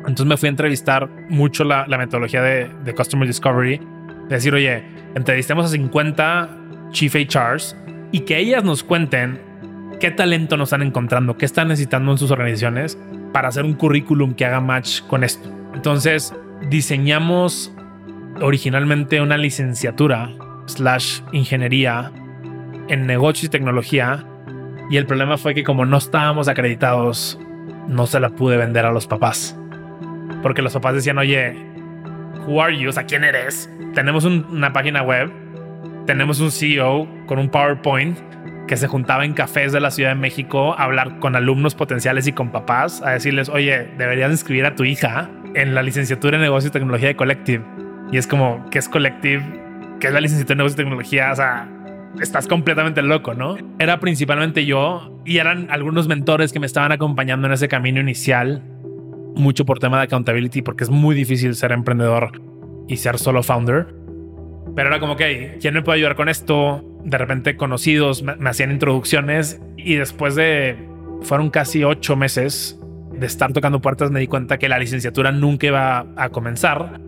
Entonces 0.00 0.26
me 0.26 0.36
fui 0.36 0.46
a 0.46 0.50
entrevistar 0.50 1.08
mucho 1.28 1.64
la, 1.64 1.86
metodología 1.86 2.42
de, 2.42 2.94
Customer 2.94 3.26
Discovery, 3.26 3.78
de 3.78 4.34
decir, 4.34 4.54
oye, 4.54 4.84
entrevistemos 5.14 5.66
a 5.66 5.68
50 5.68 6.48
Chief 6.90 7.14
HRs 7.14 7.76
y 8.12 8.20
que 8.20 8.38
ellas 8.38 8.62
nos 8.62 8.84
cuenten 8.84 9.40
qué 9.98 10.10
talento 10.10 10.56
nos 10.56 10.68
están 10.68 10.82
encontrando, 10.82 11.36
qué 11.36 11.44
están 11.44 11.68
necesitando 11.68 12.12
en 12.12 12.18
sus 12.18 12.30
organizaciones 12.30 12.98
para 13.32 13.48
hacer 13.48 13.64
un 13.64 13.74
currículum 13.74 14.34
que 14.34 14.44
haga 14.44 14.60
match 14.60 15.02
con 15.02 15.24
esto. 15.24 15.48
Entonces 15.74 16.34
diseñamos 16.68 17.72
originalmente 18.40 19.20
una 19.20 19.36
licenciatura 19.36 20.30
slash 20.66 21.20
ingeniería 21.32 22.12
en 22.88 23.06
negocios 23.06 23.44
y 23.44 23.48
tecnología 23.48 24.24
y 24.90 24.96
el 24.96 25.06
problema 25.06 25.36
fue 25.36 25.54
que 25.54 25.64
como 25.64 25.84
no 25.84 25.96
estábamos 25.96 26.48
acreditados 26.48 27.38
no 27.88 28.06
se 28.06 28.20
la 28.20 28.30
pude 28.30 28.56
vender 28.56 28.84
a 28.86 28.92
los 28.92 29.06
papás 29.06 29.58
porque 30.42 30.62
los 30.62 30.72
papás 30.72 30.94
decían 30.94 31.18
oye 31.18 31.56
who 32.46 32.62
are 32.62 32.76
you 32.76 32.88
o 32.88 32.92
sea 32.92 33.04
quién 33.04 33.24
eres 33.24 33.70
tenemos 33.94 34.24
una 34.24 34.72
página 34.72 35.02
web 35.02 35.30
tenemos 36.06 36.40
un 36.40 36.52
CEO 36.52 37.08
con 37.26 37.38
un 37.38 37.48
PowerPoint 37.48 38.18
que 38.66 38.76
se 38.76 38.86
juntaba 38.86 39.24
en 39.24 39.32
cafés 39.32 39.72
de 39.72 39.80
la 39.80 39.90
Ciudad 39.90 40.10
de 40.10 40.16
México 40.16 40.74
a 40.76 40.84
hablar 40.84 41.18
con 41.18 41.36
alumnos 41.36 41.74
potenciales 41.74 42.26
y 42.26 42.32
con 42.32 42.50
papás, 42.50 43.02
a 43.02 43.10
decirles, 43.10 43.48
oye, 43.48 43.88
deberías 43.96 44.30
inscribir 44.30 44.66
a 44.66 44.74
tu 44.74 44.84
hija 44.84 45.30
en 45.54 45.74
la 45.74 45.82
licenciatura 45.82 46.36
en 46.36 46.42
negocio 46.42 46.68
y 46.68 46.72
tecnología 46.72 47.08
de 47.08 47.16
Collective. 47.16 47.64
Y 48.12 48.18
es 48.18 48.26
como, 48.26 48.68
¿qué 48.70 48.78
es 48.78 48.88
Collective? 48.88 49.42
¿Qué 50.00 50.08
es 50.08 50.12
la 50.12 50.20
licenciatura 50.20 50.54
en 50.54 50.58
negocio 50.58 50.74
y 50.74 50.84
tecnología? 50.84 51.32
O 51.32 51.36
sea, 51.36 51.68
estás 52.20 52.46
completamente 52.46 53.02
loco, 53.02 53.34
¿no? 53.34 53.56
Era 53.78 54.00
principalmente 54.00 54.64
yo 54.64 55.20
y 55.24 55.38
eran 55.38 55.68
algunos 55.70 56.08
mentores 56.08 56.52
que 56.52 56.60
me 56.60 56.66
estaban 56.66 56.92
acompañando 56.92 57.46
en 57.46 57.52
ese 57.52 57.68
camino 57.68 58.00
inicial, 58.00 58.62
mucho 59.34 59.64
por 59.66 59.78
tema 59.78 59.98
de 59.98 60.04
accountability, 60.04 60.62
porque 60.62 60.84
es 60.84 60.90
muy 60.90 61.14
difícil 61.14 61.54
ser 61.54 61.72
emprendedor 61.72 62.40
y 62.88 62.96
ser 62.96 63.18
solo 63.18 63.42
founder. 63.42 63.94
Pero 64.74 64.88
era 64.88 65.00
como, 65.00 65.16
que, 65.16 65.58
¿quién 65.60 65.74
me 65.74 65.82
puede 65.82 65.98
ayudar 65.98 66.16
con 66.16 66.28
esto? 66.28 66.84
De 67.04 67.18
repente 67.18 67.56
conocidos 67.56 68.22
me, 68.22 68.34
hacían 68.48 68.70
introducciones 68.70 69.60
y 69.76 69.94
después 69.94 70.34
de, 70.34 70.76
fueron 71.22 71.50
casi 71.50 71.84
ocho 71.84 72.16
meses 72.16 72.80
de 73.12 73.26
estar 73.26 73.52
tocando 73.52 73.80
puertas, 73.80 74.10
me 74.10 74.20
di 74.20 74.26
cuenta 74.26 74.58
que 74.58 74.68
la 74.68 74.78
licenciatura 74.78 75.32
nunca 75.32 75.66
iba 75.66 76.06
a 76.16 76.28
comenzar. 76.30 77.00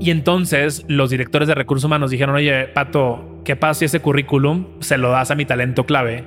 Y 0.00 0.10
entonces 0.10 0.84
los 0.88 1.10
directores 1.10 1.48
de 1.48 1.54
recursos 1.54 1.84
humanos 1.84 2.10
dijeron, 2.10 2.34
oye, 2.34 2.66
Pato, 2.68 3.35
¿qué 3.46 3.54
pasa 3.54 3.78
si 3.78 3.84
ese 3.84 4.00
currículum 4.00 4.80
se 4.80 4.98
lo 4.98 5.10
das 5.10 5.30
a 5.30 5.36
mi 5.36 5.46
talento 5.46 5.86
clave? 5.86 6.24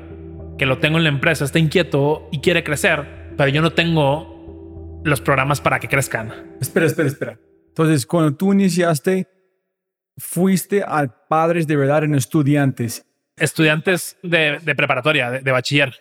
Que 0.57 0.65
lo 0.65 0.79
tengo 0.79 0.97
en 0.97 1.03
la 1.03 1.09
empresa, 1.09 1.43
está 1.43 1.59
inquieto 1.59 2.29
y 2.31 2.39
quiere 2.39 2.63
crecer, 2.63 3.33
pero 3.37 3.49
yo 3.49 3.61
no 3.61 3.73
tengo 3.73 5.01
los 5.03 5.19
programas 5.19 5.59
para 5.59 5.79
que 5.79 5.89
crezcan. 5.89 6.55
Espera, 6.61 6.85
espera, 6.85 7.09
espera. 7.09 7.39
Entonces, 7.67 8.05
cuando 8.05 8.35
tú 8.35 8.53
iniciaste, 8.53 9.27
fuiste 10.17 10.81
a 10.81 11.07
padres 11.27 11.67
de 11.67 11.75
verdad 11.75 12.05
en 12.05 12.15
estudiantes. 12.15 13.05
Estudiantes 13.35 14.17
de, 14.23 14.59
preparatoria, 14.75 15.29
de, 15.29 15.51
bachiller. 15.51 15.93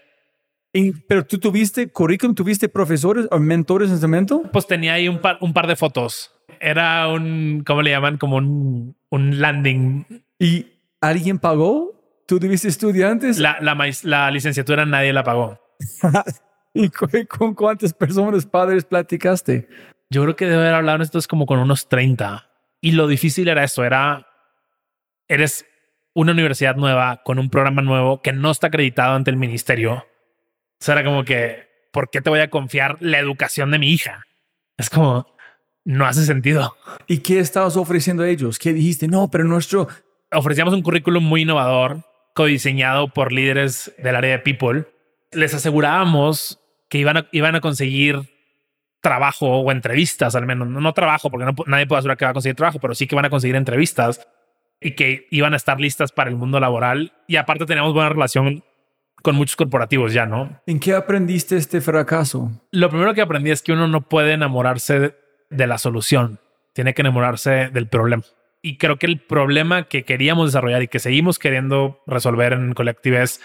pero 1.09 1.27
tú 1.27 1.39
tuviste 1.39 1.91
currículum, 1.91 2.35
tuviste 2.35 2.69
profesores 2.69 3.27
o 3.33 3.41
mentores 3.41 3.91
en 3.91 3.97
ese 3.97 4.07
momento? 4.07 4.43
Pues 4.53 4.69
tenía 4.69 4.95
ahí 4.95 5.09
un 5.09 5.21
par, 5.21 5.39
un 5.41 5.53
par 5.53 5.67
de 5.67 5.75
fotos. 5.75 6.33
Era 6.61 7.09
un, 7.09 7.65
¿cómo 7.67 7.83
le 7.83 7.91
llaman? 7.91 8.19
Como 8.19 8.37
un, 8.37 8.97
un 9.11 9.41
landing. 9.41 10.05
¿Y 10.39 10.78
alguien 11.01 11.39
pagó? 11.39 11.95
¿Tú 12.27 12.39
tuviste 12.39 12.69
estudiantes? 12.69 13.39
La, 13.39 13.59
la, 13.61 13.77
la 14.03 14.31
licenciatura 14.31 14.85
nadie 14.85 15.13
la 15.13 15.25
pagó. 15.25 15.61
¿Y 16.75 16.91
con, 17.27 17.55
cuántas 17.55 17.95
personas, 17.95 18.47
padres, 18.47 18.85
platicaste? 18.85 19.69
Yo 20.11 20.23
creo 20.23 20.37
que 20.37 20.47
debe 20.47 20.63
haber 20.63 20.75
hablado 20.75 21.03
esto 21.03 21.19
es 21.19 21.27
como 21.27 21.47
con 21.47 21.59
unos 21.59 21.89
30. 21.89 22.51
Y 22.81 22.93
lo 22.93 23.09
difícil 23.09 23.49
era 23.49 23.65
eso, 23.65 23.85
era, 23.85 24.27
eres 25.27 25.67
una 26.15 26.33
universidad 26.33 26.77
nueva 26.77 27.23
con 27.25 27.39
un 27.39 27.51
programa 27.51 27.83
nuevo 27.83 28.23
que 28.23 28.33
no 28.33 28.51
está 28.51 28.69
acreditado 28.69 29.15
ante 29.15 29.31
el 29.31 29.37
ministerio. 29.37 29.95
O 29.95 30.85
sea, 30.85 30.95
era 30.95 31.05
como 31.05 31.25
que, 31.25 31.69
¿por 31.93 32.11
qué 32.11 32.21
te 32.21 32.31
voy 32.31 32.41
a 32.41 32.51
confiar 32.51 32.97
la 33.01 33.19
educación 33.19 33.71
de 33.71 33.79
mi 33.79 33.91
hija? 33.91 34.25
Es 34.77 34.91
como, 34.91 35.27
no 35.85 36.07
hace 36.07 36.25
sentido. 36.25 36.77
¿Y 37.07 37.19
qué 37.19 37.41
estabas 37.41 37.77
ofreciendo 37.77 38.23
a 38.23 38.29
ellos? 38.29 38.59
¿Qué 38.59 38.73
dijiste? 38.73 39.09
No, 39.09 39.31
pero 39.31 39.45
nuestro... 39.45 39.89
Ofrecíamos 40.33 40.75
un 40.75 40.83
currículum 40.83 41.25
muy 41.25 41.43
innovador, 41.43 42.05
codiseñado 42.35 43.09
por 43.09 43.33
líderes 43.33 43.95
del 43.99 44.17
área 44.17 44.33
de 44.33 44.39
People. 44.41 44.85
Les 45.33 45.55
asegurábamos 45.55 46.61
que 46.89 46.99
iban 46.99 47.17
a, 47.17 47.29
iban 47.33 47.55
a 47.55 47.61
conseguir 47.61 48.21
trabajo 49.01 49.47
o 49.47 49.73
entrevistas, 49.73 50.35
al 50.35 50.47
menos. 50.47 50.69
No, 50.69 50.93
trabajo, 50.93 51.31
porque 51.31 51.47
nadie 51.67 51.87
puede 51.87 52.01
asegurar 52.01 52.17
que 52.19 52.25
va 52.25 52.31
a 52.33 52.35
conseguir 52.35 52.57
trabajo, 52.57 52.79
pero 52.79 52.95
sí 52.95 53.07
que 53.07 53.17
van 53.17 53.25
a 53.25 53.31
conseguir 53.31 53.57
entrevistas 53.57 54.27
y 54.81 54.93
que 54.93 55.27
iban 55.31 55.55
a 55.55 55.57
estar 55.57 55.81
listas 55.81 56.13
para 56.13 56.31
el 56.31 56.37
mundo 56.37 56.61
laboral. 56.61 57.13
Y 57.27 57.37
aparte 57.37 57.67
teníamos 57.67 57.95
buena 57.95 58.11
relación 58.11 58.63
con 59.23 59.35
muchos 59.35 59.57
corporativos 59.57 60.13
ya, 60.13 60.27
¿no? 60.27 60.61
¿En 60.67 60.79
qué 60.79 60.95
aprendiste 60.95 61.57
este 61.57 61.81
fracaso? 61.81 62.53
Lo 62.71 62.89
primero 62.89 63.15
que 63.15 63.23
aprendí 63.23 63.51
es 63.51 63.63
que 63.63 63.73
uno 63.73 63.89
no 63.89 64.03
puede 64.03 64.33
enamorarse 64.33 65.17
de 65.51 65.67
la 65.67 65.79
solución, 65.79 66.39
tiene 66.73 66.95
que 66.95 67.03
enamorarse 67.03 67.71
del 67.73 67.89
problema. 67.89 68.23
Y 68.61 68.77
creo 68.79 68.97
que 68.97 69.07
el 69.07 69.21
problema 69.21 69.85
que 69.89 70.05
queríamos 70.05 70.49
desarrollar 70.49 70.83
y 70.83 70.89
que 70.89 70.99
seguimos 70.99 71.39
queriendo 71.39 72.03
resolver 72.07 72.53
en 72.53 72.75
Collective 72.75 73.23
es 73.23 73.41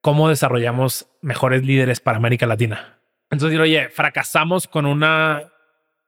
cómo 0.00 0.28
desarrollamos 0.28 1.06
mejores 1.20 1.64
líderes 1.64 2.00
para 2.00 2.16
América 2.16 2.46
Latina. 2.46 2.98
Entonces, 3.30 3.58
oye, 3.58 3.88
fracasamos 3.90 4.66
con 4.66 4.86
una, 4.86 5.52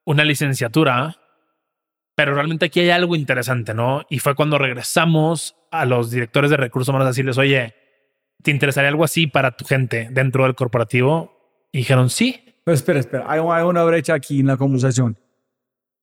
una 0.04 0.24
licenciatura, 0.24 1.16
pero 2.14 2.34
realmente 2.34 2.66
aquí 2.66 2.80
hay 2.80 2.90
algo 2.90 3.14
interesante, 3.14 3.74
¿no? 3.74 4.06
Y 4.08 4.20
fue 4.20 4.34
cuando 4.34 4.58
regresamos 4.58 5.56
a 5.70 5.84
los 5.84 6.10
directores 6.10 6.50
de 6.50 6.56
recursos 6.56 6.88
humanos 6.88 7.06
a 7.06 7.10
decirles, 7.10 7.38
oye, 7.38 7.74
¿te 8.42 8.50
interesaría 8.50 8.88
algo 8.88 9.04
así 9.04 9.26
para 9.26 9.52
tu 9.52 9.64
gente 9.64 10.08
dentro 10.10 10.44
del 10.44 10.54
corporativo? 10.54 11.68
Y 11.72 11.78
dijeron, 11.78 12.10
sí. 12.10 12.42
Pero 12.64 12.74
espera, 12.74 13.00
espera, 13.00 13.24
hay, 13.28 13.40
una 13.40 13.84
brecha 13.84 14.14
aquí 14.14 14.40
en 14.40 14.46
la 14.46 14.56
conversación. 14.56 15.18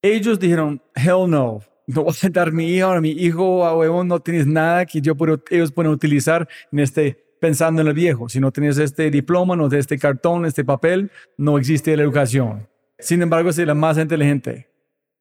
Ellos 0.02 0.40
dijeron, 0.40 0.82
hell 0.96 1.30
no, 1.30 1.62
no 1.88 2.04
voy 2.04 2.14
a 2.22 2.30
dar 2.30 2.52
mi 2.52 2.76
hijo 2.76 2.88
a 2.88 3.02
mi 3.02 3.12
hijo, 3.12 3.66
a 3.66 3.76
huevón, 3.76 4.08
no 4.08 4.20
tienes 4.20 4.46
nada 4.46 4.86
que 4.86 5.02
yo 5.02 5.16
puedo, 5.16 5.42
ellos 5.50 5.72
pueden 5.72 5.92
utilizar 5.92 6.48
en 6.72 6.80
este 6.80 7.24
pensando 7.40 7.82
en 7.82 7.88
el 7.88 7.94
viejo. 7.94 8.30
Si 8.30 8.40
no 8.40 8.52
tienes 8.52 8.78
este 8.78 9.10
diploma, 9.10 9.56
no 9.56 9.70
tienes 9.70 9.84
este 9.84 9.98
cartón, 9.98 10.46
este 10.46 10.66
papel, 10.66 11.12
no 11.38 11.58
existe 11.58 11.96
la 11.96 12.04
educación. 12.04 12.68
Sin 13.00 13.22
embargo, 13.22 13.50
es 13.50 13.58
la 13.60 13.76
más 13.76 13.98
inteligente. 13.98 14.68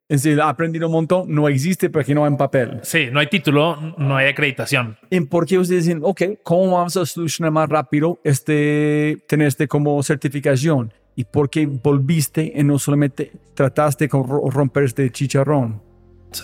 Es 0.08 0.22
decir, 0.22 0.40
ha 0.40 0.48
aprendido 0.48 0.86
un 0.86 0.92
montón, 0.92 1.24
no 1.28 1.48
existe 1.48 1.90
porque 1.90 2.14
no 2.14 2.24
hay 2.24 2.30
en 2.30 2.36
papel. 2.36 2.78
Sí, 2.82 3.08
no 3.10 3.18
hay 3.18 3.26
título, 3.26 3.94
no 3.98 4.16
hay 4.16 4.28
acreditación. 4.28 4.96
¿Y 5.10 5.20
por 5.20 5.46
qué 5.46 5.58
ustedes 5.58 5.84
dicen, 5.84 6.00
ok, 6.02 6.22
cómo 6.44 6.76
vamos 6.76 6.96
a 6.96 7.04
solucionar 7.04 7.50
más 7.50 7.68
rápido 7.68 8.20
este, 8.22 9.18
tener 9.28 9.48
este 9.48 9.66
como 9.66 10.00
certificación? 10.02 10.92
¿Y 11.16 11.24
por 11.24 11.50
qué 11.50 11.66
volviste 11.66 12.52
y 12.54 12.62
no 12.62 12.78
solamente 12.78 13.32
trataste 13.54 14.06
de 14.06 14.10
romper 14.50 14.84
este 14.84 15.10
chicharrón? 15.10 15.85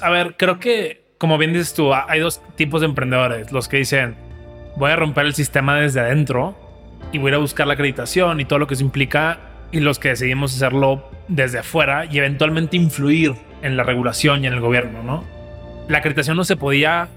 A 0.01 0.11
ver, 0.11 0.37
creo 0.37 0.59
que, 0.59 1.05
como 1.19 1.39
bien 1.39 1.53
dices 1.53 1.75
tú, 1.75 1.93
hay 1.95 2.21
dos 2.21 2.41
tipos 2.57 2.81
de 2.81 2.87
emprendedores. 2.87 3.53
Los 3.53 3.69
que 3.69 3.79
dicen, 3.79 4.17
voy 4.77 4.91
a 4.91 4.97
romper 4.97 5.27
el 5.27 5.35
sistema 5.35 5.77
desde 5.77 6.01
adentro 6.01 6.57
y 7.13 7.19
voy 7.19 7.33
a 7.33 7.39
buscar 7.39 7.67
la 7.67 7.75
acreditación 7.75 8.41
y 8.41 8.45
todo 8.45 8.59
lo 8.59 8.67
que 8.67 8.75
eso 8.75 8.85
implica 8.85 9.39
y 9.71 9.81
los 9.81 9.99
que 9.99 10.09
decidimos 10.09 10.55
hacerlo 10.55 11.11
desde 11.29 11.59
afuera 11.59 12.05
y 12.05 12.19
eventualmente 12.19 12.77
influir 12.77 13.35
en 13.63 13.77
la 13.77 13.83
regulación 13.83 14.45
y 14.45 14.47
en 14.47 14.53
el 14.53 14.61
gobierno, 14.61 15.03
¿no? 15.03 15.25
La 15.89 15.99
acreditación 15.99 16.37
no 16.37 16.45
se 16.45 16.57
podía 16.57 17.09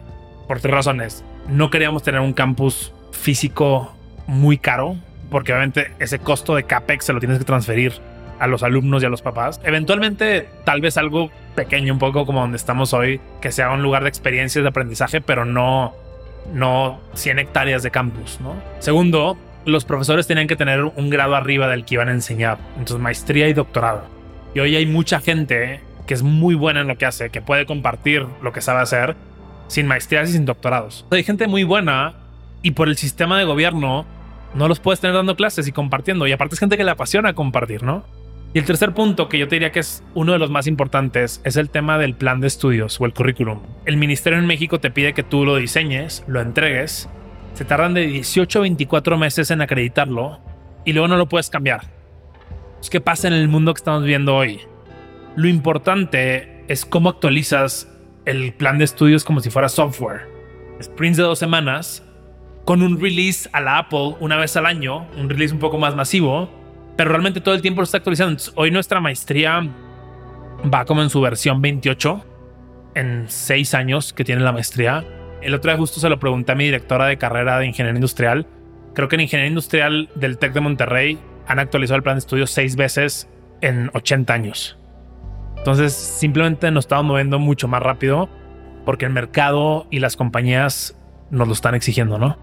por 0.47 0.59
tres 0.59 0.73
razones. 0.73 1.23
No 1.47 1.69
queríamos 1.69 2.03
tener 2.03 2.21
un 2.21 2.33
campus 2.33 2.93
físico 3.11 3.95
muy 4.27 4.57
caro, 4.57 4.95
porque 5.29 5.51
obviamente 5.51 5.91
ese 5.99 6.19
costo 6.19 6.55
de 6.55 6.63
CAPEX 6.63 7.05
se 7.05 7.13
lo 7.13 7.19
tienes 7.19 7.37
que 7.39 7.45
transferir 7.45 7.93
a 8.39 8.47
los 8.47 8.63
alumnos 8.63 9.03
y 9.03 9.05
a 9.05 9.09
los 9.09 9.21
papás. 9.21 9.61
Eventualmente, 9.63 10.47
tal 10.63 10.81
vez 10.81 10.97
algo 10.97 11.29
pequeño, 11.55 11.93
un 11.93 11.99
poco 11.99 12.25
como 12.25 12.41
donde 12.41 12.57
estamos 12.57 12.93
hoy, 12.93 13.19
que 13.41 13.51
sea 13.51 13.71
un 13.71 13.81
lugar 13.81 14.03
de 14.03 14.09
experiencias 14.09 14.63
de 14.63 14.69
aprendizaje, 14.69 15.21
pero 15.21 15.45
no 15.45 15.93
no 16.53 16.99
100 17.15 17.39
hectáreas 17.39 17.83
de 17.83 17.91
campus, 17.91 18.39
¿no? 18.39 18.55
Segundo, 18.79 19.37
los 19.65 19.85
profesores 19.85 20.27
tenían 20.27 20.47
que 20.47 20.55
tener 20.55 20.83
un 20.83 21.09
grado 21.09 21.35
arriba 21.35 21.67
del 21.67 21.85
que 21.85 21.95
iban 21.95 22.09
a 22.09 22.11
enseñar, 22.11 22.59
entonces 22.77 22.99
maestría 22.99 23.47
y 23.47 23.53
doctorado. 23.53 24.03
Y 24.53 24.59
hoy 24.59 24.75
hay 24.75 24.85
mucha 24.85 25.19
gente 25.19 25.81
que 26.05 26.13
es 26.13 26.21
muy 26.21 26.55
buena 26.55 26.81
en 26.81 26.87
lo 26.87 26.97
que 26.97 27.05
hace, 27.05 27.29
que 27.29 27.41
puede 27.41 27.65
compartir 27.65 28.25
lo 28.41 28.53
que 28.53 28.61
sabe 28.61 28.81
hacer 28.81 29.15
sin 29.67 29.87
maestrías 29.87 30.29
y 30.29 30.33
sin 30.33 30.45
doctorados. 30.45 31.05
Hay 31.09 31.23
gente 31.23 31.47
muy 31.47 31.63
buena 31.63 32.13
y 32.61 32.71
por 32.71 32.87
el 32.87 32.97
sistema 32.97 33.39
de 33.39 33.45
gobierno 33.45 34.05
no 34.53 34.67
los 34.67 34.79
puedes 34.79 34.99
tener 34.99 35.15
dando 35.15 35.35
clases 35.35 35.67
y 35.67 35.71
compartiendo. 35.71 36.27
Y 36.27 36.31
aparte 36.31 36.55
es 36.55 36.59
gente 36.59 36.77
que 36.77 36.83
le 36.83 36.91
apasiona 36.91 37.33
compartir, 37.33 37.83
¿no? 37.83 38.03
Y 38.55 38.59
el 38.59 38.63
tercer 38.63 38.93
punto, 38.93 39.27
que 39.27 39.37
yo 39.37 39.49
te 39.49 39.55
diría 39.57 39.73
que 39.73 39.81
es 39.81 40.01
uno 40.13 40.31
de 40.31 40.39
los 40.39 40.49
más 40.49 40.65
importantes, 40.65 41.41
es 41.43 41.57
el 41.57 41.69
tema 41.69 41.97
del 41.97 42.15
plan 42.15 42.39
de 42.39 42.47
estudios 42.47 43.01
o 43.01 43.05
el 43.05 43.13
currículum. 43.13 43.59
El 43.83 43.97
ministerio 43.97 44.39
en 44.39 44.45
México 44.45 44.79
te 44.79 44.91
pide 44.91 45.13
que 45.13 45.23
tú 45.23 45.43
lo 45.43 45.57
diseñes, 45.57 46.23
lo 46.25 46.39
entregues. 46.39 47.09
Se 47.53 47.65
tardan 47.65 47.93
de 47.93 48.07
18 48.07 48.59
a 48.59 48.61
24 48.61 49.17
meses 49.17 49.51
en 49.51 49.59
acreditarlo 49.59 50.39
y 50.85 50.93
luego 50.93 51.09
no 51.09 51.17
lo 51.17 51.27
puedes 51.27 51.49
cambiar. 51.49 51.81
¿Qué 52.89 53.01
pasa 53.01 53.27
en 53.27 53.33
el 53.33 53.49
mundo 53.49 53.73
que 53.73 53.79
estamos 53.79 54.05
viendo 54.05 54.33
hoy? 54.33 54.61
Lo 55.35 55.49
importante 55.49 56.63
es 56.69 56.85
cómo 56.85 57.09
actualizas 57.09 57.91
el 58.23 58.53
plan 58.53 58.77
de 58.77 58.85
estudios 58.85 59.25
como 59.25 59.41
si 59.41 59.49
fuera 59.49 59.67
software. 59.67 60.29
Sprints 60.81 61.17
de 61.17 61.23
dos 61.23 61.39
semanas, 61.39 62.05
con 62.63 62.81
un 62.83 63.01
release 63.01 63.49
a 63.51 63.59
la 63.59 63.79
Apple 63.79 64.15
una 64.21 64.37
vez 64.37 64.55
al 64.55 64.65
año, 64.65 65.09
un 65.17 65.29
release 65.29 65.53
un 65.53 65.59
poco 65.59 65.77
más 65.77 65.93
masivo, 65.93 66.63
pero 66.95 67.09
realmente 67.09 67.41
todo 67.41 67.55
el 67.55 67.61
tiempo 67.61 67.81
lo 67.81 67.85
está 67.85 67.97
actualizando. 67.97 68.41
Hoy 68.55 68.71
nuestra 68.71 68.99
maestría 68.99 69.61
va 70.73 70.85
como 70.85 71.01
en 71.01 71.09
su 71.09 71.21
versión 71.21 71.61
28, 71.61 72.25
en 72.95 73.25
seis 73.27 73.73
años 73.73 74.13
que 74.13 74.23
tiene 74.23 74.41
la 74.41 74.51
maestría. 74.51 75.05
El 75.41 75.53
otro 75.53 75.71
día 75.71 75.77
justo 75.77 75.99
se 75.99 76.09
lo 76.09 76.19
pregunté 76.19 76.53
a 76.53 76.55
mi 76.55 76.65
directora 76.65 77.05
de 77.05 77.17
carrera 77.17 77.59
de 77.59 77.67
ingeniería 77.67 77.97
industrial. 77.97 78.47
Creo 78.93 79.07
que 79.07 79.15
en 79.15 79.21
ingeniería 79.21 79.49
industrial 79.49 80.09
del 80.15 80.37
TEC 80.37 80.53
de 80.53 80.61
Monterrey 80.61 81.19
han 81.47 81.59
actualizado 81.59 81.97
el 81.97 82.03
plan 82.03 82.15
de 82.15 82.19
estudio 82.19 82.47
seis 82.47 82.75
veces 82.75 83.29
en 83.61 83.89
80 83.93 84.33
años. 84.33 84.77
Entonces 85.57 85.93
simplemente 85.93 86.71
nos 86.71 86.85
estamos 86.85 87.05
moviendo 87.05 87.39
mucho 87.39 87.67
más 87.67 87.81
rápido 87.81 88.29
porque 88.85 89.05
el 89.05 89.11
mercado 89.11 89.87
y 89.89 89.99
las 89.99 90.15
compañías 90.15 90.97
nos 91.31 91.47
lo 91.47 91.53
están 91.53 91.75
exigiendo, 91.75 92.17
¿no? 92.17 92.37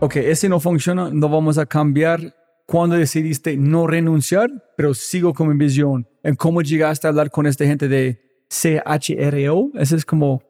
Ok, 0.00 0.16
ese 0.16 0.48
no 0.48 0.58
funciona, 0.58 1.10
no 1.12 1.28
vamos 1.28 1.58
a 1.58 1.66
cambiar. 1.66 2.34
Cuando 2.66 2.96
decidiste 2.96 3.56
no 3.56 3.86
renunciar, 3.86 4.50
pero 4.76 4.94
sigo 4.94 5.34
con 5.34 5.48
mi 5.48 5.56
visión. 5.56 6.08
¿En 6.22 6.36
cómo 6.36 6.62
llegaste 6.62 7.06
a 7.06 7.10
hablar 7.10 7.30
con 7.30 7.46
esta 7.46 7.64
gente 7.64 7.88
de 7.88 8.44
CHRO? 8.48 9.70
Ese 9.74 9.96
es 9.96 10.04
como... 10.04 10.42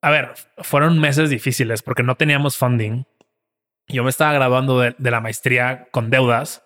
A 0.00 0.10
ver, 0.10 0.32
fueron 0.58 0.98
meses 0.98 1.30
difíciles 1.30 1.82
porque 1.82 2.02
no 2.02 2.16
teníamos 2.16 2.56
funding. 2.56 3.04
Yo 3.88 4.04
me 4.04 4.10
estaba 4.10 4.32
graduando 4.32 4.80
de, 4.80 4.94
de 4.98 5.10
la 5.10 5.20
maestría 5.20 5.88
con 5.90 6.10
deudas 6.10 6.62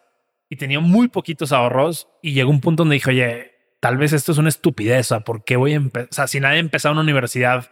y 0.48 0.56
tenía 0.56 0.80
muy 0.80 1.08
poquitos 1.08 1.52
ahorros 1.52 2.08
y 2.22 2.32
llegó 2.32 2.50
un 2.50 2.60
punto 2.60 2.82
donde 2.82 2.94
dije, 2.94 3.10
oye, 3.10 3.52
tal 3.80 3.96
vez 3.96 4.12
esto 4.12 4.32
es 4.32 4.38
una 4.38 4.48
estupidez, 4.48 5.10
¿por 5.24 5.44
qué 5.44 5.56
voy 5.56 5.72
a 5.72 5.76
empezar? 5.76 6.08
O 6.10 6.14
sea, 6.14 6.26
si 6.26 6.40
nadie 6.40 6.56
ha 6.56 6.60
empezado 6.60 6.92
una 6.92 7.02
universidad 7.02 7.70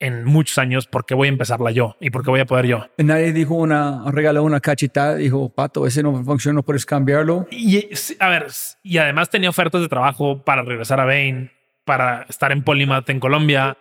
en 0.00 0.24
muchos 0.24 0.58
años, 0.58 0.86
¿por 0.86 1.04
qué 1.04 1.14
voy 1.14 1.28
a 1.28 1.30
empezarla 1.30 1.70
yo? 1.70 1.96
¿Y 2.00 2.10
por 2.10 2.24
qué 2.24 2.30
voy 2.30 2.40
a 2.40 2.46
poder 2.46 2.66
yo? 2.66 2.86
Nadie 2.96 3.32
dijo 3.32 3.54
una, 3.54 4.02
regaló 4.10 4.42
una 4.42 4.60
cachetada, 4.60 5.16
dijo, 5.16 5.50
Pato, 5.50 5.86
ese 5.86 6.02
no 6.02 6.24
funciona, 6.24 6.56
no 6.56 6.62
puedes 6.62 6.86
cambiarlo. 6.86 7.46
Y 7.50 7.88
a 8.18 8.28
ver, 8.30 8.46
y 8.82 8.98
además 8.98 9.28
tenía 9.28 9.50
ofertas 9.50 9.82
de 9.82 9.88
trabajo 9.88 10.42
para 10.42 10.62
regresar 10.62 11.00
a 11.00 11.04
Bain, 11.04 11.52
para 11.84 12.22
estar 12.22 12.50
en 12.50 12.64
Polymath 12.64 13.10
en 13.10 13.20
Colombia. 13.20 13.76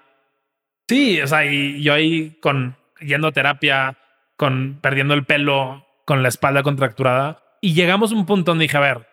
Sí, 0.87 1.21
o 1.21 1.27
sea, 1.27 1.45
y 1.45 1.81
yo 1.81 1.93
ahí 1.93 2.37
con 2.41 2.75
yendo 2.99 3.27
a 3.29 3.31
terapia, 3.31 3.97
con 4.35 4.79
perdiendo 4.81 5.13
el 5.13 5.25
pelo, 5.25 5.85
con 6.05 6.21
la 6.21 6.29
espalda 6.29 6.63
contracturada. 6.63 7.43
Y 7.61 7.73
llegamos 7.73 8.11
a 8.11 8.15
un 8.15 8.25
punto 8.25 8.51
donde 8.51 8.63
dije, 8.63 8.77
a 8.77 8.81
ver, 8.81 9.07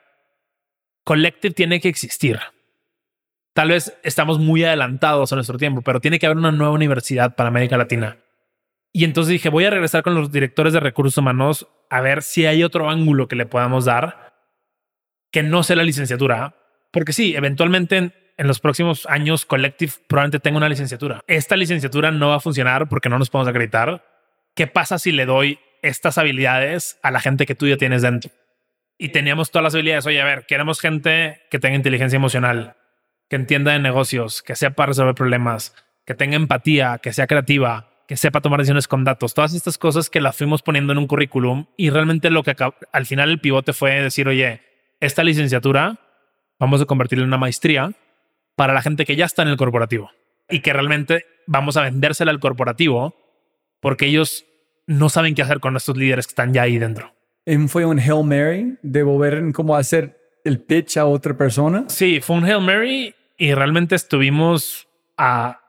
Collective 1.05 1.55
tiene 1.55 1.81
que 1.81 1.88
existir. 1.88 2.40
Tal 3.57 3.71
vez 3.71 3.99
estamos 4.03 4.38
muy 4.38 4.62
adelantados 4.64 5.33
a 5.33 5.35
nuestro 5.35 5.57
tiempo, 5.57 5.81
pero 5.81 5.99
tiene 5.99 6.19
que 6.19 6.27
haber 6.27 6.37
una 6.37 6.53
nueva 6.53 6.75
universidad 6.75 7.35
para 7.35 7.49
América 7.49 7.79
Latina. 7.79 8.19
Y 8.92 9.05
entonces 9.05 9.33
dije, 9.33 9.49
voy 9.49 9.64
a 9.64 9.71
regresar 9.71 10.03
con 10.03 10.14
los 10.14 10.31
directores 10.31 10.75
de 10.75 10.81
recursos 10.81 11.16
humanos 11.16 11.66
a 11.88 12.03
ver 12.03 12.23
si 12.23 12.45
hay 12.45 12.62
otro 12.62 12.90
ángulo 12.90 13.29
que 13.29 13.35
le 13.35 13.47
podamos 13.47 13.87
dar 13.87 14.35
que 15.33 15.42
no 15.42 15.62
sea 15.62 15.77
la 15.77 15.85
licenciatura. 15.85 16.55
Porque 16.92 17.14
sí, 17.14 17.35
eventualmente 17.35 17.97
en, 17.97 18.12
los 18.47 18.61
próximos 18.61 19.07
años 19.07 19.47
Collective 19.47 19.92
probablemente 20.07 20.40
tenga 20.40 20.59
una 20.59 20.69
licenciatura. 20.69 21.23
Esta 21.27 21.57
licenciatura 21.57 22.11
no 22.11 22.29
va 22.29 22.35
a 22.35 22.40
funcionar 22.40 22.90
porque 22.90 23.09
no 23.09 23.19
nos 23.19 23.31
podemos 23.31 23.49
acreditar. 23.49 24.05
¿Qué 24.55 24.66
pasa 24.66 24.99
si 24.99 25.12
le 25.12 25.25
doy 25.25 25.59
estas 25.81 26.19
habilidades 26.19 26.99
a 27.03 27.11
la 27.11 27.21
gente 27.21 27.47
que 27.47 27.55
tú 27.55 27.66
ya 27.66 27.79
tienes 27.79 28.03
dentro. 28.03 28.31
Y 28.99 29.11
teníamos 29.11 29.51
todas 29.51 29.64
las 29.64 29.75
habilidades. 29.75 30.07
Oye, 30.07 30.21
a 30.21 30.25
ver, 30.25 30.47
queremos 30.47 30.81
gente 30.81 31.40
que 31.51 31.59
tenga 31.59 31.77
inteligencia 31.77 32.16
emocional, 32.16 32.77
que 33.29 33.37
entienda 33.37 33.73
de 33.73 33.79
negocios, 33.79 34.43
que 34.43 34.57
sepa 34.57 34.87
resolver 34.87 35.15
problemas, 35.15 35.75
que 36.05 36.15
tenga 36.15 36.37
empatía, 36.37 36.99
que 37.03 37.12
sea 37.12 37.27
creativa, 37.27 37.91
que 38.07 38.17
sepa 38.17 38.41
tomar 38.41 38.61
decisiones 38.61 38.89
con 38.89 39.05
datos. 39.05 39.35
Todas 39.35 39.55
estas 39.55 39.79
cosas 39.79 40.11
que 40.11 40.21
las 40.21 40.37
fuimos 40.37 40.62
poniendo 40.62 40.93
en 40.93 40.99
un 40.99 41.07
currículum 41.07 41.67
y 41.77 41.91
realmente 41.91 42.31
lo 42.31 42.43
que 42.43 42.55
al 42.93 43.07
final 43.07 43.31
el 43.31 43.41
pivote 43.41 43.73
fue 43.73 44.01
decir, 44.01 44.29
oye, 44.29 44.62
esta 45.01 45.25
licenciatura 45.25 45.99
vamos 46.59 46.81
a 46.81 46.87
convertirla 46.87 47.25
en 47.25 47.29
una 47.29 47.39
maestría 47.39 47.93
para 48.55 48.73
la 48.73 48.83
gente 48.83 49.05
que 49.05 49.17
ya 49.17 49.25
está 49.25 49.43
en 49.43 49.49
el 49.49 49.57
corporativo 49.57 50.11
y 50.49 50.61
que 50.61 50.73
realmente 50.73 51.27
vamos 51.47 51.77
a 51.77 51.83
vendérsela 51.83 52.31
al 52.31 52.41
corporativo 52.41 53.15
porque 53.81 54.07
ellos 54.07 54.47
no 54.87 55.09
saben 55.09 55.35
qué 55.35 55.43
hacer 55.43 55.61
con 55.61 55.77
estos 55.77 55.97
líderes 55.97 56.27
que 56.27 56.31
están 56.31 56.55
ya 56.55 56.62
ahí 56.62 56.79
dentro. 56.79 57.12
¿Fue 57.69 57.85
un 57.85 57.99
Hail 57.99 58.25
Mary 58.25 58.79
de 58.83 59.03
volver 59.03 59.53
como 59.53 59.77
a 59.77 59.81
hacer 59.81 60.26
el 60.47 60.61
pitch 60.61 60.97
a 60.97 61.07
otra 61.07 61.37
persona? 61.37 61.85
Sí, 61.89 62.21
fue 62.21 62.37
un 62.37 62.45
Hail 62.45 62.61
Mary 62.61 63.15
y 63.37 63.55
realmente 63.55 63.95
estuvimos 63.95 64.89
a, 65.17 65.61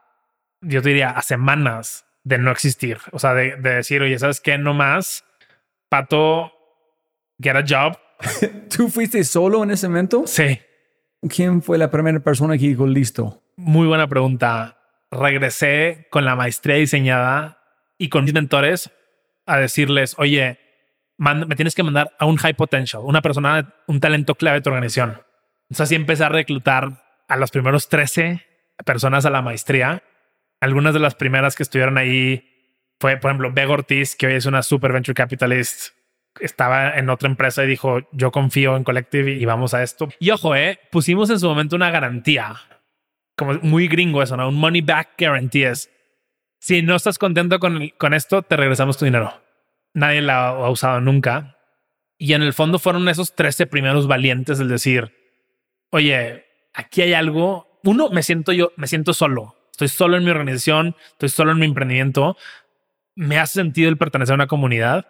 yo 0.60 0.80
diría, 0.80 1.10
a 1.10 1.22
semanas 1.22 2.06
de 2.24 2.38
no 2.38 2.50
existir. 2.50 2.98
O 3.12 3.18
sea, 3.18 3.34
de, 3.34 3.56
decir, 3.56 4.02
oye, 4.02 4.18
¿sabes 4.18 4.40
qué? 4.40 4.58
No 4.58 4.74
más. 4.74 5.24
Pato, 5.88 6.52
get 7.40 7.56
a 7.56 7.64
job. 7.66 7.98
¿Tú 8.76 8.88
fuiste 8.88 9.24
solo 9.24 9.62
en 9.62 9.70
ese 9.70 9.88
momento? 9.88 10.24
Sí. 10.26 10.60
¿Quién 11.28 11.62
fue 11.62 11.78
la 11.78 11.90
primera 11.90 12.20
persona 12.20 12.56
que 12.56 12.68
dijo 12.68 12.86
listo? 12.86 13.42
Muy 13.56 13.86
buena 13.86 14.06
pregunta. 14.06 14.78
Regresé 15.10 16.06
con 16.10 16.24
la 16.24 16.36
maestría 16.36 16.76
diseñada 16.76 17.62
y 17.96 18.08
con 18.08 18.24
mis 18.24 18.34
mentores 18.34 18.90
a 19.46 19.58
decirles, 19.58 20.14
oye, 20.18 20.60
me 21.18 21.56
tienes 21.56 21.74
que 21.74 21.82
mandar 21.82 22.14
a 22.18 22.26
un 22.26 22.36
high 22.36 22.54
potential, 22.54 23.02
una 23.04 23.20
persona, 23.20 23.74
un 23.86 24.00
talento 24.00 24.34
clave 24.34 24.58
de 24.58 24.62
tu 24.62 24.70
organización. 24.70 25.20
Entonces 25.64 25.80
así 25.80 25.94
empecé 25.94 26.24
a 26.24 26.28
reclutar 26.28 27.02
a 27.28 27.36
los 27.36 27.50
primeros 27.50 27.88
13 27.88 28.44
personas 28.84 29.26
a 29.26 29.30
la 29.30 29.42
maestría. 29.42 30.02
Algunas 30.60 30.94
de 30.94 31.00
las 31.00 31.14
primeras 31.14 31.56
que 31.56 31.62
estuvieron 31.62 31.98
ahí 31.98 32.44
fue, 33.00 33.16
por 33.16 33.30
ejemplo, 33.30 33.52
Beg 33.52 33.68
Ortiz, 33.68 34.16
que 34.16 34.28
hoy 34.28 34.34
es 34.34 34.46
una 34.46 34.62
super 34.62 34.92
venture 34.92 35.14
capitalist. 35.14 35.94
Estaba 36.40 36.96
en 36.96 37.10
otra 37.10 37.28
empresa 37.28 37.64
y 37.64 37.66
dijo, 37.66 38.08
yo 38.12 38.30
confío 38.30 38.76
en 38.76 38.84
Collective 38.84 39.32
y 39.32 39.44
vamos 39.44 39.74
a 39.74 39.82
esto. 39.82 40.08
Y 40.20 40.30
ojo, 40.30 40.54
eh, 40.54 40.78
pusimos 40.90 41.30
en 41.30 41.40
su 41.40 41.48
momento 41.48 41.76
una 41.76 41.90
garantía, 41.90 42.56
como 43.36 43.54
muy 43.54 43.88
gringo 43.88 44.22
eso. 44.22 44.36
Un 44.36 44.54
money 44.54 44.80
back 44.80 45.10
guarantee 45.18 45.72
si 46.60 46.82
no 46.82 46.96
estás 46.96 47.18
contento 47.18 47.58
con, 47.58 47.88
con 47.98 48.14
esto, 48.14 48.42
te 48.42 48.56
regresamos 48.56 48.98
tu 48.98 49.04
dinero. 49.04 49.32
Nadie 49.94 50.22
la 50.22 50.48
ha 50.48 50.70
usado 50.70 51.00
nunca. 51.00 51.56
Y 52.18 52.32
en 52.32 52.42
el 52.42 52.52
fondo 52.52 52.78
fueron 52.78 53.08
esos 53.08 53.34
13 53.34 53.66
primeros 53.66 54.06
valientes 54.06 54.58
del 54.58 54.68
decir, 54.68 55.12
oye, 55.90 56.44
aquí 56.74 57.02
hay 57.02 57.12
algo. 57.12 57.80
Uno, 57.84 58.10
me 58.10 58.22
siento 58.22 58.52
yo, 58.52 58.72
me 58.76 58.86
siento 58.86 59.14
solo. 59.14 59.56
Estoy 59.70 59.88
solo 59.88 60.16
en 60.16 60.24
mi 60.24 60.30
organización, 60.30 60.96
estoy 61.12 61.28
solo 61.28 61.52
en 61.52 61.58
mi 61.58 61.66
emprendimiento. 61.66 62.36
Me 63.14 63.38
hace 63.38 63.54
sentido 63.54 63.88
el 63.88 63.96
pertenecer 63.96 64.32
a 64.32 64.34
una 64.34 64.46
comunidad. 64.48 65.06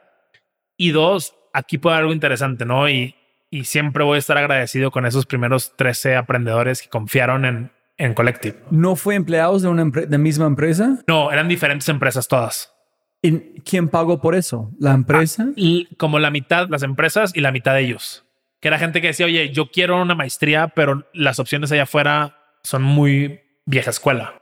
Y 0.77 0.91
dos, 0.91 1.35
aquí 1.53 1.79
puede 1.79 1.97
haber 1.97 2.05
algo 2.05 2.15
interesante, 2.15 2.67
¿no? 2.67 2.89
Y, 2.89 3.15
y 3.51 3.65
siempre 3.65 4.05
voy 4.05 4.17
a 4.17 4.19
estar 4.19 4.37
agradecido 4.37 4.91
con 4.91 5.07
esos 5.07 5.25
primeros 5.25 5.75
13 5.77 6.17
aprendedores 6.17 6.83
que 6.83 6.89
confiaron 6.89 7.47
en, 7.47 7.73
en 7.97 8.15
Collective. 8.15 8.59
¿No 8.71 8.97
fue 8.97 9.15
empleados 9.15 9.63
de 9.63 9.69
una 9.69 9.85
de 9.85 10.19
misma 10.19 10.47
empresa? 10.47 10.99
No, 11.07 11.33
eran 11.33 11.49
diferentes 11.49 11.89
empresas 11.89 12.29
todas. 12.29 12.73
¿Y 13.21 13.61
quién 13.63 13.89
pagó 13.89 14.21
por 14.21 14.35
eso? 14.35 14.71
¿La 14.79 14.93
empresa? 14.93 15.47
Ah, 15.49 15.53
y 15.57 15.87
como 15.97 16.19
la 16.19 16.31
mitad 16.31 16.69
las 16.69 16.83
empresas 16.83 17.33
y 17.35 17.41
la 17.41 17.53
mitad 17.53 17.75
de 17.75 17.81
ellos. 17.81 18.25
Que 18.61 18.69
era 18.69 18.79
gente 18.79 19.01
que 19.01 19.09
decía, 19.09 19.27
oye, 19.27 19.51
yo 19.53 19.71
quiero 19.71 20.01
una 20.01 20.15
maestría, 20.15 20.69
pero 20.69 21.07
las 21.13 21.39
opciones 21.39 21.73
allá 21.73 21.85
afuera 21.85 22.37
son 22.63 22.83
muy 22.83 23.41
vieja 23.67 23.91
escuela. 23.91 24.41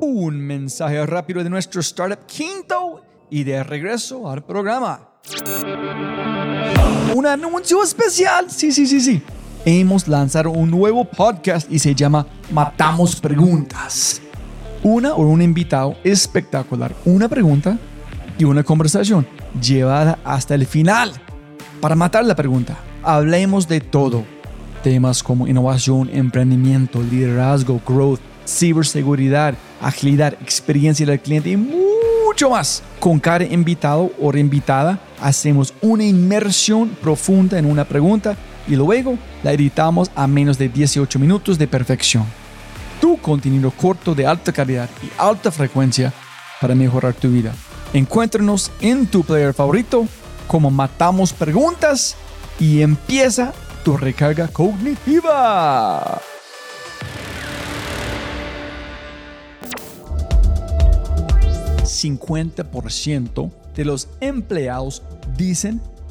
Un 0.00 0.38
mensaje 0.40 1.04
rápido 1.06 1.44
de 1.44 1.50
nuestro 1.50 1.80
startup 1.80 2.26
quinto 2.26 3.04
y 3.30 3.44
de 3.44 3.62
regreso 3.62 4.30
al 4.30 4.44
programa. 4.44 5.08
Un 7.14 7.26
anuncio 7.26 7.82
especial. 7.82 8.50
Sí, 8.50 8.72
sí, 8.72 8.86
sí, 8.86 9.00
sí 9.00 9.22
hemos 9.64 10.08
lanzado 10.08 10.50
un 10.50 10.70
nuevo 10.70 11.04
podcast 11.04 11.70
y 11.70 11.78
se 11.78 11.94
llama 11.94 12.26
Matamos 12.50 13.20
Preguntas. 13.20 14.20
Una 14.84 15.14
o 15.14 15.22
un 15.22 15.40
invitado 15.40 15.94
espectacular, 16.02 16.92
una 17.04 17.28
pregunta 17.28 17.78
y 18.36 18.42
una 18.42 18.64
conversación 18.64 19.24
llevada 19.60 20.18
hasta 20.24 20.56
el 20.56 20.66
final. 20.66 21.12
Para 21.80 21.94
matar 21.94 22.24
la 22.24 22.34
pregunta, 22.34 22.76
hablemos 23.02 23.68
de 23.68 23.80
todo. 23.80 24.24
Temas 24.82 25.22
como 25.22 25.46
innovación, 25.46 26.10
emprendimiento, 26.12 27.00
liderazgo, 27.00 27.80
growth, 27.86 28.18
ciberseguridad, 28.44 29.54
agilidad, 29.80 30.34
experiencia 30.42 31.06
del 31.06 31.20
cliente 31.20 31.50
y 31.50 31.56
mucho 31.56 32.50
más. 32.50 32.82
Con 32.98 33.20
cada 33.20 33.44
invitado 33.44 34.10
o 34.20 34.32
reinvitada 34.32 34.98
hacemos 35.20 35.72
una 35.80 36.04
inmersión 36.04 36.88
profunda 37.00 37.56
en 37.56 37.66
una 37.66 37.84
pregunta 37.84 38.36
y 38.66 38.74
luego 38.74 39.16
la 39.44 39.52
editamos 39.52 40.10
a 40.16 40.26
menos 40.26 40.58
de 40.58 40.68
18 40.68 41.20
minutos 41.20 41.56
de 41.56 41.68
perfección. 41.68 42.41
Tu 43.02 43.16
contenido 43.16 43.72
corto 43.72 44.14
de 44.14 44.24
alta 44.24 44.52
calidad 44.52 44.88
y 45.02 45.10
alta 45.18 45.50
frecuencia 45.50 46.12
para 46.60 46.76
mejorar 46.76 47.14
tu 47.14 47.28
vida. 47.30 47.52
Encuéntranos 47.92 48.70
en 48.80 49.08
tu 49.08 49.24
player 49.24 49.52
favorito 49.52 50.06
como 50.46 50.70
Matamos 50.70 51.32
Preguntas 51.32 52.14
y 52.60 52.80
empieza 52.80 53.52
tu 53.84 53.96
recarga 53.96 54.46
cognitiva. 54.46 56.20
¿50% 61.82 63.50
de 63.74 63.84
los 63.84 64.08
empleados 64.20 65.02
dicen 65.36 65.80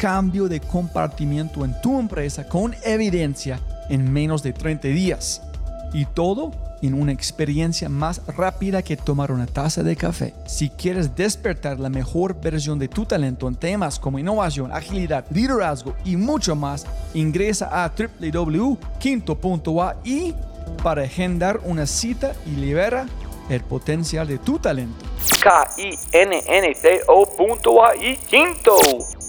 cambio 0.00 0.48
de 0.48 0.60
compartimiento 0.60 1.62
en 1.62 1.78
tu 1.82 2.00
empresa 2.00 2.48
con 2.48 2.74
evidencia 2.84 3.60
en 3.90 4.10
menos 4.10 4.42
de 4.42 4.54
30 4.54 4.88
días. 4.88 5.42
Y 5.92 6.06
todo 6.06 6.52
en 6.80 6.94
una 6.94 7.12
experiencia 7.12 7.90
más 7.90 8.22
rápida 8.26 8.82
que 8.82 8.96
tomar 8.96 9.30
una 9.30 9.46
taza 9.46 9.82
de 9.82 9.96
café. 9.96 10.32
Si 10.46 10.70
quieres 10.70 11.14
despertar 11.14 11.78
la 11.78 11.90
mejor 11.90 12.40
versión 12.40 12.78
de 12.78 12.88
tu 12.88 13.04
talento 13.04 13.46
en 13.46 13.56
temas 13.56 13.98
como 13.98 14.18
innovación, 14.18 14.72
agilidad, 14.72 15.26
liderazgo 15.30 15.94
y 16.06 16.16
mucho 16.16 16.56
más, 16.56 16.86
ingresa 17.12 17.84
a 17.84 17.92
www.quinto.ai 17.92 20.34
para 20.82 21.02
agendar 21.02 21.60
una 21.64 21.84
cita 21.84 22.32
y 22.46 22.52
libera 22.52 23.04
el 23.50 23.62
potencial 23.64 24.26
de 24.26 24.38
tu 24.38 24.58
talento. 24.58 25.04
K-I-N-N-T-O.ai 25.42 26.40
Quinto. 28.28 29.19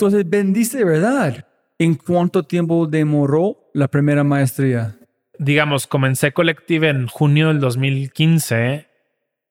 Entonces, 0.00 0.30
vendiste 0.30 0.78
de 0.78 0.84
verdad. 0.84 1.46
¿En 1.78 1.94
cuánto 1.94 2.44
tiempo 2.44 2.86
demoró 2.86 3.70
la 3.74 3.86
primera 3.88 4.24
maestría? 4.24 4.96
Digamos, 5.38 5.86
comencé 5.86 6.32
Collective 6.32 6.88
en 6.88 7.06
junio 7.06 7.48
del 7.48 7.60
2015. 7.60 8.88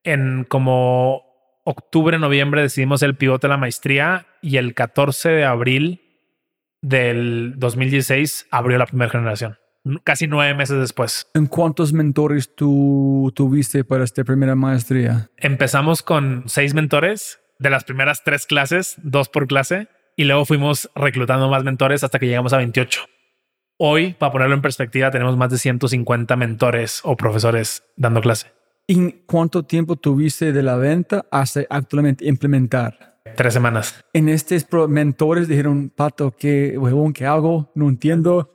En 0.02 0.42
como 0.42 1.22
octubre, 1.62 2.18
noviembre 2.18 2.62
decidimos 2.62 3.04
el 3.04 3.14
pivote 3.14 3.46
de 3.46 3.50
la 3.52 3.58
maestría 3.58 4.26
y 4.42 4.56
el 4.56 4.74
14 4.74 5.28
de 5.28 5.44
abril 5.44 6.00
del 6.82 7.54
2016 7.56 8.48
abrió 8.50 8.76
la 8.76 8.86
primera 8.86 9.12
generación. 9.12 9.56
Casi 10.02 10.26
nueve 10.26 10.54
meses 10.54 10.80
después. 10.80 11.30
¿En 11.32 11.46
cuántos 11.46 11.92
mentores 11.92 12.56
tú 12.56 13.32
tuviste 13.36 13.84
para 13.84 14.02
esta 14.02 14.24
primera 14.24 14.56
maestría? 14.56 15.30
Empezamos 15.36 16.02
con 16.02 16.42
seis 16.48 16.74
mentores 16.74 17.38
de 17.60 17.70
las 17.70 17.84
primeras 17.84 18.24
tres 18.24 18.46
clases, 18.46 18.96
dos 19.04 19.28
por 19.28 19.46
clase 19.46 19.86
y 20.16 20.24
luego 20.24 20.44
fuimos 20.44 20.90
reclutando 20.94 21.48
más 21.48 21.64
mentores 21.64 22.04
hasta 22.04 22.18
que 22.18 22.26
llegamos 22.26 22.52
a 22.52 22.58
28. 22.58 23.00
Hoy, 23.78 24.14
para 24.14 24.32
ponerlo 24.32 24.54
en 24.54 24.62
perspectiva, 24.62 25.10
tenemos 25.10 25.36
más 25.36 25.50
de 25.50 25.58
150 25.58 26.36
mentores 26.36 27.00
o 27.04 27.16
profesores 27.16 27.82
dando 27.96 28.20
clase. 28.20 28.52
¿Y 28.86 29.12
cuánto 29.26 29.64
tiempo 29.64 29.96
tuviste 29.96 30.52
de 30.52 30.62
la 30.62 30.76
venta 30.76 31.24
hasta 31.30 31.62
actualmente 31.70 32.26
implementar? 32.26 33.20
Tres 33.36 33.54
semanas. 33.54 34.04
En 34.12 34.28
estos 34.28 34.66
mentores 34.88 35.48
dijeron, 35.48 35.90
Pato, 35.90 36.34
¿qué, 36.36 36.76
huevón, 36.76 37.12
qué 37.12 37.26
hago? 37.26 37.70
No 37.74 37.88
entiendo. 37.88 38.52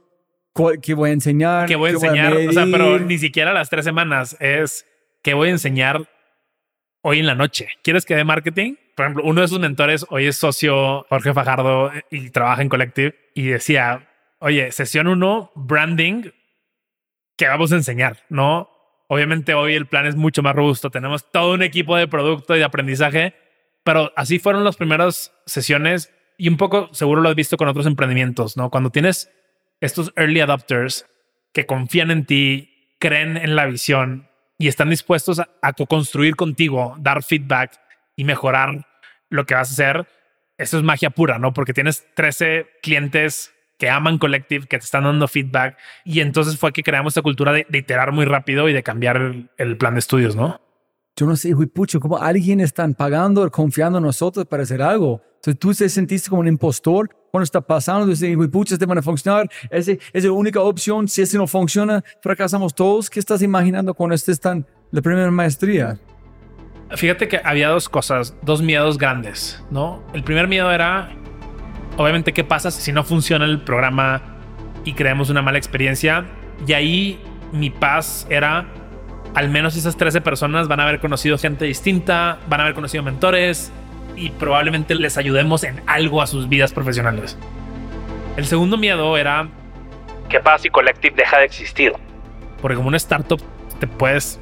¿Qué 0.82 0.94
voy 0.94 1.10
a 1.10 1.14
enseñar? 1.14 1.68
¿Qué 1.68 1.76
voy 1.76 1.90
a 1.90 1.94
enseñar? 1.94 2.34
o 2.34 2.52
sea, 2.52 2.66
pero 2.72 3.00
ni 3.00 3.18
siquiera 3.18 3.54
las 3.54 3.70
tres 3.70 3.84
semanas 3.84 4.38
es 4.40 4.86
¿qué 5.22 5.34
voy 5.34 5.50
a 5.50 5.52
enseñar 5.52 6.08
hoy 7.02 7.20
en 7.20 7.26
la 7.26 7.36
noche? 7.36 7.68
¿Quieres 7.84 8.06
que 8.06 8.16
dé 8.16 8.24
marketing? 8.24 8.76
Por 8.96 9.06
ejemplo, 9.06 9.24
uno 9.26 9.42
de 9.42 9.48
sus 9.50 9.60
mentores 9.60 10.06
hoy 10.10 10.26
es 10.28 10.38
socio 10.38 11.06
Jorge 11.10 11.34
Fajardo 11.34 11.92
y 12.10 12.30
trabaja 12.30 12.62
en 12.62 12.70
Collective 12.70 13.14
y 13.34 13.48
decía, 13.48 14.08
oye, 14.40 14.72
sesión 14.72 15.08
uno, 15.08 15.52
branding, 15.54 16.32
¿qué 17.36 17.48
vamos 17.48 17.74
a 17.74 17.76
enseñar? 17.76 18.24
No, 18.30 18.70
obviamente 19.10 19.54
hoy 19.54 19.74
el 19.74 19.86
plan 19.86 20.06
es 20.06 20.16
mucho 20.16 20.42
más 20.44 20.56
robusto. 20.56 20.92
Tenemos 20.92 21.30
todo 21.30 21.54
un 21.54 21.62
equipo 21.62 21.98
de 21.98 22.08
producto 22.08 22.56
y 22.56 22.60
de 22.60 22.64
aprendizaje, 22.64 23.36
pero 23.84 24.14
así 24.16 24.40
fueron 24.40 24.64
las 24.64 24.78
primeras 24.78 25.34
sesiones 25.46 26.14
y 26.38 26.48
un 26.48 26.56
poco 26.56 26.94
seguro 26.94 27.22
lo 27.22 27.28
has 27.28 27.36
visto 27.36 27.58
con 27.58 27.68
otros 27.68 27.86
emprendimientos, 27.88 28.56
¿no? 28.56 28.70
Cuando 28.70 28.92
tienes 28.92 29.30
estos 29.82 30.14
early 30.16 30.40
adopters 30.40 31.06
que 31.52 31.66
confían 31.66 32.12
en 32.12 32.26
ti, 32.26 32.96
creen 33.00 33.36
en 33.36 33.58
la 33.58 33.66
visión 33.66 34.30
y 34.58 34.70
están 34.70 34.90
dispuestos 34.90 35.40
a, 35.40 35.50
a 35.62 35.74
co-construir 35.74 36.38
contigo, 36.38 36.96
dar 36.98 37.24
feedback 37.24 37.78
y 38.16 38.24
mejorar 38.24 38.88
lo 39.30 39.46
que 39.46 39.56
vas 39.56 39.70
a 39.70 39.74
hacer, 39.74 40.08
eso 40.58 40.78
es 40.78 40.84
magia 40.84 41.10
pura, 41.10 41.40
¿no? 41.40 41.54
Porque 41.54 41.74
tienes 41.74 42.06
13 42.16 42.68
clientes 42.82 43.52
que 43.78 43.90
aman 43.90 44.18
Collective, 44.18 44.68
que 44.68 44.78
te 44.78 44.86
están 44.86 45.04
dando 45.04 45.28
feedback. 45.28 45.78
Y 46.06 46.22
entonces 46.22 46.58
fue 46.58 46.72
que 46.72 46.84
creamos 46.84 47.12
esta 47.12 47.22
cultura 47.22 47.52
de, 47.52 47.66
iterar 47.72 48.12
muy 48.12 48.26
rápido 48.26 48.70
y 48.70 48.74
de 48.74 48.84
cambiar 48.84 49.18
el, 49.58 49.78
plan 49.78 49.96
de 49.96 50.00
estudios, 50.00 50.36
¿no? 50.36 50.62
Yo 51.18 51.26
no 51.26 51.36
sé, 51.36 51.54
pucho, 51.74 52.00
como 52.00 52.18
alguien 52.18 52.60
están 52.60 52.94
pagando, 52.94 53.50
confiando 53.50 54.00
en 54.00 54.04
nosotros 54.04 54.46
para 54.46 54.64
hacer 54.64 54.82
algo. 54.82 55.22
Entonces 55.36 55.60
tú 55.60 55.74
te 55.74 55.88
sentiste 55.90 56.30
como 56.30 56.42
un 56.42 56.48
impostor 56.48 57.10
cuando 57.32 57.44
está 57.44 57.62
pasando, 57.62 58.06
dices, 58.06 58.36
pucha, 58.52 58.76
este 58.76 58.86
van 58.86 58.98
a 58.98 59.02
funcionar, 59.02 59.50
esa 59.70 59.94
es 60.14 60.24
la 60.24 60.32
única 60.32 60.62
opción, 60.62 61.08
si 61.08 61.22
este 61.22 61.38
no 61.38 61.48
funciona, 61.48 62.04
fracasamos 62.22 62.74
todos. 62.74 63.10
¿Qué 63.10 63.20
estás 63.20 63.42
imaginando 63.42 63.94
cuando 63.94 64.16
estés 64.16 64.40
tan 64.40 64.66
la 64.92 65.02
primera 65.02 65.30
maestría? 65.32 66.00
Fíjate 66.92 67.28
que 67.28 67.42
había 67.44 67.70
dos 67.70 67.90
cosas, 67.90 68.38
dos 68.44 68.62
miedos 68.62 68.98
grandes, 68.98 69.64
¿no? 69.72 70.04
El 70.14 70.24
primer 70.24 70.48
miedo 70.48 70.72
era, 70.72 71.10
obviamente, 71.98 72.32
¿qué 72.32 72.44
pasa 72.44 72.70
si 72.70 72.92
no 72.92 73.04
funciona 73.04 73.46
el 73.46 73.62
programa 73.62 74.22
y 74.84 74.94
creamos 74.94 75.30
una 75.30 75.42
mala 75.42 75.58
experiencia? 75.58 76.26
Y 76.68 76.74
ahí 76.74 77.20
mi 77.52 77.72
paz 77.72 78.28
era, 78.30 78.68
al 79.34 79.50
menos 79.50 79.76
esas 79.76 79.98
13 79.98 80.22
personas 80.22 80.68
van 80.68 80.80
a 80.80 80.84
haber 80.84 81.00
conocido 81.00 81.38
gente 81.40 81.66
distinta, 81.66 82.38
van 82.48 82.60
a 82.60 82.64
haber 82.64 82.76
conocido 82.76 83.04
mentores 83.04 83.72
y 84.16 84.30
probablemente 84.30 84.94
les 84.94 85.18
ayudemos 85.18 85.64
en 85.64 85.82
algo 85.88 86.22
a 86.22 86.28
sus 86.28 86.48
vidas 86.48 86.72
profesionales. 86.72 87.36
El 88.38 88.46
segundo 88.46 88.78
miedo 88.78 89.18
era, 89.18 89.48
¿qué 90.30 90.40
pasa 90.40 90.60
si 90.60 90.70
Collective 90.70 91.16
deja 91.16 91.40
de 91.40 91.46
existir? 91.46 91.94
Porque 92.62 92.76
como 92.76 92.90
una 92.90 92.98
startup 92.98 93.42
te 93.80 93.88
puedes 93.88 94.40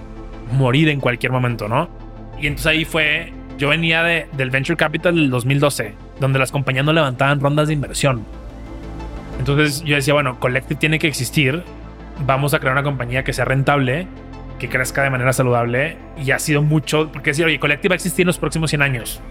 morir 0.52 0.89
en 0.89 1.00
cualquier 1.00 1.32
momento, 1.32 1.70
¿no? 1.70 2.03
Y 2.40 2.48
entonces 2.48 2.68
ahí 2.68 2.86
fue, 2.86 3.32
yo 3.58 3.70
venía 3.70 4.04
de, 4.04 4.28
del 4.34 4.50
Venture 4.50 4.78
Capital 4.78 5.16
del 5.16 5.30
2012, 5.30 5.94
donde 6.20 6.40
las 6.40 6.52
compañías 6.52 6.86
no 6.86 6.94
levantaban 6.94 7.40
rondas 7.40 7.68
de 7.68 7.74
inversión. 7.74 8.26
Entonces 9.40 9.84
yo 9.84 9.96
decía, 9.96 10.14
bueno, 10.14 10.40
Collective 10.40 10.80
tiene 10.80 11.00
que 11.00 11.08
existir, 11.08 11.64
vamos 12.26 12.54
a 12.54 12.60
crear 12.60 12.74
una 12.74 12.84
compañía 12.84 13.24
que 13.24 13.34
sea 13.34 13.46
rentable, 13.46 14.08
que 14.60 14.70
crezca 14.70 15.04
de 15.04 15.10
manera 15.10 15.34
saludable 15.34 15.98
y 16.24 16.32
ha 16.32 16.40
sido 16.40 16.62
mucho, 16.62 17.12
porque 17.12 17.32
decir, 17.32 17.46
oye, 17.46 17.60
Collective 17.60 17.90
va 17.90 17.96
a 17.96 17.98
existir 17.98 18.24
en 18.24 18.28
los 18.28 18.38
próximos 18.38 18.70
100 18.70 18.82
años. 18.82 19.22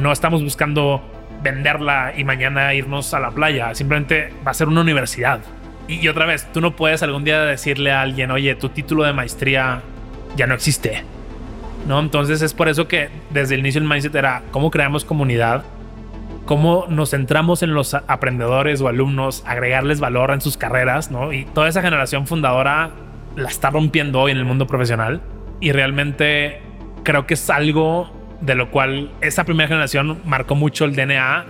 No 0.00 0.12
estamos 0.12 0.42
buscando 0.42 1.02
venderla 1.42 2.12
y 2.16 2.24
mañana 2.24 2.74
irnos 2.74 3.14
a 3.14 3.20
la 3.20 3.30
playa, 3.30 3.74
simplemente 3.74 4.32
va 4.46 4.50
a 4.50 4.54
ser 4.54 4.68
una 4.68 4.82
universidad. 4.82 5.40
Y, 5.88 5.94
y 5.94 6.08
otra 6.08 6.26
vez, 6.26 6.46
tú 6.52 6.60
no 6.60 6.76
puedes 6.76 7.02
algún 7.02 7.24
día 7.24 7.42
decirle 7.42 7.92
a 7.92 8.02
alguien, 8.02 8.30
oye, 8.30 8.54
tu 8.54 8.68
título 8.68 9.04
de 9.04 9.12
maestría 9.12 9.82
ya 10.36 10.46
no 10.46 10.54
existe 10.54 11.02
¿no? 11.86 12.00
Entonces 12.00 12.42
es 12.42 12.54
por 12.54 12.68
eso 12.68 12.88
que 12.88 13.08
desde 13.30 13.54
el 13.54 13.60
inicio 13.60 13.80
el 13.80 13.88
mindset 13.88 14.14
era 14.14 14.42
cómo 14.50 14.70
creamos 14.70 15.04
comunidad, 15.04 15.64
cómo 16.46 16.86
nos 16.88 17.10
centramos 17.10 17.62
en 17.62 17.74
los 17.74 17.94
aprendedores 17.94 18.80
o 18.80 18.88
alumnos, 18.88 19.42
agregarles 19.46 20.00
valor 20.00 20.30
en 20.32 20.40
sus 20.40 20.56
carreras, 20.56 21.10
¿no? 21.10 21.32
Y 21.32 21.44
toda 21.44 21.68
esa 21.68 21.82
generación 21.82 22.26
fundadora 22.26 22.90
la 23.36 23.48
está 23.48 23.70
rompiendo 23.70 24.20
hoy 24.20 24.32
en 24.32 24.38
el 24.38 24.44
mundo 24.44 24.66
profesional 24.66 25.20
y 25.60 25.72
realmente 25.72 26.60
creo 27.04 27.26
que 27.26 27.34
es 27.34 27.50
algo 27.50 28.10
de 28.40 28.54
lo 28.54 28.70
cual 28.70 29.12
esa 29.20 29.44
primera 29.44 29.68
generación 29.68 30.20
marcó 30.24 30.54
mucho 30.54 30.84
el 30.84 30.96
DNA 30.96 31.44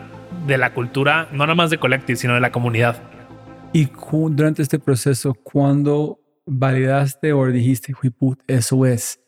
de 0.46 0.58
la 0.58 0.72
cultura, 0.74 1.28
no 1.32 1.38
nada 1.38 1.54
más 1.54 1.70
de 1.70 1.78
Collective, 1.78 2.16
sino 2.16 2.34
de 2.34 2.40
la 2.40 2.50
comunidad. 2.52 3.02
Y 3.72 3.88
durante 4.10 4.62
este 4.62 4.78
proceso, 4.78 5.34
cuando 5.34 6.18
validaste 6.46 7.32
o 7.32 7.46
dijiste, 7.46 7.94
eso 8.48 8.86
es, 8.86 9.19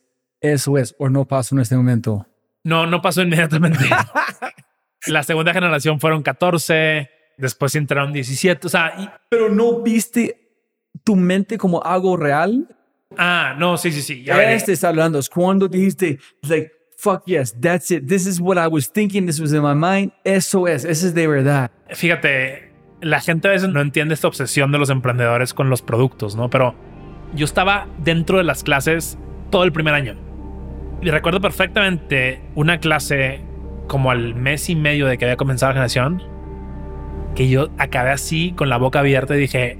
eso 0.43 0.77
es, 0.77 0.95
o 0.99 1.09
no 1.09 1.25
pasó 1.27 1.55
en 1.55 1.61
este 1.63 1.77
momento. 1.77 2.27
No, 2.65 2.87
no 2.87 3.01
pasó 3.01 3.23
inmediatamente. 3.23 3.85
la 5.07 5.23
segunda 5.23 5.53
generación 5.53 6.01
fueron 6.01 6.23
14, 6.23 7.09
después 7.39 7.75
entraron 7.75 8.13
17, 8.13 8.67
o 8.67 8.71
sea... 8.71 9.21
Pero 9.29 9.49
no 9.49 9.81
viste 9.83 10.37
tu 11.05 11.17
mente 11.17 11.57
como 11.57 11.83
algo 11.83 12.17
real. 12.17 12.69
Ah, 13.17 13.55
no, 13.59 13.77
sí, 13.79 13.93
sí, 13.93 14.03
sí. 14.03 14.25
Ya 14.25 14.53
este 14.53 14.73
está 14.73 14.89
hablando, 14.89 15.19
es 15.19 15.29
cuando 15.29 15.69
dijiste, 15.69 16.19
like, 16.43 16.73
fuck 16.97 17.23
yes, 17.27 17.55
that's 17.61 17.91
it, 17.91 18.07
this 18.07 18.27
is 18.27 18.41
what 18.41 18.57
I 18.57 18.67
was 18.67 18.91
thinking, 18.91 19.27
this 19.27 19.41
was 19.41 19.53
in 19.53 19.63
my 19.63 19.75
mind, 19.75 20.13
eso 20.25 20.67
es, 20.67 20.85
eso 20.85 21.07
es 21.07 21.15
de 21.15 21.27
verdad. 21.27 21.71
Fíjate, 21.91 22.73
la 23.01 23.21
gente 23.21 23.49
a 23.49 23.53
veces 23.53 23.69
no 23.69 23.81
entiende 23.81 24.15
esta 24.15 24.29
obsesión 24.29 24.73
de 24.73 24.79
los 24.79 24.91
emprendedores 24.91 25.55
con 25.55 25.71
los 25.71 25.83
productos, 25.83 26.37
¿no? 26.37 26.49
Pero 26.51 26.75
yo 27.35 27.45
estaba 27.45 27.89
dentro 27.99 28.39
de 28.39 28.45
las 28.45 28.63
clases 28.63 29.19
todo 29.51 29.65
el 29.65 29.73
primer 29.73 29.95
año 29.95 30.32
y 31.03 31.11
recuerdo 31.11 31.41
perfectamente 31.41 32.41
una 32.55 32.79
clase 32.79 33.41
como 33.89 34.11
al 34.11 34.35
mes 34.35 34.71
y 34.71 34.77
medio 34.77 35.07
de 35.07 35.19
que 35.19 35.25
había 35.25 35.37
comenzado 35.37 35.71
la 35.71 35.75
generación, 35.75 36.23
que 37.35 37.49
yo 37.49 37.71
acabé 37.79 38.11
así 38.11 38.53
con 38.53 38.69
la 38.69 38.77
boca 38.77 39.01
abierta 39.01 39.35
y 39.37 39.41
dije, 39.41 39.79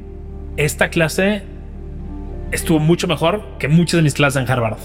esta 0.57 0.91
clase 0.91 1.43
estuvo 2.51 2.81
mucho 2.81 3.07
mejor 3.07 3.43
que 3.59 3.69
muchas 3.69 3.99
de 3.99 4.03
mis 4.03 4.15
clases 4.15 4.43
en 4.43 4.51
Harvard. 4.51 4.79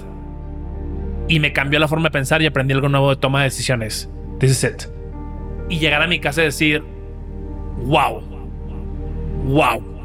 Y 1.28 1.40
me 1.40 1.54
cambió 1.54 1.80
la 1.80 1.88
forma 1.88 2.06
de 2.06 2.12
pensar 2.12 2.42
y 2.42 2.46
aprendí 2.46 2.74
algo 2.74 2.88
nuevo 2.88 3.10
de 3.10 3.18
toma 3.18 3.40
de 3.40 3.46
decisiones. 3.46 4.10
This 4.40 4.52
is 4.52 4.64
it. 4.64 4.84
Y 5.70 5.80
llegar 5.80 6.02
a 6.02 6.08
mi 6.08 6.20
casa 6.20 6.42
y 6.42 6.46
decir, 6.46 6.84
wow, 7.84 8.22
wow. 9.44 9.97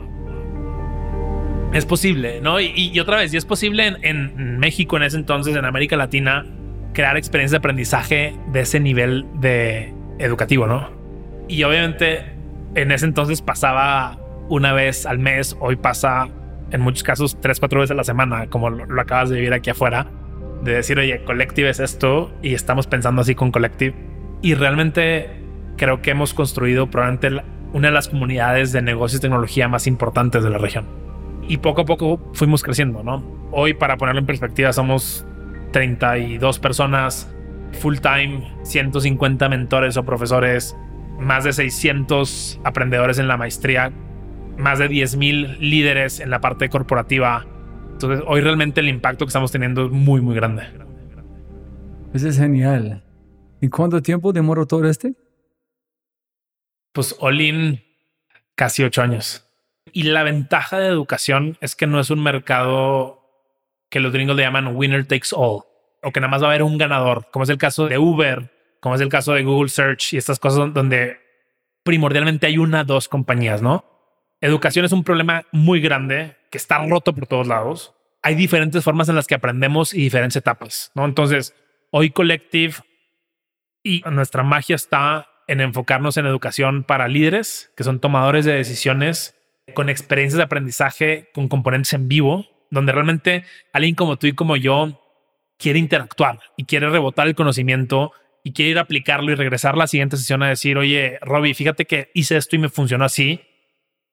Es 1.72 1.86
posible, 1.86 2.40
¿no? 2.42 2.60
Y, 2.60 2.98
otra 3.00 3.16
vez, 3.16 3.32
y 3.32 3.38
es 3.38 3.46
posible 3.46 3.96
en, 4.02 4.58
México 4.58 4.98
en 4.98 5.04
ese 5.04 5.16
entonces, 5.16 5.56
en 5.56 5.64
América 5.64 5.96
Latina, 5.96 6.44
crear 6.92 7.16
experiencias 7.16 7.52
de 7.52 7.58
aprendizaje 7.58 8.36
de 8.52 8.60
ese 8.60 8.78
nivel 8.78 9.24
de 9.40 9.94
educativo, 10.18 10.66
¿no? 10.66 10.90
Y 11.48 11.62
obviamente 11.62 12.26
en 12.74 12.92
ese 12.92 13.06
entonces 13.06 13.40
pasaba 13.40 14.18
una 14.50 14.74
vez 14.74 15.06
al 15.06 15.18
mes, 15.18 15.56
hoy 15.60 15.76
pasa 15.76 16.28
en 16.70 16.80
muchos 16.82 17.02
casos 17.02 17.40
tres, 17.40 17.58
cuatro 17.58 17.80
veces 17.80 17.92
a 17.92 17.94
la 17.94 18.04
semana, 18.04 18.48
como 18.48 18.68
lo, 18.68 19.00
acabas 19.00 19.30
de 19.30 19.36
vivir 19.36 19.54
aquí 19.54 19.70
afuera, 19.70 20.06
de 20.62 20.74
decir, 20.74 20.98
oye, 20.98 21.24
Collective 21.24 21.70
es 21.70 21.80
esto 21.80 22.32
y 22.42 22.52
estamos 22.52 22.86
pensando 22.86 23.22
así 23.22 23.34
con 23.34 23.50
Collective. 23.50 23.94
Y 24.42 24.54
realmente 24.54 25.30
creo 25.78 26.02
que 26.02 26.10
hemos 26.10 26.34
construido 26.34 26.90
probablemente 26.90 27.42
una 27.72 27.88
de 27.88 27.94
las 27.94 28.08
comunidades 28.08 28.72
de 28.72 28.82
negocios 28.82 29.20
y 29.20 29.22
tecnología 29.22 29.68
más 29.68 29.86
importantes 29.86 30.44
de 30.44 30.50
la 30.50 30.58
región. 30.58 31.11
Y 31.52 31.58
poco 31.58 31.82
a 31.82 31.84
poco 31.84 32.18
fuimos 32.32 32.62
creciendo, 32.62 33.02
¿no? 33.02 33.22
Hoy, 33.50 33.74
para 33.74 33.98
ponerlo 33.98 34.20
en 34.20 34.26
perspectiva, 34.26 34.72
somos 34.72 35.26
32 35.72 36.58
personas 36.58 37.30
full 37.72 37.98
time, 37.98 38.50
150 38.62 39.50
mentores 39.50 39.98
o 39.98 40.02
profesores, 40.02 40.74
más 41.18 41.44
de 41.44 41.52
600 41.52 42.58
aprendedores 42.64 43.18
en 43.18 43.28
la 43.28 43.36
maestría 43.36 43.92
más 44.56 44.78
de 44.78 44.88
10.000 44.88 45.58
líderes 45.58 46.20
en 46.20 46.30
la 46.30 46.40
parte 46.40 46.70
corporativa. 46.70 47.46
Entonces, 47.92 48.24
hoy 48.26 48.40
realmente 48.40 48.80
el 48.80 48.88
impacto 48.88 49.26
que 49.26 49.28
estamos 49.28 49.52
teniendo 49.52 49.86
es 49.86 49.92
muy, 49.92 50.22
muy 50.22 50.34
grande. 50.34 50.64
Eso 52.14 52.28
es 52.28 52.38
genial. 52.38 53.02
¿Y 53.60 53.68
cuánto 53.68 54.00
tiempo 54.00 54.32
demoró 54.32 54.66
todo 54.66 54.88
este? 54.88 55.14
Pues 56.92 57.14
all 57.20 57.82
casi 58.54 58.84
ocho 58.84 59.02
años. 59.02 59.41
Y 59.92 60.04
la 60.04 60.22
ventaja 60.22 60.78
de 60.78 60.88
educación 60.88 61.58
es 61.60 61.76
que 61.76 61.86
no 61.86 62.00
es 62.00 62.10
un 62.10 62.22
mercado 62.22 63.20
que 63.90 64.00
los 64.00 64.12
gringos 64.12 64.36
le 64.36 64.42
llaman 64.42 64.74
winner 64.74 65.06
takes 65.06 65.28
all, 65.32 65.64
o 66.02 66.12
que 66.12 66.20
nada 66.20 66.30
más 66.30 66.42
va 66.42 66.46
a 66.46 66.50
haber 66.50 66.62
un 66.62 66.78
ganador, 66.78 67.28
como 67.30 67.42
es 67.42 67.50
el 67.50 67.58
caso 67.58 67.86
de 67.86 67.98
Uber, 67.98 68.50
como 68.80 68.94
es 68.94 69.00
el 69.02 69.10
caso 69.10 69.34
de 69.34 69.44
Google 69.44 69.68
Search 69.68 70.14
y 70.14 70.16
estas 70.16 70.38
cosas 70.38 70.72
donde 70.72 71.18
primordialmente 71.84 72.46
hay 72.46 72.56
una, 72.56 72.84
dos 72.84 73.08
compañías, 73.08 73.60
¿no? 73.60 73.84
Educación 74.40 74.86
es 74.86 74.92
un 74.92 75.04
problema 75.04 75.44
muy 75.52 75.80
grande 75.80 76.36
que 76.50 76.56
está 76.58 76.84
roto 76.86 77.14
por 77.14 77.26
todos 77.26 77.46
lados. 77.46 77.94
Hay 78.22 78.34
diferentes 78.34 78.82
formas 78.82 79.10
en 79.10 79.14
las 79.14 79.26
que 79.26 79.34
aprendemos 79.34 79.92
y 79.92 79.98
diferentes 79.98 80.36
etapas, 80.36 80.90
¿no? 80.94 81.04
Entonces, 81.04 81.54
hoy 81.90 82.10
Collective 82.10 82.76
y 83.82 84.02
nuestra 84.10 84.42
magia 84.42 84.74
está 84.74 85.28
en 85.46 85.60
enfocarnos 85.60 86.16
en 86.16 86.24
educación 86.26 86.82
para 86.82 87.08
líderes, 87.08 87.70
que 87.76 87.84
son 87.84 88.00
tomadores 88.00 88.46
de 88.46 88.54
decisiones 88.54 89.36
con 89.74 89.88
experiencias 89.88 90.38
de 90.38 90.44
aprendizaje 90.44 91.30
con 91.34 91.48
componentes 91.48 91.92
en 91.92 92.08
vivo, 92.08 92.46
donde 92.70 92.92
realmente 92.92 93.44
alguien 93.72 93.94
como 93.94 94.16
tú 94.16 94.26
y 94.26 94.32
como 94.32 94.56
yo 94.56 95.00
quiere 95.58 95.78
interactuar 95.78 96.40
y 96.56 96.64
quiere 96.64 96.88
rebotar 96.90 97.26
el 97.28 97.34
conocimiento 97.34 98.12
y 98.44 98.52
quiere 98.52 98.72
ir 98.72 98.78
a 98.78 98.82
aplicarlo 98.82 99.30
y 99.30 99.36
regresar 99.36 99.74
a 99.74 99.78
la 99.78 99.86
siguiente 99.86 100.16
sesión 100.16 100.42
a 100.42 100.48
decir, 100.48 100.76
oye, 100.76 101.18
Robbie, 101.22 101.54
fíjate 101.54 101.84
que 101.84 102.10
hice 102.14 102.36
esto 102.36 102.56
y 102.56 102.58
me 102.58 102.68
funcionó 102.68 103.04
así 103.04 103.40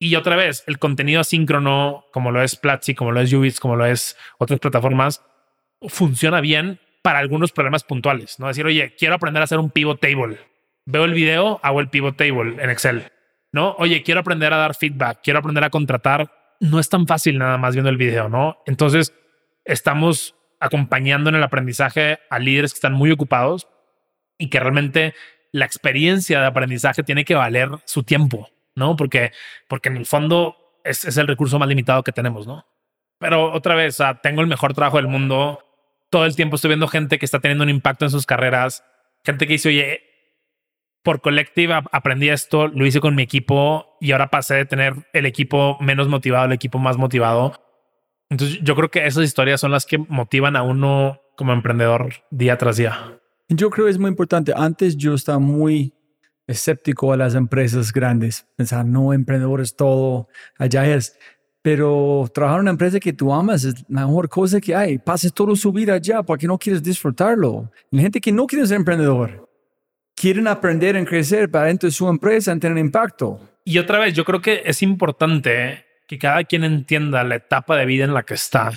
y 0.02 0.16
otra 0.16 0.38
vez, 0.38 0.64
el 0.66 0.80
contenido 0.80 1.20
asíncrono, 1.20 2.06
como 2.14 2.32
lo 2.32 2.42
es 2.42 2.56
Platzi, 2.56 2.96
como 2.96 3.12
lo 3.12 3.20
es 3.20 3.34
Ubits, 3.34 3.60
como 3.60 3.76
lo 3.76 3.86
es 3.86 4.18
otras 4.38 4.62
plataformas, 4.62 5.22
funciona 5.90 6.40
bien 6.40 6.80
para 7.02 7.20
algunos 7.20 7.52
problemas 7.52 7.84
puntuales. 7.84 8.40
No 8.40 8.48
decir, 8.48 8.66
oye, 8.66 8.96
quiero 8.98 9.16
aprender 9.16 9.42
a 9.42 9.44
hacer 9.44 9.60
un 9.60 9.70
pivot 9.70 10.00
table. 10.00 10.40
Veo 10.86 11.04
el 11.04 11.14
video, 11.14 11.60
hago 11.64 11.82
el 11.82 11.90
pivot 11.90 12.16
table 12.16 12.64
en 12.64 12.70
Excel. 12.70 13.12
No, 13.52 13.76
oye, 13.80 14.04
quiero 14.04 14.20
aprender 14.20 14.54
a 14.54 14.58
dar 14.58 14.76
feedback, 14.76 15.20
quiero 15.24 15.40
aprender 15.40 15.64
a 15.64 15.70
contratar. 15.70 16.32
No 16.60 16.80
es 16.80 16.90
tan 16.90 17.08
fácil 17.08 17.38
nada 17.38 17.58
más 17.58 17.74
viendo 17.74 17.90
el 17.90 17.98
video, 17.98 18.30
no? 18.30 18.58
Entonces, 18.66 19.14
estamos 19.66 20.36
acompañando 20.60 21.30
en 21.30 21.36
el 21.36 21.44
aprendizaje 21.44 22.20
a 22.30 22.40
líderes 22.40 22.74
que 22.74 22.78
están 22.78 22.94
muy 22.94 23.12
ocupados 23.12 23.68
y 24.38 24.50
que 24.50 24.60
realmente 24.60 25.14
la 25.52 25.66
experiencia 25.66 26.42
de 26.42 26.46
aprendizaje 26.48 27.04
tiene 27.04 27.26
que 27.26 27.36
valer 27.36 27.70
su 27.86 28.04
tiempo. 28.04 28.50
¿no? 28.80 28.96
Porque, 28.96 29.32
porque 29.68 29.90
en 29.90 29.98
el 29.98 30.08
fondo 30.08 30.56
es, 30.84 31.06
es 31.06 31.18
el 31.18 31.28
recurso 31.28 31.60
más 31.60 31.70
limitado 31.70 32.04
que 32.04 32.12
tenemos, 32.12 32.48
¿no? 32.48 32.66
Pero 33.20 33.52
otra 33.52 33.76
vez, 33.76 33.98
tengo 34.24 34.42
el 34.42 34.48
mejor 34.48 34.74
trabajo 34.74 34.98
del 34.98 35.08
mundo. 35.08 35.60
Todo 36.10 36.26
el 36.26 36.36
tiempo 36.36 36.56
estoy 36.56 36.70
viendo 36.70 36.88
gente 36.88 37.20
que 37.20 37.26
está 37.26 37.40
teniendo 37.40 37.66
un 37.66 37.70
impacto 37.70 38.06
en 38.06 38.12
sus 38.12 38.26
carreras. 38.26 38.84
Gente 39.26 39.46
que 39.46 39.54
dice, 39.54 39.70
oye, 39.70 40.02
por 41.10 41.22
colectiva 41.22 41.84
aprendí 41.92 42.30
esto, 42.30 42.68
lo 42.68 42.86
hice 42.86 43.00
con 43.00 43.16
mi 43.16 43.24
equipo 43.24 43.98
y 44.00 44.12
ahora 44.12 44.30
pasé 44.30 44.54
de 44.54 44.66
tener 44.66 44.94
el 45.12 45.26
equipo 45.26 45.76
menos 45.82 46.08
motivado 46.08 46.44
al 46.44 46.52
equipo 46.52 46.78
más 46.78 46.98
motivado. 46.98 47.54
Entonces 48.30 48.60
yo 48.62 48.76
creo 48.76 48.92
que 48.92 49.08
esas 49.08 49.24
historias 49.24 49.60
son 49.60 49.72
las 49.72 49.88
que 49.88 49.98
motivan 49.98 50.56
a 50.56 50.62
uno 50.62 51.20
como 51.36 51.52
emprendedor 51.52 52.14
día 52.30 52.60
tras 52.60 52.78
día. 52.78 53.20
Yo 53.48 53.72
creo 53.72 53.88
que 53.88 53.92
es 53.92 53.98
muy 53.98 54.10
importante. 54.10 54.54
Antes 54.56 54.96
yo 54.98 55.16
estaba 55.16 55.40
muy 55.40 55.96
escéptico 56.46 57.12
a 57.12 57.18
las 57.18 57.34
empresas 57.34 57.92
grandes, 57.92 58.46
pensar, 58.56 58.86
no, 58.86 59.12
emprendedores, 59.12 59.76
todo, 59.76 60.28
allá 60.60 60.86
es. 60.86 61.18
Pero 61.64 62.30
trabajar 62.32 62.60
en 62.60 62.66
una 62.66 62.72
empresa 62.72 63.00
que 63.00 63.14
tú 63.14 63.34
amas 63.34 63.64
es 63.64 63.84
la 63.90 64.06
mejor 64.06 64.30
cosa 64.30 64.62
que 64.62 64.76
hay. 64.76 65.00
Pases 65.00 65.34
todo 65.34 65.56
su 65.56 65.72
vida 65.72 65.96
allá 65.96 66.22
porque 66.22 66.46
no 66.46 66.60
quieres 66.60 66.84
disfrutarlo. 66.84 67.72
La 67.90 68.04
gente 68.04 68.22
que 68.22 68.32
no 68.32 68.46
quiere 68.46 68.68
ser 68.68 68.78
emprendedor, 68.78 69.49
quieren 70.20 70.48
aprender 70.48 70.98
a 70.98 71.06
crecer 71.06 71.50
para 71.50 71.68
dentro 71.68 71.88
de 71.88 71.94
su 71.94 72.10
empresa, 72.10 72.52
en 72.52 72.60
tener 72.60 72.78
impacto. 72.78 73.40
Y 73.64 73.78
otra 73.78 74.00
vez, 74.00 74.14
yo 74.14 74.26
creo 74.26 74.42
que 74.42 74.64
es 74.66 74.82
importante 74.82 75.86
que 76.08 76.18
cada 76.18 76.44
quien 76.44 76.66
entienda 76.66 77.24
la 77.24 77.36
etapa 77.36 77.78
de 77.78 77.86
vida 77.86 78.04
en 78.04 78.14
la 78.14 78.24
que 78.24 78.34
está, 78.34 78.72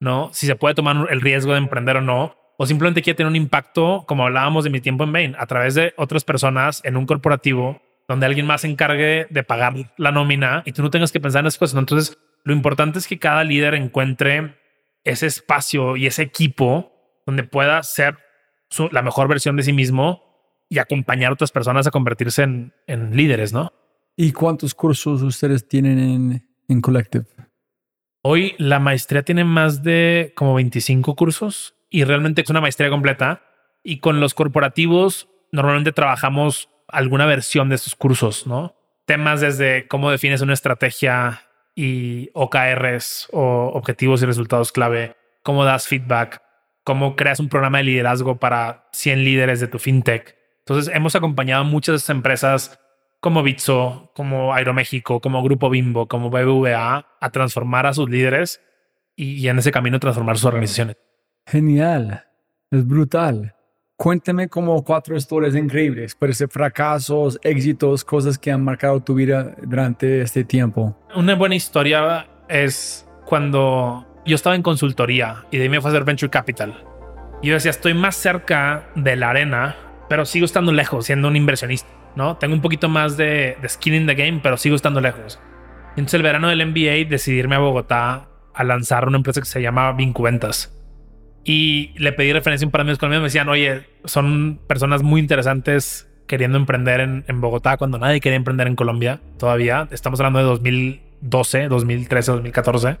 ¿no? 0.00 0.30
Si 0.32 0.46
se 0.46 0.56
puede 0.56 0.74
tomar 0.74 1.08
el 1.10 1.20
riesgo 1.20 1.52
de 1.52 1.58
emprender 1.58 1.98
o 1.98 2.00
no, 2.00 2.36
o 2.56 2.64
simplemente 2.64 3.02
quiere 3.02 3.18
tener 3.18 3.28
un 3.28 3.36
impacto, 3.36 4.04
como 4.06 4.24
hablábamos 4.24 4.64
de 4.64 4.70
mi 4.70 4.80
tiempo 4.80 5.04
en 5.04 5.12
Bain, 5.12 5.36
a 5.38 5.46
través 5.46 5.74
de 5.74 5.92
otras 5.98 6.24
personas 6.24 6.80
en 6.84 6.96
un 6.96 7.04
corporativo 7.04 7.82
donde 8.08 8.24
alguien 8.24 8.46
más 8.46 8.62
se 8.62 8.68
encargue 8.68 9.26
de 9.28 9.42
pagar 9.42 9.74
la 9.98 10.10
nómina 10.10 10.62
y 10.64 10.72
tú 10.72 10.82
no 10.82 10.90
tengas 10.90 11.12
que 11.12 11.20
pensar 11.20 11.40
en 11.40 11.48
esas 11.48 11.58
cosas. 11.58 11.78
Entonces, 11.78 12.18
lo 12.44 12.54
importante 12.54 12.98
es 12.98 13.06
que 13.06 13.18
cada 13.18 13.44
líder 13.44 13.74
encuentre 13.74 14.56
ese 15.04 15.26
espacio 15.26 15.96
y 15.96 16.06
ese 16.06 16.22
equipo 16.22 16.92
donde 17.26 17.44
pueda 17.44 17.82
ser 17.82 18.16
la 18.90 19.02
mejor 19.02 19.28
versión 19.28 19.56
de 19.56 19.64
sí 19.64 19.72
mismo 19.74 20.31
y 20.72 20.78
acompañar 20.78 21.28
a 21.28 21.34
otras 21.34 21.52
personas 21.52 21.86
a 21.86 21.90
convertirse 21.90 22.42
en, 22.42 22.72
líderes, 23.14 23.52
¿no? 23.52 23.74
¿Y 24.16 24.32
cuántos 24.32 24.74
cursos 24.74 25.20
ustedes 25.20 25.68
tienen 25.68 25.98
en, 25.98 26.48
en 26.66 26.80
Collective? 26.80 27.26
Hoy 28.22 28.54
la 28.56 28.78
maestría 28.78 29.22
tiene 29.22 29.44
más 29.44 29.82
de 29.82 30.32
como 30.34 30.54
25 30.54 31.14
cursos 31.14 31.74
y 31.90 32.04
realmente 32.04 32.40
es 32.40 32.48
una 32.48 32.62
maestría 32.62 32.88
completa. 32.88 33.42
Y 33.84 33.98
con 33.98 34.18
los 34.18 34.32
corporativos 34.32 35.28
normalmente 35.50 35.92
trabajamos 35.92 36.70
alguna 36.88 37.26
versión 37.26 37.68
de 37.68 37.74
estos 37.74 37.94
cursos, 37.94 38.46
¿no? 38.46 38.74
Temas 39.04 39.42
desde 39.42 39.86
cómo 39.88 40.10
defines 40.10 40.40
una 40.40 40.54
estrategia 40.54 41.42
y 41.74 42.30
OKRs 42.32 43.28
o 43.30 43.72
objetivos 43.74 44.22
y 44.22 44.26
resultados 44.26 44.72
clave, 44.72 45.16
cómo 45.42 45.66
das 45.66 45.86
feedback, 45.86 46.40
cómo 46.82 47.14
creas 47.14 47.40
un 47.40 47.50
programa 47.50 47.76
de 47.78 47.84
liderazgo 47.84 48.38
para 48.38 48.88
100 48.92 49.22
líderes 49.22 49.60
de 49.60 49.68
tu 49.68 49.78
fintech. 49.78 50.40
Entonces 50.66 50.94
hemos 50.94 51.14
acompañado 51.16 51.62
a 51.62 51.64
muchas 51.64 52.08
empresas 52.10 52.78
como 53.20 53.42
Bitso, 53.42 54.10
como 54.14 54.52
Aeroméxico, 54.54 55.20
como 55.20 55.42
Grupo 55.42 55.70
Bimbo, 55.70 56.08
como 56.08 56.30
BBVA 56.30 57.06
a 57.20 57.30
transformar 57.30 57.86
a 57.86 57.94
sus 57.94 58.08
líderes 58.08 58.60
y, 59.16 59.34
y 59.34 59.48
en 59.48 59.58
ese 59.58 59.70
camino 59.70 60.00
transformar 60.00 60.36
sus 60.36 60.46
organizaciones. 60.46 60.96
Genial, 61.46 62.24
es 62.70 62.86
brutal. 62.86 63.54
Cuénteme 63.96 64.48
como 64.48 64.82
cuatro 64.82 65.16
historias 65.16 65.54
increíbles, 65.54 66.16
puede 66.16 66.32
ser 66.32 66.48
fracasos, 66.48 67.38
éxitos, 67.42 68.04
cosas 68.04 68.36
que 68.36 68.50
han 68.50 68.64
marcado 68.64 69.00
tu 69.00 69.14
vida 69.14 69.54
durante 69.62 70.22
este 70.22 70.42
tiempo. 70.42 70.98
Una 71.14 71.36
buena 71.36 71.54
historia 71.54 72.26
es 72.48 73.08
cuando 73.24 74.04
yo 74.26 74.34
estaba 74.34 74.56
en 74.56 74.62
consultoría 74.62 75.44
y 75.52 75.58
de 75.58 75.64
ahí 75.64 75.68
me 75.68 75.80
fue 75.80 75.90
a 75.90 75.92
hacer 75.92 76.04
Venture 76.04 76.30
Capital. 76.30 76.74
Yo 77.44 77.54
decía, 77.54 77.70
estoy 77.70 77.94
más 77.94 78.16
cerca 78.16 78.88
de 78.96 79.14
la 79.14 79.30
arena, 79.30 79.76
pero 80.08 80.24
sigo 80.24 80.44
estando 80.44 80.72
lejos 80.72 81.06
siendo 81.06 81.28
un 81.28 81.36
inversionista, 81.36 81.90
¿no? 82.16 82.36
Tengo 82.36 82.54
un 82.54 82.60
poquito 82.60 82.88
más 82.88 83.16
de, 83.16 83.56
skin 83.66 83.94
in 83.94 84.06
the 84.06 84.14
game, 84.14 84.40
pero 84.42 84.56
sigo 84.56 84.76
estando 84.76 85.00
lejos. 85.00 85.40
Entonces 85.90 86.14
el 86.14 86.22
verano 86.22 86.48
del 86.48 86.66
MBA 86.66 87.08
decidirme 87.08 87.56
a 87.56 87.58
Bogotá 87.58 88.28
a 88.54 88.64
lanzar 88.64 89.06
una 89.06 89.18
empresa 89.18 89.40
que 89.40 89.46
se 89.46 89.60
llama 89.62 89.92
Vincuventas 89.92 90.78
y 91.44 91.92
le 91.96 92.12
pedí 92.12 92.32
referencia 92.32 92.64
a 92.64 92.68
un 92.68 92.72
par 92.72 92.80
de 92.80 92.82
amigos 92.82 92.98
colombianos. 92.98 93.22
Me 93.22 93.26
decían, 93.26 93.48
oye, 93.48 93.86
son 94.04 94.60
personas 94.66 95.02
muy 95.02 95.20
interesantes 95.20 96.08
queriendo 96.26 96.56
emprender 96.56 97.00
en, 97.00 97.24
en 97.26 97.40
Bogotá 97.40 97.76
cuando 97.76 97.98
nadie 97.98 98.20
quería 98.20 98.36
emprender 98.36 98.66
en 98.66 98.76
Colombia 98.76 99.20
todavía. 99.38 99.88
Estamos 99.90 100.20
hablando 100.20 100.38
de 100.38 100.44
2012, 100.44 101.68
2013, 101.68 102.32
2014. 102.32 102.98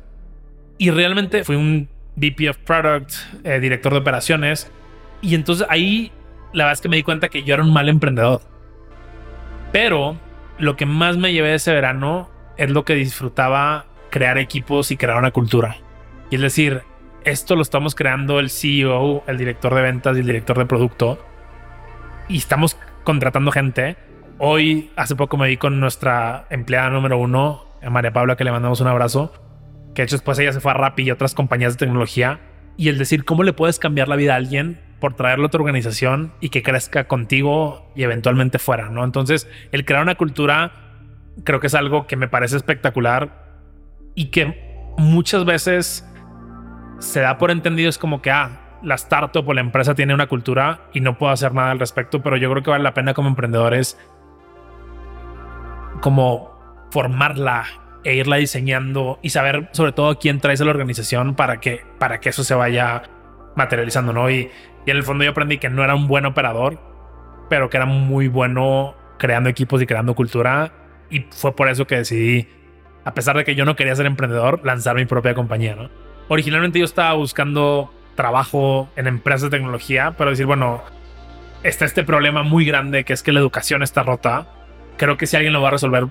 Y 0.78 0.90
realmente 0.90 1.44
fui 1.44 1.56
un 1.56 1.88
VP 2.16 2.50
of 2.50 2.58
Product, 2.58 3.12
eh, 3.44 3.60
director 3.60 3.92
de 3.92 3.98
operaciones. 4.00 4.70
Y 5.20 5.34
entonces 5.34 5.66
ahí 5.70 6.10
la 6.52 6.64
verdad 6.64 6.74
es 6.74 6.80
que 6.80 6.88
me 6.88 6.96
di 6.96 7.02
cuenta 7.02 7.28
que 7.28 7.42
yo 7.42 7.54
era 7.54 7.62
un 7.62 7.72
mal 7.72 7.88
emprendedor. 7.88 8.42
Pero 9.72 10.16
lo 10.58 10.76
que 10.76 10.86
más 10.86 11.16
me 11.16 11.32
llevé 11.32 11.48
de 11.48 11.54
ese 11.54 11.72
verano 11.72 12.30
es 12.56 12.70
lo 12.70 12.84
que 12.84 12.94
disfrutaba 12.94 13.86
crear 14.10 14.38
equipos 14.38 14.90
y 14.90 14.96
crear 14.96 15.18
una 15.18 15.30
cultura. 15.30 15.76
Y 16.30 16.36
es 16.36 16.40
decir, 16.40 16.82
esto 17.24 17.56
lo 17.56 17.62
estamos 17.62 17.94
creando 17.94 18.38
el 18.38 18.50
CEO, 18.50 19.24
el 19.26 19.38
director 19.38 19.74
de 19.74 19.82
ventas 19.82 20.16
y 20.16 20.20
el 20.20 20.26
director 20.26 20.58
de 20.58 20.66
producto. 20.66 21.24
Y 22.28 22.36
estamos 22.36 22.76
contratando 23.04 23.50
gente. 23.50 23.96
Hoy, 24.38 24.90
hace 24.96 25.16
poco 25.16 25.36
me 25.36 25.48
vi 25.48 25.56
con 25.56 25.80
nuestra 25.80 26.46
empleada 26.50 26.90
número 26.90 27.18
uno, 27.18 27.64
María 27.90 28.12
Paula, 28.12 28.36
que 28.36 28.44
le 28.44 28.52
mandamos 28.52 28.80
un 28.80 28.88
abrazo. 28.88 29.32
Que 29.94 30.02
de 30.02 30.04
hecho 30.04 30.16
después 30.16 30.38
ella 30.38 30.52
se 30.52 30.60
fue 30.60 30.72
a 30.72 30.74
Rappi 30.74 31.04
y 31.04 31.10
otras 31.10 31.34
compañías 31.34 31.74
de 31.74 31.86
tecnología. 31.86 32.40
Y 32.76 32.88
el 32.88 32.98
decir, 32.98 33.24
¿cómo 33.24 33.42
le 33.42 33.52
puedes 33.52 33.78
cambiar 33.78 34.08
la 34.08 34.16
vida 34.16 34.34
a 34.34 34.36
alguien 34.36 34.91
por 35.02 35.14
traerlo 35.14 35.46
a 35.46 35.50
tu 35.50 35.56
organización 35.56 36.32
y 36.40 36.50
que 36.50 36.62
crezca 36.62 37.08
contigo 37.08 37.90
y 37.96 38.04
eventualmente 38.04 38.60
fuera, 38.60 38.88
¿no? 38.88 39.02
Entonces, 39.02 39.48
el 39.72 39.84
crear 39.84 40.00
una 40.00 40.14
cultura 40.14 40.70
creo 41.42 41.58
que 41.58 41.66
es 41.66 41.74
algo 41.74 42.06
que 42.06 42.14
me 42.14 42.28
parece 42.28 42.56
espectacular 42.56 43.58
y 44.14 44.26
que 44.26 44.92
muchas 44.96 45.44
veces 45.44 46.08
se 47.00 47.18
da 47.18 47.36
por 47.36 47.50
entendido 47.50 47.88
es 47.88 47.98
como 47.98 48.22
que, 48.22 48.30
ah, 48.30 48.78
la 48.84 48.94
startup 48.94 49.48
o 49.48 49.52
la 49.52 49.60
empresa 49.60 49.96
tiene 49.96 50.14
una 50.14 50.28
cultura 50.28 50.82
y 50.92 51.00
no 51.00 51.18
puedo 51.18 51.32
hacer 51.32 51.52
nada 51.52 51.72
al 51.72 51.80
respecto, 51.80 52.22
pero 52.22 52.36
yo 52.36 52.48
creo 52.52 52.62
que 52.62 52.70
vale 52.70 52.84
la 52.84 52.94
pena 52.94 53.12
como 53.12 53.28
emprendedores 53.28 53.98
como 56.00 56.86
formarla 56.92 57.64
e 58.04 58.14
irla 58.14 58.36
diseñando 58.36 59.18
y 59.20 59.30
saber 59.30 59.68
sobre 59.72 59.90
todo 59.90 60.16
quién 60.20 60.38
traes 60.38 60.60
a 60.60 60.64
la 60.64 60.70
organización 60.70 61.34
para 61.34 61.58
que, 61.58 61.84
para 61.98 62.20
que 62.20 62.28
eso 62.28 62.44
se 62.44 62.54
vaya 62.54 63.02
materializando, 63.54 64.12
¿no? 64.12 64.30
Y, 64.30 64.50
y 64.84 64.90
en 64.90 64.96
el 64.96 65.02
fondo 65.02 65.24
yo 65.24 65.30
aprendí 65.30 65.58
que 65.58 65.70
no 65.70 65.84
era 65.84 65.94
un 65.94 66.08
buen 66.08 66.26
operador, 66.26 66.78
pero 67.48 67.70
que 67.70 67.76
era 67.76 67.86
muy 67.86 68.28
bueno 68.28 68.94
creando 69.18 69.48
equipos 69.48 69.80
y 69.82 69.86
creando 69.86 70.14
cultura. 70.14 70.72
Y 71.10 71.26
fue 71.30 71.54
por 71.54 71.68
eso 71.68 71.86
que 71.86 71.96
decidí, 71.96 72.48
a 73.04 73.14
pesar 73.14 73.36
de 73.36 73.44
que 73.44 73.54
yo 73.54 73.64
no 73.64 73.76
quería 73.76 73.94
ser 73.94 74.06
emprendedor, 74.06 74.60
lanzar 74.64 74.96
mi 74.96 75.04
propia 75.04 75.34
compañía. 75.34 75.90
Originalmente 76.28 76.78
yo 76.78 76.84
estaba 76.84 77.12
buscando 77.14 77.92
trabajo 78.14 78.88
en 78.96 79.06
empresas 79.06 79.42
de 79.42 79.56
tecnología, 79.56 80.14
pero 80.16 80.30
decir, 80.30 80.46
bueno, 80.46 80.82
está 81.62 81.84
este 81.84 82.04
problema 82.04 82.42
muy 82.42 82.64
grande 82.64 83.04
que 83.04 83.12
es 83.12 83.22
que 83.22 83.32
la 83.32 83.40
educación 83.40 83.82
está 83.82 84.02
rota. 84.02 84.48
Creo 84.96 85.16
que 85.16 85.26
si 85.26 85.36
alguien 85.36 85.52
lo 85.52 85.62
va 85.62 85.68
a 85.68 85.72
resolver, 85.72 86.06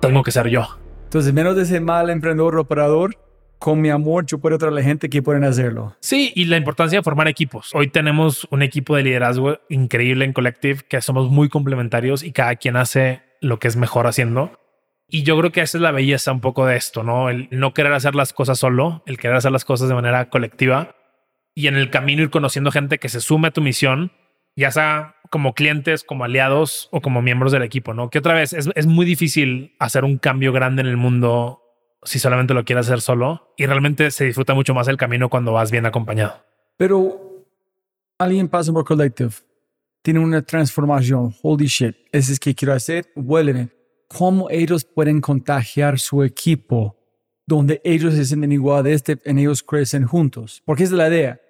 tengo 0.00 0.22
que 0.22 0.30
ser 0.30 0.48
yo. 0.48 0.78
Entonces, 1.04 1.32
menos 1.34 1.56
de 1.56 1.62
ese 1.62 1.80
mal 1.80 2.08
emprendedor 2.10 2.56
operador, 2.58 3.16
con 3.60 3.80
mi 3.80 3.90
amor, 3.90 4.24
yo 4.24 4.38
puedo 4.38 4.56
traer 4.56 4.72
a 4.72 4.76
la 4.76 4.82
gente 4.82 5.10
que 5.10 5.22
pueden 5.22 5.44
hacerlo. 5.44 5.94
Sí, 6.00 6.32
y 6.34 6.46
la 6.46 6.56
importancia 6.56 6.98
de 6.98 7.02
formar 7.02 7.28
equipos. 7.28 7.70
Hoy 7.74 7.88
tenemos 7.88 8.48
un 8.50 8.62
equipo 8.62 8.96
de 8.96 9.02
liderazgo 9.02 9.58
increíble 9.68 10.24
en 10.24 10.32
Collective, 10.32 10.80
que 10.88 11.02
somos 11.02 11.30
muy 11.30 11.50
complementarios 11.50 12.22
y 12.22 12.32
cada 12.32 12.56
quien 12.56 12.76
hace 12.76 13.22
lo 13.42 13.58
que 13.58 13.68
es 13.68 13.76
mejor 13.76 14.06
haciendo. 14.06 14.58
Y 15.08 15.24
yo 15.24 15.38
creo 15.38 15.52
que 15.52 15.60
esa 15.60 15.76
es 15.76 15.82
la 15.82 15.90
belleza 15.90 16.32
un 16.32 16.40
poco 16.40 16.64
de 16.64 16.76
esto, 16.76 17.02
¿no? 17.02 17.28
El 17.28 17.48
no 17.50 17.74
querer 17.74 17.92
hacer 17.92 18.14
las 18.14 18.32
cosas 18.32 18.58
solo, 18.58 19.02
el 19.04 19.18
querer 19.18 19.36
hacer 19.36 19.52
las 19.52 19.66
cosas 19.66 19.90
de 19.90 19.94
manera 19.94 20.30
colectiva 20.30 20.96
y 21.54 21.66
en 21.66 21.76
el 21.76 21.90
camino 21.90 22.22
ir 22.22 22.30
conociendo 22.30 22.70
gente 22.70 22.96
que 22.96 23.10
se 23.10 23.20
sume 23.20 23.48
a 23.48 23.50
tu 23.50 23.60
misión, 23.60 24.10
ya 24.56 24.70
sea 24.70 25.16
como 25.30 25.52
clientes, 25.52 26.02
como 26.02 26.24
aliados 26.24 26.88
o 26.92 27.02
como 27.02 27.20
miembros 27.20 27.52
del 27.52 27.62
equipo, 27.62 27.92
¿no? 27.92 28.08
Que 28.08 28.20
otra 28.20 28.32
vez 28.32 28.54
es, 28.54 28.70
es 28.74 28.86
muy 28.86 29.04
difícil 29.04 29.76
hacer 29.78 30.04
un 30.04 30.16
cambio 30.16 30.50
grande 30.54 30.80
en 30.80 30.88
el 30.88 30.96
mundo 30.96 31.60
si 32.02 32.18
solamente 32.18 32.54
lo 32.54 32.64
quieres 32.64 32.86
hacer 32.86 33.00
solo 33.00 33.52
y 33.56 33.66
realmente 33.66 34.10
se 34.10 34.24
disfruta 34.24 34.54
mucho 34.54 34.74
más 34.74 34.88
el 34.88 34.96
camino 34.96 35.28
cuando 35.28 35.52
vas 35.52 35.70
bien 35.70 35.86
acompañado. 35.86 36.44
Pero 36.76 37.44
alguien 38.18 38.48
pasa 38.48 38.72
por 38.72 38.84
Collective, 38.84 39.34
tiene 40.02 40.20
una 40.20 40.42
transformación, 40.42 41.34
holy 41.42 41.66
shit, 41.66 41.96
ese 42.12 42.32
es 42.32 42.40
que 42.40 42.54
quiero 42.54 42.72
hacer, 42.72 43.10
vuelven. 43.14 43.72
¿Cómo 44.08 44.50
ellos 44.50 44.84
pueden 44.84 45.20
contagiar 45.20 45.98
su 45.98 46.22
equipo 46.24 46.96
donde 47.46 47.80
ellos 47.84 48.14
se 48.14 48.24
sienten 48.24 48.52
iguales 48.52 49.04
en 49.06 49.38
ellos 49.38 49.62
crecen 49.62 50.06
juntos? 50.06 50.62
Porque 50.64 50.84
es 50.84 50.90
la 50.90 51.08
idea, 51.08 51.40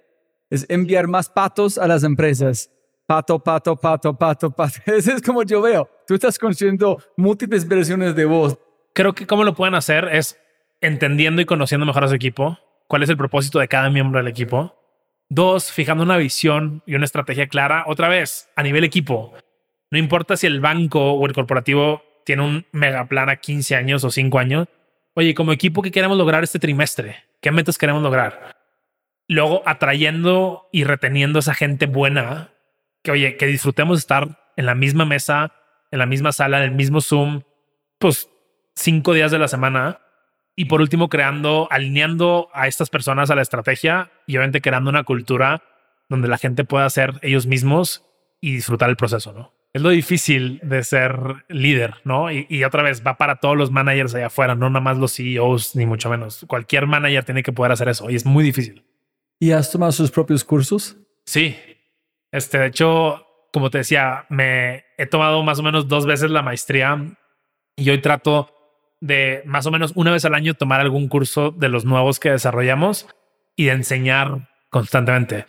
es 0.51 0.67
enviar 0.69 1.07
más 1.07 1.31
patos 1.31 1.79
a 1.79 1.87
las 1.87 2.03
empresas. 2.03 2.71
Pato, 3.07 3.43
pato, 3.43 3.75
pato, 3.77 4.17
pato, 4.17 4.51
pato. 4.51 4.79
Ese 4.87 5.15
es 5.15 5.23
como 5.23 5.43
yo 5.43 5.63
veo. 5.63 5.89
Tú 6.07 6.15
estás 6.15 6.39
construyendo 6.39 6.99
múltiples 7.17 7.67
versiones 7.67 8.15
de 8.15 8.25
voz 8.25 8.57
creo 8.93 9.15
que 9.15 9.27
cómo 9.27 9.45
lo 9.45 9.55
pueden 9.55 9.75
hacer 9.75 10.09
es 10.13 10.39
entendiendo 10.81 11.43
y 11.43 11.47
conociendo 11.47 11.87
mejor 11.87 12.05
a 12.05 12.09
su 12.09 12.15
equipo, 12.15 12.59
cuál 12.87 13.03
es 13.03 13.09
el 13.09 13.17
propósito 13.17 13.59
de 13.59 13.69
cada 13.69 13.91
miembro 13.91 14.19
del 14.19 14.29
equipo. 14.29 14.77
Dos, 15.29 15.71
fijando 15.71 16.03
una 16.03 16.17
visión 16.17 16.83
y 16.87 16.95
una 16.95 17.05
estrategia 17.05 17.47
clara. 17.47 17.85
Otra 17.87 18.09
vez, 18.09 18.49
a 18.57 18.63
nivel 18.63 18.83
equipo, 18.83 19.33
no 19.91 19.99
importa 19.99 20.37
si 20.37 20.47
el 20.47 20.61
banco 20.61 21.13
o 21.13 21.27
el 21.27 21.33
corporativo 21.33 22.03
tiene 22.25 22.43
un 22.43 22.67
mega 22.73 23.07
plan 23.07 23.29
a 23.29 23.37
15 23.37 23.77
años 23.77 24.05
o 24.05 24.11
5 24.11 24.39
años. 24.39 24.69
Oye, 25.15 25.35
como 25.35 25.53
equipo, 25.53 25.83
¿qué 25.83 25.91
queremos 25.91 26.17
lograr 26.17 26.43
este 26.43 26.59
trimestre? 26.59 27.25
¿Qué 27.41 27.51
metas 27.51 27.79
queremos 27.79 28.03
lograr? 28.03 28.57
Luego, 29.29 29.63
atrayendo 29.67 30.69
y 30.73 30.85
reteniendo 30.85 31.39
a 31.39 31.41
esa 31.41 31.55
gente 31.55 31.87
buena, 31.87 32.51
que 33.03 33.11
oye, 33.11 33.37
que 33.37 33.47
disfrutemos 33.47 33.99
estar 33.99 34.53
en 34.57 34.67
la 34.67 34.75
misma 34.75 35.05
mesa, 35.05 35.53
en 35.91 35.99
la 35.99 36.07
misma 36.07 36.33
sala, 36.33 36.59
en 36.59 36.65
el 36.65 36.73
mismo 36.73 37.01
Zoom, 37.01 37.43
pues 37.99 38.29
cinco 38.75 39.15
días 39.15 39.31
de 39.31 39.39
la 39.39 39.49
semana. 39.49 40.01
Y 40.57 40.67
por 40.67 40.81
último, 40.81 41.09
creando, 41.09 41.69
alineando 41.71 42.49
a 42.53 42.67
estas 42.67 42.91
personas 42.91 43.31
a 43.31 43.35
la 43.35 43.43
estrategia 43.43 44.11
y 44.27 44.37
obviamente 44.37 44.61
creando 44.61 44.91
una 44.91 45.05
cultura 45.05 45.63
donde 46.09 46.29
la 46.29 46.39
gente 46.39 46.65
pueda 46.65 46.91
ser 46.91 47.19
ellos 47.23 47.47
mismos 47.47 48.05
y 48.41 48.53
disfrutar 48.53 48.91
el 48.91 48.97
proceso, 48.97 49.33
¿no? 49.33 49.55
Es 49.73 49.83
lo 49.83 49.91
difícil 49.91 50.59
de 50.65 50.83
ser 50.83 51.45
líder, 51.49 51.95
¿no? 52.05 52.33
Y, 52.33 52.45
y, 52.49 52.65
otra 52.65 52.83
vez 52.83 53.07
va 53.07 53.17
para 53.17 53.37
todos 53.37 53.57
los 53.57 53.71
managers 53.71 54.15
allá 54.15 54.27
afuera, 54.27 54.57
no 54.57 54.69
nada 54.69 54.81
más 54.81 54.99
los 54.99 55.15
CEOs, 55.15 55.77
ni 55.77 55.87
mucho 55.87 56.11
menos. 56.11 56.45
Cualquier 56.49 56.89
manager 56.89 57.25
tiene 57.25 57.45
que 57.45 57.53
poder 57.53 57.71
hacer 57.71 57.89
eso 57.89 58.11
y 58.11 58.17
es 58.17 58.27
muy 58.27 58.43
difícil. 58.43 58.85
¿Y 59.39 59.53
has 59.53 59.71
tomado 59.71 59.93
sus 59.93 60.11
propios 60.11 60.43
cursos? 60.43 60.97
Sí. 61.25 61.57
Este, 62.33 62.59
de 62.59 62.67
hecho, 62.67 63.27
como 63.53 63.71
te 63.71 63.79
decía, 63.79 64.27
me 64.29 64.85
he 64.99 65.07
tomado 65.07 65.43
más 65.45 65.61
o 65.61 65.63
menos 65.63 65.89
dos 65.89 66.05
veces 66.05 66.31
la 66.31 66.43
maestría 66.43 67.17
y 67.77 67.91
hoy 67.91 68.01
trato 68.01 68.60
de 69.01 69.43
más 69.47 69.67
o 69.67 69.71
menos 69.71 69.93
una 69.95 70.13
vez 70.13 70.25
al 70.25 70.35
año 70.35 70.55
tomar 70.55 70.81
algún 70.81 71.09
curso 71.09 71.51
de 71.51 71.69
los 71.69 71.85
nuevos 71.85 72.21
que 72.21 72.31
desarrollamos 72.31 73.09
y 73.57 73.67
de 73.67 73.73
enseñar 73.73 74.49
constantemente. 74.69 75.47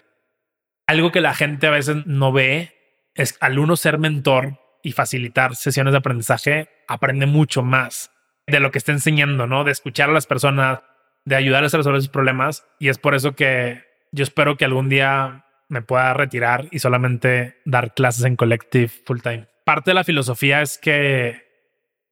Algo 0.88 1.12
que 1.12 1.22
la 1.22 1.34
gente 1.34 1.68
a 1.68 1.72
veces 1.72 2.06
no 2.06 2.32
ve 2.32 2.74
es 3.16 3.38
al 3.40 3.60
uno 3.60 3.76
ser 3.76 3.98
mentor 3.98 4.60
y 4.84 4.94
facilitar 4.94 5.56
sesiones 5.56 5.92
de 5.92 6.00
aprendizaje, 6.00 6.70
aprende 6.88 7.26
mucho 7.26 7.62
más 7.64 8.12
de 8.48 8.60
lo 8.60 8.72
que 8.72 8.80
está 8.80 8.92
enseñando, 8.92 9.48
¿no? 9.48 9.64
De 9.64 9.72
escuchar 9.72 10.10
a 10.10 10.14
las 10.14 10.26
personas, 10.26 10.80
de 11.26 11.36
ayudarles 11.36 11.74
a 11.74 11.78
resolver 11.78 12.02
sus 12.02 12.10
problemas. 12.10 12.66
Y 12.80 12.90
es 12.90 12.98
por 12.98 13.16
eso 13.16 13.34
que 13.36 13.84
yo 14.12 14.24
espero 14.24 14.58
que 14.58 14.66
algún 14.66 14.90
día 14.90 15.46
me 15.70 15.82
pueda 15.82 16.14
retirar 16.14 16.68
y 16.72 16.80
solamente 16.80 17.58
dar 17.66 17.94
clases 17.94 18.26
en 18.26 18.36
Collective 18.36 18.90
full 18.90 19.20
time. 19.22 19.48
Parte 19.64 19.92
de 19.92 19.96
la 19.96 20.04
filosofía 20.04 20.62
es 20.62 20.78
que 20.78 21.51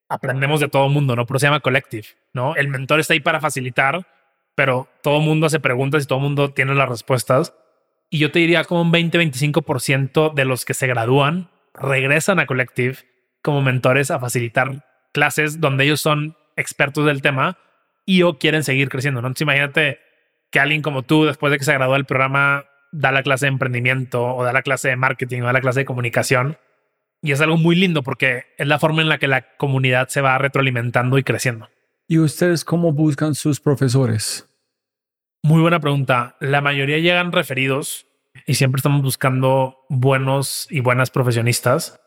aprendemos 0.09 0.59
de 0.59 0.67
todo 0.67 0.89
mundo, 0.89 1.15
¿no? 1.15 1.25
Pero 1.25 1.39
se 1.39 1.45
llama 1.45 1.61
collective, 1.61 2.07
¿no? 2.33 2.55
El 2.55 2.67
mentor 2.67 2.99
está 2.99 3.13
ahí 3.13 3.19
para 3.19 3.39
facilitar, 3.39 4.05
pero 4.55 4.89
todo 5.01 5.21
mundo 5.21 5.45
hace 5.45 5.59
preguntas 5.59 6.03
y 6.03 6.07
todo 6.07 6.19
mundo 6.19 6.51
tiene 6.51 6.73
las 6.75 6.89
respuestas. 6.89 7.53
Y 8.09 8.17
yo 8.17 8.31
te 8.31 8.39
diría 8.39 8.63
como 8.63 8.81
un 8.81 8.91
20-25% 8.91 10.33
de 10.33 10.45
los 10.45 10.65
que 10.65 10.73
se 10.73 10.87
gradúan 10.87 11.49
regresan 11.73 12.39
a 12.39 12.45
Collective 12.45 12.97
como 13.41 13.61
mentores 13.61 14.11
a 14.11 14.19
facilitar 14.19 14.85
clases 15.13 15.61
donde 15.61 15.85
ellos 15.85 16.01
son 16.01 16.35
expertos 16.55 17.05
del 17.05 17.21
tema 17.21 17.57
y 18.05 18.23
o 18.23 18.37
quieren 18.37 18.63
seguir 18.63 18.89
creciendo, 18.89 19.21
¿no? 19.21 19.27
Entonces 19.27 19.43
imagínate 19.43 19.99
que 20.51 20.59
alguien 20.59 20.81
como 20.81 21.03
tú, 21.03 21.25
después 21.25 21.51
de 21.51 21.59
que 21.59 21.63
se 21.63 21.73
gradúa 21.73 21.95
del 21.95 22.05
programa, 22.05 22.65
da 22.91 23.11
la 23.11 23.23
clase 23.23 23.45
de 23.45 23.51
emprendimiento 23.51 24.35
o 24.35 24.43
da 24.43 24.51
la 24.51 24.63
clase 24.63 24.89
de 24.89 24.95
marketing 24.95 25.41
o 25.41 25.45
da 25.45 25.53
la 25.53 25.61
clase 25.61 25.81
de 25.81 25.85
comunicación 25.85 26.57
y 27.21 27.31
es 27.31 27.41
algo 27.41 27.57
muy 27.57 27.75
lindo 27.75 28.03
porque 28.03 28.45
es 28.57 28.67
la 28.67 28.79
forma 28.79 29.01
en 29.01 29.09
la 29.09 29.17
que 29.17 29.27
la 29.27 29.55
comunidad 29.57 30.07
se 30.07 30.21
va 30.21 30.37
retroalimentando 30.37 31.17
y 31.17 31.23
creciendo. 31.23 31.69
¿Y 32.07 32.19
ustedes 32.19 32.63
cómo 32.63 32.91
buscan 32.91 33.35
sus 33.35 33.59
profesores? 33.59 34.49
Muy 35.43 35.61
buena 35.61 35.79
pregunta. 35.79 36.35
La 36.39 36.61
mayoría 36.61 36.97
llegan 36.97 37.31
referidos 37.31 38.07
y 38.45 38.55
siempre 38.55 38.79
estamos 38.79 39.01
buscando 39.01 39.85
buenos 39.89 40.67
y 40.69 40.79
buenas 40.79 41.11
profesionistas, 41.11 41.99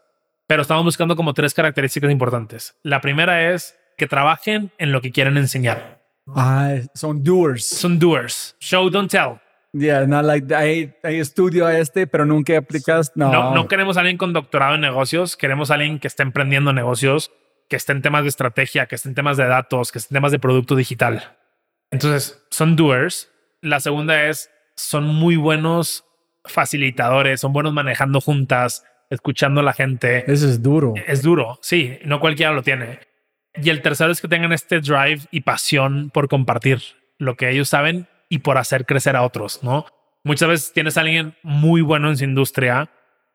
pero 0.46 0.62
estamos 0.62 0.84
buscando 0.84 1.16
como 1.16 1.34
tres 1.34 1.54
características 1.54 2.10
importantes. 2.10 2.74
La 2.82 3.00
primera 3.00 3.52
es 3.52 3.76
que 3.96 4.06
trabajen 4.06 4.72
en 4.78 4.92
lo 4.92 5.00
que 5.00 5.12
quieren 5.12 5.36
enseñar. 5.36 6.02
Ah, 6.26 6.76
son 6.94 7.22
doers. 7.22 7.64
Son 7.64 7.98
doers. 7.98 8.56
Show, 8.60 8.90
don't 8.90 9.10
tell. 9.10 9.41
Yeah, 9.72 10.06
not 10.06 10.24
like 10.24 10.54
hay, 10.54 10.94
hay 11.02 11.18
estudio 11.18 11.66
a 11.66 11.78
este, 11.78 12.06
pero 12.06 12.26
nunca 12.26 12.56
aplicas. 12.58 13.12
No. 13.14 13.32
No, 13.32 13.54
no 13.54 13.68
queremos 13.68 13.96
a 13.96 14.00
alguien 14.00 14.18
con 14.18 14.32
doctorado 14.32 14.74
en 14.74 14.82
negocios, 14.82 15.36
queremos 15.36 15.70
a 15.70 15.74
alguien 15.74 15.98
que 15.98 16.08
esté 16.08 16.22
emprendiendo 16.22 16.72
negocios, 16.72 17.32
que 17.68 17.76
esté 17.76 17.92
en 17.92 18.02
temas 18.02 18.22
de 18.22 18.28
estrategia, 18.28 18.86
que 18.86 18.96
esté 18.96 19.08
en 19.08 19.14
temas 19.14 19.38
de 19.38 19.46
datos, 19.46 19.90
que 19.90 19.98
esté 19.98 20.12
en 20.12 20.16
temas 20.16 20.32
de 20.32 20.38
producto 20.38 20.76
digital. 20.76 21.38
Entonces, 21.90 22.44
son 22.50 22.76
doers. 22.76 23.30
La 23.62 23.80
segunda 23.80 24.28
es, 24.28 24.50
son 24.76 25.06
muy 25.06 25.36
buenos 25.36 26.04
facilitadores, 26.44 27.40
son 27.40 27.52
buenos 27.52 27.72
manejando 27.72 28.20
juntas, 28.20 28.84
escuchando 29.08 29.60
a 29.60 29.64
la 29.64 29.72
gente. 29.72 30.30
Eso 30.30 30.48
es 30.48 30.62
duro. 30.62 30.92
Es 31.06 31.22
duro, 31.22 31.58
sí, 31.62 31.98
no 32.04 32.20
cualquiera 32.20 32.52
lo 32.52 32.62
tiene. 32.62 33.00
Y 33.54 33.70
el 33.70 33.80
tercero 33.80 34.10
es 34.10 34.20
que 34.20 34.28
tengan 34.28 34.52
este 34.52 34.80
drive 34.80 35.20
y 35.30 35.42
pasión 35.42 36.10
por 36.10 36.28
compartir 36.28 36.80
lo 37.18 37.36
que 37.36 37.50
ellos 37.50 37.68
saben 37.68 38.08
y 38.32 38.38
por 38.38 38.56
hacer 38.56 38.86
crecer 38.86 39.14
a 39.14 39.24
otros, 39.24 39.62
¿no? 39.62 39.84
Muchas 40.24 40.48
veces 40.48 40.72
tienes 40.72 40.96
a 40.96 41.02
alguien 41.02 41.36
muy 41.42 41.82
bueno 41.82 42.08
en 42.08 42.16
su 42.16 42.24
industria 42.24 42.88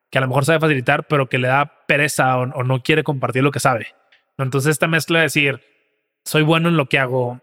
que 0.09 0.17
a 0.17 0.21
lo 0.21 0.27
mejor 0.27 0.43
sabe 0.43 0.59
facilitar, 0.59 1.05
pero 1.05 1.29
que 1.29 1.37
le 1.37 1.49
da 1.49 1.85
pereza 1.85 2.35
o, 2.35 2.63
no 2.63 2.81
quiere 2.81 3.03
compartir 3.03 3.43
lo 3.43 3.51
que 3.51 3.59
sabe. 3.59 3.89
Entonces 4.39 4.71
esta 4.71 4.87
mezcla 4.87 5.19
de 5.19 5.25
decir, 5.25 5.61
soy 6.25 6.41
bueno 6.41 6.69
en 6.69 6.77
lo 6.77 6.89
que 6.89 6.97
hago, 6.97 7.41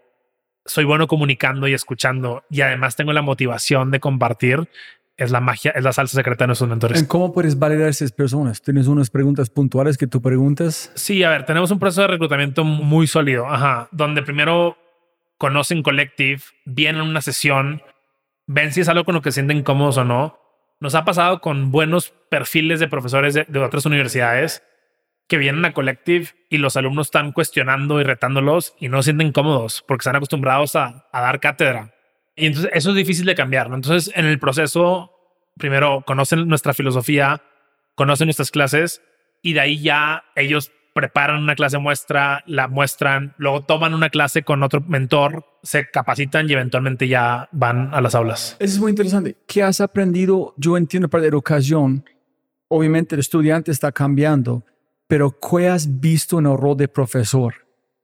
soy 0.65 0.83
bueno 0.83 1.07
comunicando 1.07 1.69
y 1.69 1.73
escuchando 1.73 2.43
y 2.49 2.59
además 2.59 2.97
tengo 2.97 3.13
la 3.13 3.21
motivación 3.21 3.89
de 3.89 4.01
compartir, 4.01 4.67
es 5.15 5.31
la 5.31 5.39
magia, 5.39 5.71
es 5.71 5.83
la 5.85 5.93
salsa 5.93 6.17
secreta 6.17 6.43
de 6.43 6.47
nuestros 6.47 6.69
mentores. 6.69 7.01
¿Cómo 7.05 7.31
puedes 7.31 7.57
validar 7.57 7.87
a 7.87 7.89
esas 7.89 8.11
personas? 8.11 8.61
¿Tienes 8.61 8.87
unas 8.87 9.09
preguntas 9.09 9.49
puntuales 9.49 9.97
que 9.97 10.07
tú 10.07 10.21
preguntas? 10.21 10.91
Sí, 10.95 11.23
a 11.23 11.29
ver, 11.29 11.45
tenemos 11.45 11.71
un 11.71 11.79
proceso 11.79 12.01
de 12.01 12.07
reclutamiento 12.09 12.65
muy 12.65 13.07
sólido, 13.07 13.47
ajá, 13.47 13.87
donde 13.93 14.23
primero 14.23 14.77
conocen 15.37 15.83
Collective, 15.83 16.41
vienen 16.65 17.01
a 17.01 17.05
una 17.05 17.21
sesión, 17.21 17.81
ven 18.47 18.71
si 18.71 18.81
es 18.81 18.89
algo 18.89 19.03
con 19.03 19.15
lo 19.15 19.21
que 19.21 19.31
se 19.31 19.35
sienten 19.35 19.63
cómodos 19.63 19.97
o 19.97 20.03
no. 20.03 20.39
Nos 20.79 20.95
ha 20.95 21.05
pasado 21.05 21.41
con 21.41 21.71
buenos 21.71 22.13
perfiles 22.29 22.79
de 22.79 22.87
profesores 22.87 23.33
de, 23.33 23.59
otras 23.59 23.85
universidades 23.85 24.63
que 25.27 25.37
vienen 25.37 25.65
a 25.65 25.73
Collective 25.73 26.27
y 26.49 26.57
los 26.57 26.77
alumnos 26.77 27.07
están 27.07 27.31
cuestionando 27.31 27.99
y 27.99 28.03
retándolos 28.03 28.75
y 28.79 28.89
no 28.89 29.01
se 29.01 29.07
sienten 29.07 29.31
cómodos 29.31 29.83
porque 29.87 30.01
están 30.01 30.15
acostumbrados 30.15 30.75
a, 30.75 31.07
dar 31.11 31.39
cátedra. 31.39 31.93
Y 32.35 32.47
entonces 32.47 32.71
eso 32.73 32.89
es 32.89 32.95
difícil 32.95 33.25
de 33.25 33.35
cambiar. 33.35 33.67
Entonces 33.67 34.11
en 34.15 34.25
el 34.25 34.39
proceso, 34.39 35.11
primero 35.57 36.03
conocen 36.05 36.47
nuestra 36.47 36.73
filosofía, 36.73 37.41
conocen 37.95 38.27
nuestras 38.27 38.51
clases 38.51 39.01
y 39.41 39.53
de 39.53 39.61
ahí 39.61 39.81
ya 39.81 40.25
ellos 40.35 40.71
preparan 40.95 41.43
una 41.43 41.55
clase 41.55 41.77
muestra, 41.77 42.41
la 42.47 42.69
muestran, 42.69 43.33
luego 43.37 43.65
toman 43.65 43.93
una 43.93 44.09
clase 44.09 44.43
con 44.43 44.63
otro 44.63 44.79
mentor, 44.79 45.45
se 45.61 45.89
capacitan 45.91 46.49
y 46.49 46.53
eventualmente 46.53 47.09
ya 47.09 47.49
van 47.51 47.93
a 47.93 47.99
las 47.99 48.15
aulas. 48.15 48.55
Eso 48.59 48.75
es 48.75 48.79
muy 48.79 48.91
interesante. 48.91 49.35
¿Qué 49.45 49.61
has 49.61 49.81
aprendido? 49.81 50.53
Yo 50.55 50.77
entiendo 50.77 51.09
para 51.09 51.23
la 51.23 51.27
educación, 51.27 52.05
obviamente 52.69 53.15
el 53.15 53.19
estudiante 53.19 53.71
está 53.71 53.91
cambiando, 53.91 54.63
pero 55.05 55.37
¿qué 55.37 55.67
has 55.67 55.99
visto 55.99 56.39
en 56.39 56.45
el 56.45 56.57
rol 56.57 56.77
de 56.77 56.87
profesor? 56.87 57.55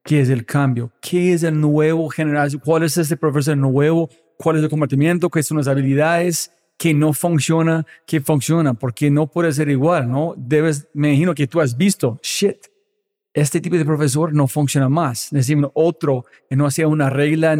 ¿Qué 0.03 0.19
es 0.19 0.29
el 0.29 0.45
cambio? 0.45 0.91
¿Qué 0.99 1.31
es 1.31 1.43
el 1.43 1.61
nuevo 1.61 2.09
generación? 2.09 2.61
¿Cuál 2.63 2.83
es 2.83 2.97
este 2.97 3.15
profesor 3.15 3.55
nuevo? 3.55 4.09
¿Cuál 4.37 4.57
es 4.57 4.63
el 4.63 4.69
comportamiento? 4.69 5.29
¿Qué 5.29 5.41
son 5.41 5.57
las 5.57 5.69
habilidades? 5.69 6.51
que 6.77 6.95
no 6.95 7.13
funciona, 7.13 7.85
que 8.07 8.21
funciona, 8.21 8.73
porque 8.73 9.11
no 9.11 9.27
puede 9.27 9.51
ser 9.51 9.69
igual, 9.69 10.09
¿no? 10.09 10.33
Debes, 10.35 10.87
me 10.95 11.09
imagino 11.09 11.35
que 11.35 11.45
tú 11.45 11.61
has 11.61 11.77
visto, 11.77 12.19
shit, 12.23 12.70
este 13.33 13.61
tipo 13.61 13.77
de 13.77 13.85
profesor 13.85 14.33
no 14.33 14.47
funciona 14.47 14.89
más. 14.89 15.29
Decimos 15.31 15.71
otro 15.73 16.25
que 16.49 16.55
no 16.55 16.65
hacía 16.65 16.87
una 16.87 17.09
regla, 17.09 17.55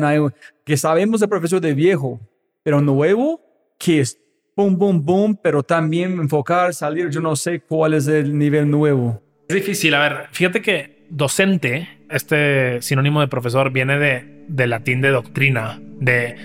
que 0.65 0.78
sabemos 0.78 1.22
de 1.22 1.28
profesor 1.28 1.61
de 1.61 1.74
viejo, 1.74 2.19
pero 2.63 2.82
nuevo, 2.82 3.41
que 3.78 4.01
es 4.01 4.19
boom, 4.55 4.78
boom, 4.78 5.05
boom, 5.05 5.39
pero 5.41 5.63
también 5.63 6.13
enfocar, 6.13 6.74
salir, 6.74 7.09
yo 7.09 7.22
no 7.22 7.36
sé 7.36 7.61
cuál 7.61 7.93
es 7.93 8.07
el 8.07 8.38
nivel 8.38 8.69
nuevo. 8.69 9.22
Es 9.47 9.55
difícil, 9.55 9.93
a 9.93 9.99
ver, 9.99 10.28
fíjate 10.32 10.61
que 10.61 11.07
docente, 11.09 11.88
este 12.09 12.82
sinónimo 12.82 13.22
de 13.22 13.28
profesor 13.28 13.72
viene 13.72 13.97
de, 13.97 14.45
de 14.47 14.67
latín 14.67 15.01
de 15.01 15.09
doctrina, 15.09 15.80
de 15.99 16.36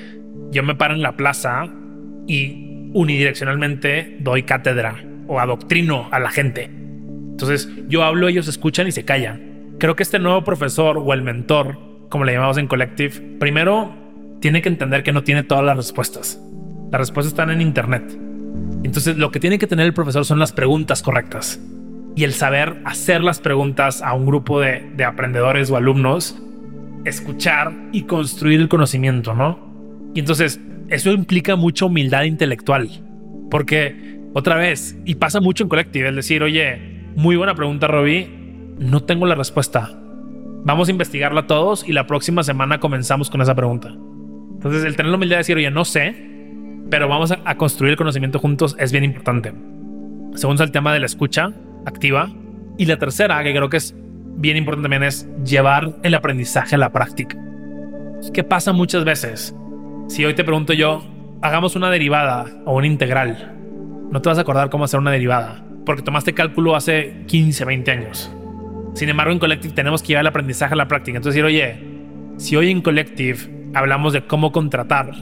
yo 0.50 0.62
me 0.62 0.74
paro 0.74 0.94
en 0.94 1.02
la 1.02 1.16
plaza 1.16 1.66
y 2.26 2.90
unidireccionalmente 2.94 4.16
doy 4.20 4.44
cátedra 4.44 5.04
o 5.26 5.40
adoctrino 5.40 6.08
a 6.12 6.20
la 6.20 6.30
gente. 6.30 6.70
Entonces 7.36 7.68
yo 7.86 8.02
hablo, 8.02 8.28
ellos 8.28 8.48
escuchan 8.48 8.86
y 8.86 8.92
se 8.92 9.04
callan. 9.04 9.74
Creo 9.78 9.94
que 9.94 10.02
este 10.02 10.18
nuevo 10.18 10.42
profesor 10.42 10.96
o 10.96 11.12
el 11.12 11.20
mentor, 11.20 11.78
como 12.08 12.24
le 12.24 12.32
llamamos 12.32 12.56
en 12.56 12.66
Collective, 12.66 13.20
primero 13.38 13.94
tiene 14.40 14.62
que 14.62 14.70
entender 14.70 15.02
que 15.02 15.12
no 15.12 15.22
tiene 15.22 15.42
todas 15.42 15.62
las 15.62 15.76
respuestas. 15.76 16.40
Las 16.90 16.98
respuestas 16.98 17.32
están 17.32 17.50
en 17.50 17.60
Internet. 17.60 18.18
Entonces 18.84 19.18
lo 19.18 19.30
que 19.30 19.38
tiene 19.38 19.58
que 19.58 19.66
tener 19.66 19.84
el 19.84 19.92
profesor 19.92 20.24
son 20.24 20.38
las 20.38 20.52
preguntas 20.52 21.02
correctas 21.02 21.60
y 22.14 22.24
el 22.24 22.32
saber 22.32 22.80
hacer 22.86 23.22
las 23.22 23.38
preguntas 23.38 24.00
a 24.00 24.14
un 24.14 24.24
grupo 24.24 24.58
de, 24.58 24.90
de 24.96 25.04
aprendedores 25.04 25.70
o 25.70 25.76
alumnos, 25.76 26.40
escuchar 27.04 27.70
y 27.92 28.04
construir 28.04 28.62
el 28.62 28.70
conocimiento, 28.70 29.34
¿no? 29.34 29.58
Y 30.14 30.20
entonces 30.20 30.58
eso 30.88 31.10
implica 31.10 31.54
mucha 31.54 31.84
humildad 31.84 32.22
intelectual, 32.22 32.88
porque 33.50 34.22
otra 34.32 34.56
vez, 34.56 34.96
y 35.04 35.16
pasa 35.16 35.40
mucho 35.40 35.64
en 35.64 35.68
Collective, 35.68 36.08
el 36.08 36.16
decir, 36.16 36.42
oye, 36.42 36.95
muy 37.16 37.34
buena 37.36 37.54
pregunta, 37.54 37.86
Robbie. 37.86 38.28
No 38.78 39.02
tengo 39.04 39.24
la 39.24 39.34
respuesta. 39.34 39.90
Vamos 40.64 40.88
a 40.88 40.90
investigarla 40.90 41.46
todos 41.46 41.88
y 41.88 41.94
la 41.94 42.06
próxima 42.06 42.42
semana 42.42 42.78
comenzamos 42.78 43.30
con 43.30 43.40
esa 43.40 43.54
pregunta. 43.54 43.88
Entonces, 43.88 44.84
el 44.84 44.96
tener 44.96 45.10
la 45.10 45.16
humildad 45.16 45.36
de 45.36 45.38
decir, 45.38 45.56
oye, 45.56 45.70
no 45.70 45.86
sé, 45.86 46.14
pero 46.90 47.08
vamos 47.08 47.32
a, 47.32 47.56
construir 47.56 47.92
el 47.92 47.96
conocimiento 47.96 48.38
juntos 48.38 48.76
es 48.78 48.92
bien 48.92 49.02
importante. 49.02 49.54
Segundo, 50.34 50.62
el 50.62 50.70
tema 50.72 50.92
de 50.92 51.00
la 51.00 51.06
escucha 51.06 51.52
activa. 51.86 52.28
Y 52.76 52.84
la 52.84 52.98
tercera, 52.98 53.42
que 53.42 53.52
creo 53.52 53.70
que 53.70 53.78
es 53.78 53.96
bien 54.36 54.58
importante 54.58 54.84
también, 54.84 55.04
es 55.04 55.26
llevar 55.42 55.96
el 56.02 56.14
aprendizaje 56.14 56.74
a 56.74 56.78
la 56.78 56.92
práctica. 56.92 57.38
¿Qué 58.34 58.44
pasa 58.44 58.74
muchas 58.74 59.04
veces? 59.04 59.56
Si 60.08 60.22
hoy 60.22 60.34
te 60.34 60.44
pregunto 60.44 60.74
yo, 60.74 61.02
hagamos 61.40 61.76
una 61.76 61.90
derivada 61.90 62.44
o 62.66 62.76
una 62.76 62.86
integral, 62.86 63.56
no 64.10 64.20
te 64.20 64.28
vas 64.28 64.36
a 64.36 64.42
acordar 64.42 64.68
cómo 64.68 64.84
hacer 64.84 65.00
una 65.00 65.12
derivada 65.12 65.65
porque 65.86 66.02
tomaste 66.02 66.34
cálculo 66.34 66.76
hace 66.76 67.22
15, 67.26 67.64
20 67.64 67.90
años. 67.90 68.30
Sin 68.94 69.08
embargo, 69.08 69.32
en 69.32 69.38
Collective 69.38 69.72
tenemos 69.72 70.02
que 70.02 70.08
llevar 70.08 70.24
el 70.24 70.28
aprendizaje 70.28 70.74
a 70.74 70.76
la 70.76 70.88
práctica. 70.88 71.16
Entonces, 71.16 71.42
decir, 71.42 71.44
oye, 71.44 71.76
si 72.38 72.56
hoy 72.56 72.70
en 72.70 72.82
Collective 72.82 73.70
hablamos 73.72 74.12
de 74.12 74.26
cómo 74.26 74.52
contratar, 74.52 75.12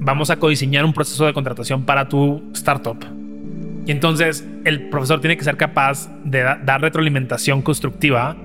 vamos 0.00 0.30
a 0.30 0.36
codiseñar 0.36 0.84
un 0.84 0.92
proceso 0.92 1.26
de 1.26 1.34
contratación 1.34 1.84
para 1.84 2.08
tu 2.08 2.42
startup. 2.54 3.04
Y 3.86 3.90
entonces 3.90 4.46
el 4.64 4.88
profesor 4.88 5.20
tiene 5.20 5.36
que 5.36 5.44
ser 5.44 5.56
capaz 5.56 6.08
de 6.24 6.42
dar 6.42 6.80
retroalimentación 6.80 7.62
constructiva 7.62 8.36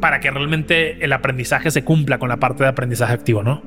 para 0.00 0.20
que 0.20 0.30
realmente 0.30 1.04
el 1.04 1.12
aprendizaje 1.12 1.70
se 1.70 1.84
cumpla 1.84 2.18
con 2.18 2.28
la 2.28 2.38
parte 2.38 2.64
de 2.64 2.68
aprendizaje 2.68 3.12
activo, 3.12 3.42
¿no? 3.42 3.62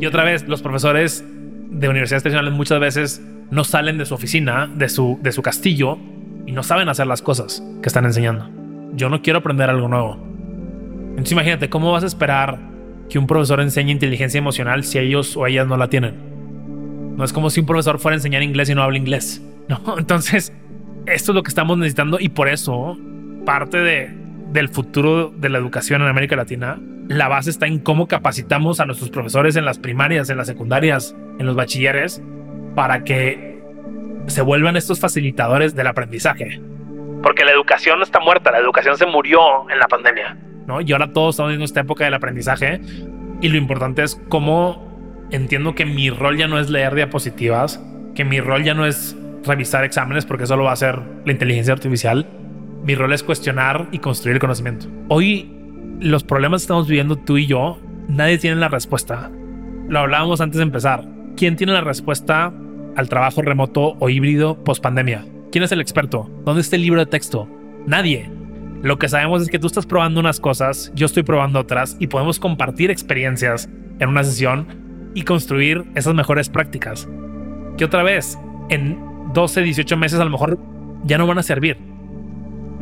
Y 0.00 0.06
otra 0.06 0.24
vez, 0.24 0.48
los 0.48 0.62
profesores 0.62 1.24
de 1.26 1.88
universidades 1.88 2.22
tradicionales 2.22 2.54
muchas 2.54 2.80
veces 2.80 3.22
no 3.50 3.64
salen 3.64 3.98
de 3.98 4.06
su 4.06 4.14
oficina, 4.14 4.70
de 4.74 4.88
su, 4.88 5.18
de 5.22 5.32
su 5.32 5.42
castillo, 5.42 5.98
y 6.46 6.52
no 6.52 6.62
saben 6.62 6.88
hacer 6.88 7.06
las 7.06 7.22
cosas 7.22 7.62
que 7.82 7.88
están 7.88 8.04
enseñando. 8.04 8.48
Yo 8.94 9.08
no 9.08 9.22
quiero 9.22 9.40
aprender 9.40 9.70
algo 9.70 9.88
nuevo. 9.88 10.18
Entonces 11.10 11.32
imagínate, 11.32 11.68
¿cómo 11.68 11.92
vas 11.92 12.04
a 12.04 12.06
esperar 12.06 12.58
que 13.08 13.18
un 13.18 13.26
profesor 13.26 13.60
enseñe 13.60 13.90
inteligencia 13.90 14.38
emocional 14.38 14.84
si 14.84 14.98
ellos 14.98 15.36
o 15.36 15.46
ellas 15.46 15.66
no 15.66 15.76
la 15.76 15.88
tienen? 15.88 17.14
No 17.16 17.24
es 17.24 17.32
como 17.32 17.50
si 17.50 17.60
un 17.60 17.66
profesor 17.66 17.98
fuera 17.98 18.14
a 18.14 18.18
enseñar 18.18 18.42
inglés 18.42 18.68
y 18.70 18.74
no 18.74 18.82
habla 18.82 18.98
inglés. 18.98 19.42
No, 19.66 19.96
entonces 19.96 20.52
esto 21.06 21.32
es 21.32 21.34
lo 21.34 21.42
que 21.42 21.48
estamos 21.48 21.78
necesitando 21.78 22.18
y 22.20 22.28
por 22.28 22.48
eso 22.48 22.98
parte 23.46 23.78
de, 23.78 24.14
del 24.52 24.68
futuro 24.68 25.32
de 25.34 25.48
la 25.48 25.56
educación 25.56 26.02
en 26.02 26.08
América 26.08 26.36
Latina, 26.36 26.78
la 27.08 27.28
base 27.28 27.48
está 27.48 27.66
en 27.66 27.78
cómo 27.78 28.06
capacitamos 28.06 28.80
a 28.80 28.84
nuestros 28.84 29.08
profesores 29.08 29.56
en 29.56 29.64
las 29.64 29.78
primarias, 29.78 30.28
en 30.28 30.36
las 30.36 30.46
secundarias, 30.46 31.16
en 31.38 31.46
los 31.46 31.56
bachilleres, 31.56 32.22
para 32.74 33.04
que 33.04 33.53
se 34.26 34.42
vuelvan 34.42 34.76
estos 34.76 35.00
facilitadores 35.00 35.74
del 35.74 35.86
aprendizaje. 35.86 36.60
Porque 37.22 37.44
la 37.44 37.52
educación 37.52 38.02
está 38.02 38.20
muerta, 38.20 38.50
la 38.50 38.58
educación 38.58 38.96
se 38.96 39.06
murió 39.06 39.68
en 39.70 39.78
la 39.78 39.88
pandemia. 39.88 40.36
¿no? 40.66 40.80
Y 40.80 40.92
ahora 40.92 41.12
todos 41.12 41.34
estamos 41.34 41.54
en 41.54 41.62
esta 41.62 41.80
época 41.80 42.04
del 42.04 42.14
aprendizaje 42.14 42.80
y 43.40 43.48
lo 43.48 43.56
importante 43.56 44.02
es 44.02 44.20
cómo 44.28 45.26
entiendo 45.30 45.74
que 45.74 45.84
mi 45.84 46.10
rol 46.10 46.36
ya 46.36 46.48
no 46.48 46.58
es 46.58 46.70
leer 46.70 46.94
diapositivas, 46.94 47.82
que 48.14 48.24
mi 48.24 48.40
rol 48.40 48.64
ya 48.64 48.74
no 48.74 48.86
es 48.86 49.16
revisar 49.44 49.84
exámenes 49.84 50.26
porque 50.26 50.44
eso 50.44 50.56
lo 50.56 50.64
va 50.64 50.70
a 50.70 50.74
hacer 50.74 51.00
la 51.24 51.32
inteligencia 51.32 51.74
artificial. 51.74 52.26
Mi 52.84 52.94
rol 52.94 53.12
es 53.12 53.22
cuestionar 53.22 53.88
y 53.92 53.98
construir 53.98 54.36
el 54.36 54.40
conocimiento. 54.40 54.86
Hoy 55.08 55.50
los 56.00 56.24
problemas 56.24 56.62
que 56.62 56.64
estamos 56.64 56.88
viviendo 56.88 57.16
tú 57.16 57.38
y 57.38 57.46
yo, 57.46 57.78
nadie 58.08 58.38
tiene 58.38 58.56
la 58.56 58.68
respuesta. 58.68 59.30
Lo 59.88 60.00
hablábamos 60.00 60.40
antes 60.40 60.58
de 60.58 60.64
empezar. 60.64 61.04
¿Quién 61.36 61.56
tiene 61.56 61.72
la 61.72 61.80
respuesta 61.80 62.52
al 62.96 63.08
trabajo 63.08 63.42
remoto 63.42 63.96
o 63.98 64.08
híbrido 64.08 64.62
post 64.64 64.82
pandemia? 64.82 65.24
¿Quién 65.50 65.64
es 65.64 65.72
el 65.72 65.80
experto? 65.80 66.30
¿Dónde 66.44 66.62
está 66.62 66.76
el 66.76 66.82
libro 66.82 67.00
de 67.00 67.06
texto? 67.06 67.48
Nadie. 67.86 68.30
Lo 68.82 68.98
que 68.98 69.08
sabemos 69.08 69.42
es 69.42 69.48
que 69.48 69.58
tú 69.58 69.66
estás 69.66 69.86
probando 69.86 70.20
unas 70.20 70.40
cosas, 70.40 70.92
yo 70.94 71.06
estoy 71.06 71.22
probando 71.22 71.60
otras 71.60 71.96
y 72.00 72.06
podemos 72.06 72.38
compartir 72.38 72.90
experiencias 72.90 73.68
en 73.98 74.08
una 74.08 74.24
sesión 74.24 74.66
y 75.14 75.22
construir 75.22 75.84
esas 75.94 76.14
mejores 76.14 76.48
prácticas. 76.48 77.08
que 77.76 77.84
otra 77.84 78.02
vez 78.02 78.38
en 78.68 78.98
12, 79.32 79.62
18 79.62 79.96
meses 79.96 80.20
a 80.20 80.24
lo 80.24 80.30
mejor 80.30 80.58
ya 81.04 81.18
no 81.18 81.26
van 81.26 81.38
a 81.38 81.42
servir. 81.42 81.76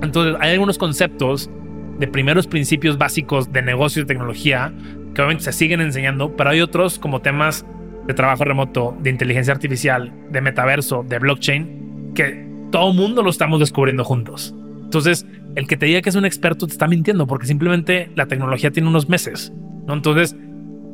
Entonces 0.02 0.36
hay 0.40 0.52
algunos 0.52 0.76
conceptos 0.76 1.50
de 1.98 2.08
primeros 2.08 2.46
principios 2.46 2.98
básicos 2.98 3.52
de 3.52 3.62
negocio 3.62 4.02
y 4.02 4.06
tecnología 4.06 4.72
que 5.14 5.22
obviamente 5.22 5.44
se 5.44 5.52
siguen 5.52 5.80
enseñando, 5.80 6.36
pero 6.36 6.50
hay 6.50 6.60
otros 6.60 6.98
como 6.98 7.20
temas 7.20 7.64
de 8.06 8.14
trabajo 8.14 8.44
remoto, 8.44 8.96
de 9.00 9.10
inteligencia 9.10 9.52
artificial, 9.52 10.12
de 10.30 10.40
metaverso, 10.40 11.04
de 11.08 11.18
blockchain, 11.18 12.12
que 12.14 12.46
todo 12.70 12.92
mundo 12.92 13.22
lo 13.22 13.30
estamos 13.30 13.60
descubriendo 13.60 14.04
juntos. 14.04 14.54
Entonces, 14.82 15.26
el 15.54 15.66
que 15.66 15.76
te 15.76 15.86
diga 15.86 16.02
que 16.02 16.08
es 16.08 16.16
un 16.16 16.24
experto 16.24 16.66
te 16.66 16.72
está 16.72 16.88
mintiendo 16.88 17.26
porque 17.26 17.46
simplemente 17.46 18.10
la 18.14 18.26
tecnología 18.26 18.70
tiene 18.70 18.88
unos 18.88 19.08
meses, 19.08 19.52
¿no? 19.86 19.94
Entonces, 19.94 20.36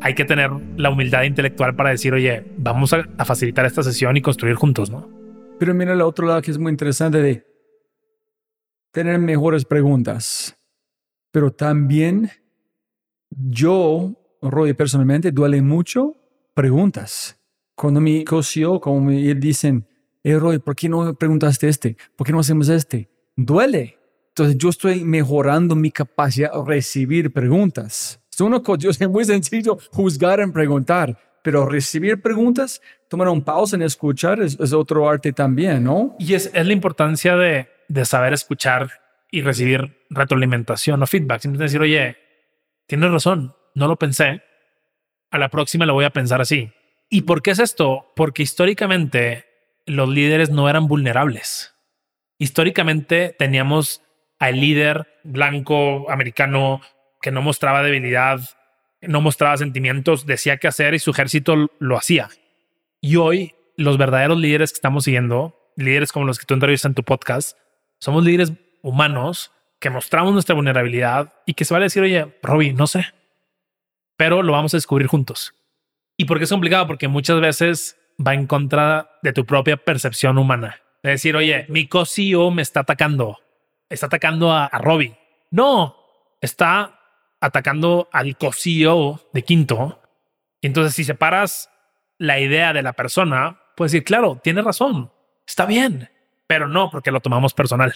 hay 0.00 0.14
que 0.14 0.24
tener 0.24 0.50
la 0.76 0.90
humildad 0.90 1.22
intelectual 1.22 1.74
para 1.74 1.90
decir, 1.90 2.12
oye, 2.12 2.44
vamos 2.56 2.92
a, 2.92 3.04
facilitar 3.24 3.66
esta 3.66 3.82
sesión 3.82 4.16
y 4.16 4.22
construir 4.22 4.54
juntos, 4.54 4.90
¿no? 4.90 5.08
Pero 5.58 5.74
mira 5.74 5.92
el 5.92 6.02
otro 6.02 6.26
lado 6.26 6.40
que 6.42 6.50
es 6.50 6.58
muy 6.58 6.70
interesante 6.70 7.20
de 7.20 7.44
tener 8.92 9.18
mejores 9.18 9.64
preguntas. 9.64 10.56
Pero 11.32 11.50
también 11.50 12.30
yo, 13.30 14.14
Roy, 14.40 14.72
personalmente, 14.74 15.32
duele 15.32 15.60
mucho 15.60 16.14
preguntas. 16.58 17.38
Cuando 17.76 18.00
mi 18.00 18.24
cocio, 18.24 18.80
como 18.80 19.00
me 19.00 19.32
dicen, 19.36 19.86
hey 20.24 20.36
Roy, 20.36 20.58
¿por 20.58 20.74
qué 20.74 20.88
no 20.88 21.14
preguntaste 21.14 21.68
este? 21.68 21.96
¿Por 22.16 22.26
qué 22.26 22.32
no 22.32 22.40
hacemos 22.40 22.68
este? 22.68 23.08
Duele. 23.36 23.96
Entonces 24.30 24.58
yo 24.58 24.70
estoy 24.70 25.04
mejorando 25.04 25.76
mi 25.76 25.92
capacidad 25.92 26.52
de 26.52 26.64
recibir 26.64 27.32
preguntas. 27.32 28.20
Es 28.28 28.40
una 28.40 28.60
cosa, 28.60 29.08
muy 29.08 29.24
sencillo 29.24 29.78
juzgar 29.92 30.40
en 30.40 30.52
preguntar, 30.52 31.16
pero 31.44 31.64
recibir 31.64 32.20
preguntas, 32.20 32.82
tomar 33.08 33.28
un 33.28 33.42
pausa 33.42 33.76
en 33.76 33.82
escuchar 33.82 34.42
es, 34.42 34.58
es 34.58 34.72
otro 34.72 35.08
arte 35.08 35.32
también, 35.32 35.84
¿no? 35.84 36.16
Y 36.18 36.34
es, 36.34 36.50
es 36.52 36.66
la 36.66 36.72
importancia 36.72 37.36
de, 37.36 37.68
de 37.86 38.04
saber 38.04 38.32
escuchar 38.32 38.90
y 39.30 39.42
recibir 39.42 39.96
retroalimentación 40.10 41.00
o 41.00 41.06
feedback. 41.06 41.40
Simplemente 41.40 41.70
decir, 41.70 41.80
oye, 41.80 42.16
tienes 42.88 43.12
razón, 43.12 43.54
no 43.76 43.86
lo 43.86 43.94
pensé. 43.94 44.42
A 45.30 45.38
la 45.38 45.48
próxima 45.48 45.86
lo 45.86 45.94
voy 45.94 46.04
a 46.04 46.10
pensar 46.10 46.40
así. 46.40 46.72
¿Y 47.10 47.22
por 47.22 47.42
qué 47.42 47.52
es 47.52 47.58
esto? 47.58 48.12
Porque 48.14 48.42
históricamente 48.42 49.46
los 49.86 50.08
líderes 50.08 50.50
no 50.50 50.68
eran 50.68 50.88
vulnerables. 50.88 51.74
Históricamente 52.38 53.34
teníamos 53.38 54.02
al 54.38 54.60
líder 54.60 55.06
blanco 55.24 56.10
americano 56.10 56.80
que 57.20 57.32
no 57.32 57.42
mostraba 57.42 57.82
debilidad, 57.82 58.40
no 59.00 59.20
mostraba 59.20 59.56
sentimientos, 59.56 60.26
decía 60.26 60.58
qué 60.58 60.68
hacer 60.68 60.94
y 60.94 60.98
su 60.98 61.10
ejército 61.10 61.70
lo 61.78 61.96
hacía. 61.96 62.28
Y 63.00 63.16
hoy 63.16 63.54
los 63.76 63.98
verdaderos 63.98 64.38
líderes 64.38 64.72
que 64.72 64.76
estamos 64.76 65.04
siguiendo, 65.04 65.72
líderes 65.76 66.12
como 66.12 66.26
los 66.26 66.38
que 66.38 66.46
tú 66.46 66.54
entrevistas 66.54 66.90
en 66.90 66.94
tu 66.94 67.04
podcast, 67.04 67.56
somos 67.98 68.24
líderes 68.24 68.52
humanos 68.82 69.52
que 69.80 69.90
mostramos 69.90 70.32
nuestra 70.32 70.54
vulnerabilidad 70.54 71.32
y 71.46 71.54
que 71.54 71.64
se 71.64 71.74
va 71.74 71.78
a 71.78 71.82
decir, 71.82 72.02
oye, 72.02 72.36
Robbie, 72.42 72.72
no 72.72 72.86
sé, 72.86 73.06
pero 74.18 74.42
lo 74.42 74.52
vamos 74.52 74.74
a 74.74 74.76
descubrir 74.76 75.06
juntos. 75.06 75.54
¿Y 76.18 76.26
por 76.26 76.36
qué 76.36 76.44
es 76.44 76.50
complicado? 76.50 76.86
Porque 76.86 77.08
muchas 77.08 77.40
veces 77.40 77.96
va 78.24 78.34
en 78.34 78.46
contra 78.46 79.18
de 79.22 79.32
tu 79.32 79.46
propia 79.46 79.76
percepción 79.76 80.36
humana. 80.36 80.82
Es 81.04 81.12
decir, 81.12 81.36
oye, 81.36 81.64
mi 81.68 81.86
co-CEO 81.86 82.50
me 82.50 82.60
está 82.60 82.80
atacando, 82.80 83.38
está 83.88 84.06
atacando 84.06 84.50
a, 84.50 84.66
a 84.66 84.78
Robbie. 84.78 85.16
No, 85.52 85.96
está 86.40 87.00
atacando 87.40 88.08
al 88.12 88.36
co-CEO 88.36 89.20
de 89.32 89.42
Quinto. 89.42 90.02
Entonces, 90.60 90.94
si 90.94 91.04
separas 91.04 91.70
la 92.18 92.40
idea 92.40 92.72
de 92.72 92.82
la 92.82 92.94
persona, 92.94 93.60
puedes 93.76 93.92
decir, 93.92 94.04
claro, 94.04 94.40
tiene 94.42 94.62
razón, 94.62 95.12
está 95.46 95.64
bien, 95.64 96.10
pero 96.48 96.66
no 96.66 96.90
porque 96.90 97.12
lo 97.12 97.20
tomamos 97.20 97.54
personal. 97.54 97.94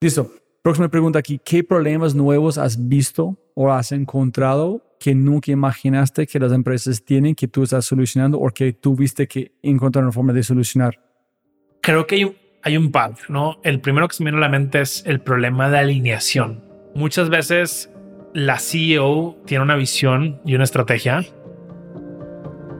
Listo. 0.00 0.32
Próxima 0.64 0.88
pregunta 0.88 1.18
aquí. 1.18 1.38
¿Qué 1.44 1.62
problemas 1.62 2.14
nuevos 2.14 2.56
has 2.56 2.88
visto 2.88 3.36
o 3.54 3.70
has 3.70 3.92
encontrado 3.92 4.80
que 4.98 5.14
nunca 5.14 5.52
imaginaste 5.52 6.26
que 6.26 6.40
las 6.40 6.52
empresas 6.52 7.04
tienen, 7.04 7.34
que 7.34 7.46
tú 7.46 7.64
estás 7.64 7.84
solucionando 7.84 8.40
o 8.40 8.48
que 8.48 8.72
tuviste 8.72 9.28
que 9.28 9.52
encontrar 9.62 10.04
una 10.04 10.12
forma 10.12 10.32
de 10.32 10.42
solucionar? 10.42 10.98
Creo 11.82 12.06
que 12.06 12.14
hay 12.14 12.36
hay 12.62 12.78
un 12.78 12.90
par, 12.90 13.12
¿no? 13.28 13.60
El 13.62 13.82
primero 13.82 14.08
que 14.08 14.16
se 14.16 14.24
me 14.24 14.30
viene 14.30 14.42
a 14.42 14.48
la 14.48 14.58
mente 14.58 14.80
es 14.80 15.04
el 15.04 15.20
problema 15.20 15.68
de 15.68 15.76
alineación. 15.76 16.64
Muchas 16.94 17.28
veces 17.28 17.90
la 18.32 18.58
CEO 18.58 19.36
tiene 19.44 19.64
una 19.64 19.76
visión 19.76 20.40
y 20.46 20.54
una 20.54 20.64
estrategia 20.64 21.26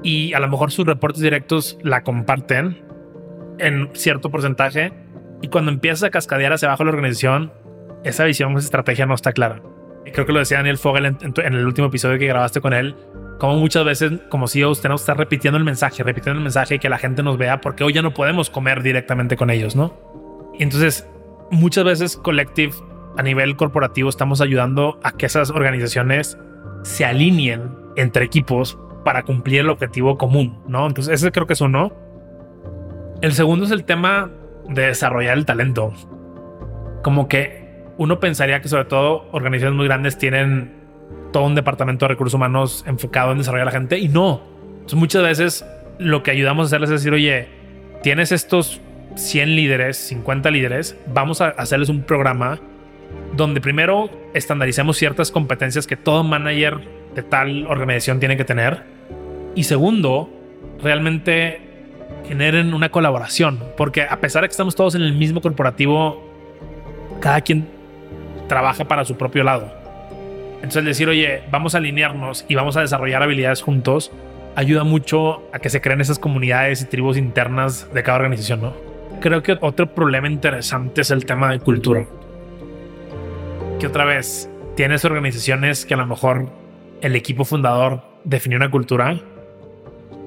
y 0.03 0.33
a 0.33 0.41
lo 0.41 0.49
mejor 0.49 0.73
sus 0.73 0.87
reportes 0.87 1.21
directos 1.21 1.79
la 1.83 2.03
comparten 2.03 2.83
en 3.59 3.91
cierto 3.93 4.31
porcentaje 4.31 4.95
y 5.43 5.49
cuando 5.49 5.71
empieza 5.71 6.07
a 6.07 6.11
cascadear 6.11 6.55
hacia 6.55 6.69
abajo 6.69 6.85
la 6.85 6.91
organización, 6.93 7.53
esa 8.05 8.25
visión, 8.25 8.53
esa 8.53 8.67
estrategia 8.67 9.07
no 9.07 9.15
está 9.15 9.33
clara. 9.33 9.61
Creo 10.13 10.27
que 10.27 10.33
lo 10.33 10.39
decía 10.39 10.59
Daniel 10.59 10.79
Fogel 10.79 11.07
en, 11.07 11.19
el 11.37 11.67
último 11.67 11.89
episodio 11.89 12.19
que 12.19 12.27
grabaste 12.27 12.61
con 12.61 12.75
él, 12.75 12.95
como 13.39 13.57
muchas 13.57 13.85
veces 13.85 14.13
como 14.29 14.47
CEOs 14.47 14.81
tenemos 14.81 15.01
que 15.01 15.05
estar 15.05 15.19
repitiendo 15.19 15.59
el 15.59 15.65
mensaje, 15.65 16.03
repitiendo 16.03 16.39
el 16.39 16.45
mensaje 16.45 16.77
y 16.77 16.79
que 16.79 16.89
la 16.89 16.99
gente 16.99 17.23
nos 17.23 17.39
vea 17.39 17.61
porque 17.61 17.83
hoy 17.83 17.93
ya 17.93 18.03
no 18.03 18.13
podemos 18.15 18.51
comer 18.51 18.83
directamente 18.83 19.37
con 19.37 19.51
ellos, 19.51 19.75
¿no? 19.75 19.95
Y 20.59 20.63
entonces, 20.63 21.09
muchas 21.51 21.85
veces 21.85 22.17
Collective 22.17 22.75
a 23.17 23.23
nivel 23.23 23.57
corporativo 23.57 24.09
estamos 24.09 24.41
ayudando 24.41 24.99
a 25.03 25.13
que 25.13 25.27
esas 25.27 25.51
organizaciones 25.51 26.39
se 26.83 27.05
alineen 27.05 27.71
entre 27.97 28.25
equipos 28.25 28.79
para 29.05 29.23
cumplir 29.23 29.61
el 29.61 29.71
objetivo 29.71 30.19
común, 30.19 30.63
¿no? 30.69 30.87
Entonces, 30.87 31.15
ese 31.15 31.33
creo 31.33 31.47
que 31.47 31.55
es 31.55 31.61
uno. 31.61 31.93
El 33.21 33.33
segundo 33.33 33.65
es 33.65 33.71
el 33.71 33.85
tema 33.85 34.31
de 34.69 34.87
desarrollar 34.87 35.37
el 35.37 35.47
talento. 35.47 35.93
Como 37.03 37.29
que 37.29 37.64
uno 37.99 38.21
pensaría 38.21 38.61
que 38.61 38.69
sobre 38.69 38.85
todo 38.85 39.29
organizaciones 39.33 39.77
muy 39.77 39.87
grandes 39.87 40.19
tienen 40.19 40.73
todo 41.33 41.45
un 41.45 41.55
departamento 41.55 42.05
de 42.05 42.11
recursos 42.11 42.35
humanos 42.35 42.85
enfocado 42.87 43.33
en 43.33 43.39
desarrollar 43.39 43.69
a 43.69 43.71
la 43.73 43.79
gente 43.79 43.99
y 43.99 44.09
no. 44.09 44.43
Entonces 44.73 44.99
muchas 44.99 45.23
veces 45.23 45.67
lo 45.99 46.23
que 46.23 46.31
ayudamos 46.31 46.65
a 46.65 46.67
hacerles 46.67 46.91
es 46.91 47.01
decir, 47.01 47.13
oye, 47.13 47.49
tienes 48.03 48.33
estos 48.33 48.81
100 49.17 49.57
líderes, 49.57 49.97
50 49.97 50.51
líderes, 50.51 50.97
vamos 51.13 51.41
a 51.41 51.49
hacerles 51.49 51.89
un 51.89 52.03
programa 52.03 52.59
donde 53.37 53.61
primero 53.61 54.11
estandaricemos 54.35 54.97
ciertas 54.97 55.31
competencias 55.31 55.87
que 55.87 55.97
todo 55.97 56.25
manager 56.25 56.81
de 57.15 57.23
tal 57.23 57.67
organización 57.67 58.19
tiene 58.19 58.37
que 58.37 58.45
tener 58.45 58.83
y 59.55 59.65
segundo, 59.65 60.31
realmente 60.83 61.61
generen 62.27 62.75
una 62.75 62.91
colaboración, 62.91 63.61
porque 63.77 64.03
a 64.03 64.21
pesar 64.21 64.43
de 64.43 64.49
que 64.49 64.53
estamos 64.53 64.75
todos 64.75 64.95
en 64.95 65.03
el 65.03 65.13
mismo 65.13 65.41
corporativo, 65.41 66.23
cada 67.21 67.41
quien 67.41 67.69
trabaja 68.49 68.85
para 68.85 69.05
su 69.05 69.17
propio 69.17 69.45
lado. 69.45 69.73
Entonces 70.57 70.85
decir, 70.85 71.09
oye, 71.09 71.43
vamos 71.51 71.75
a 71.75 71.79
alinearnos 71.79 72.47
y 72.49 72.55
vamos 72.55 72.77
a 72.77 72.81
desarrollar 72.81 73.23
habilidades 73.23 73.63
juntos, 73.63 74.11
ayuda 74.57 74.85
mucho 74.85 75.43
a 75.53 75.59
que 75.59 75.69
se 75.69 75.81
creen 75.81 76.01
esas 76.01 76.19
comunidades 76.19 76.83
y 76.83 76.87
tribus 76.87 77.17
internas 77.17 77.93
de 77.93 78.03
cada 78.03 78.19
organización, 78.19 78.63
¿no? 78.63 78.73
Creo 79.21 79.43
que 79.43 79.59
otro 79.61 79.95
problema 79.95 80.29
interesante 80.29 81.03
es 81.03 81.11
el 81.11 81.25
tema 81.27 81.51
de 81.51 81.59
cultura. 81.59 82.07
Que 83.79 83.87
otra 83.87 84.05
vez, 84.05 84.51
tienes 84.75 85.05
organizaciones 85.05 85.85
que 85.85 85.95
a 85.95 85.97
lo 85.99 86.07
mejor 86.07 86.49
el 87.01 87.15
equipo 87.17 87.45
fundador 87.45 88.03
definió 88.25 88.57
una 88.57 88.71
cultura 88.71 89.21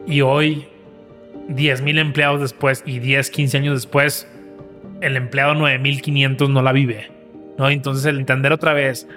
y 0.06 0.22
hoy 0.22 0.68
10.000 1.50 2.00
empleados 2.00 2.42
después 2.42 2.84
y 2.86 3.00
10, 3.00 3.30
15 3.30 3.58
años 3.58 3.76
después, 3.76 4.28
el 5.02 5.16
empleado 5.16 5.54
9.500 5.56 6.50
no 6.50 6.62
la 6.62 6.72
vive. 6.72 7.17
¿No? 7.58 7.70
Entonces 7.70 8.06
el 8.06 8.20
entender 8.20 8.52
otra 8.52 8.74
vez 8.74 9.08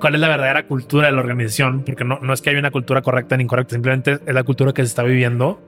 cuál 0.00 0.14
es 0.14 0.20
la 0.20 0.28
verdadera 0.28 0.66
cultura 0.66 1.06
de 1.06 1.12
la 1.12 1.20
organización, 1.20 1.82
porque 1.82 2.04
no, 2.04 2.18
no 2.20 2.32
es 2.32 2.42
que 2.42 2.50
haya 2.50 2.58
una 2.58 2.70
cultura 2.70 3.02
correcta 3.02 3.36
ni 3.36 3.44
incorrecta, 3.44 3.74
simplemente 3.74 4.18
es 4.26 4.34
la 4.34 4.42
cultura 4.42 4.72
que 4.72 4.82
se 4.82 4.88
está 4.88 5.02
viviendo. 5.02 5.60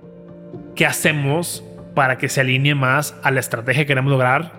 ¿Qué 0.74 0.87
hacemos 0.87 1.64
para 1.95 2.18
que 2.18 2.29
se 2.29 2.43
alinee 2.43 2.74
más 2.74 3.16
a 3.22 3.31
la 3.31 3.41
estrategia 3.41 3.85
que 3.85 3.89
queremos 3.89 4.11
lograr 4.11 4.53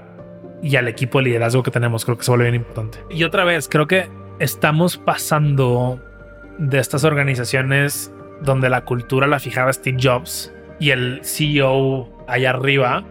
y 0.64 0.76
al 0.76 0.88
equipo 0.88 1.20
de 1.20 1.26
liderazgo 1.26 1.64
que 1.64 1.72
tenemos? 1.72 2.06
Creo 2.06 2.18
que 2.18 2.24
se 2.24 2.32
vuelve 2.32 2.46
bien 2.46 2.56
importante. 2.56 3.00
Y 3.10 3.24
otra 3.24 3.44
vez, 3.44 3.68
creo 3.68 3.88
que 3.88 4.10
estamos 4.40 4.98
pasando 4.98 6.02
de 6.58 6.80
estas 6.80 7.04
organizaciones 7.04 8.12
donde 8.42 8.70
la 8.70 8.82
cultura 8.82 9.28
la 9.28 9.40
fijaba 9.40 9.72
Steve 9.74 9.98
Jobs 10.02 10.52
y 10.80 10.92
el 10.92 11.22
CEO 11.24 12.10
allá 12.28 12.52
arriba 12.52 13.04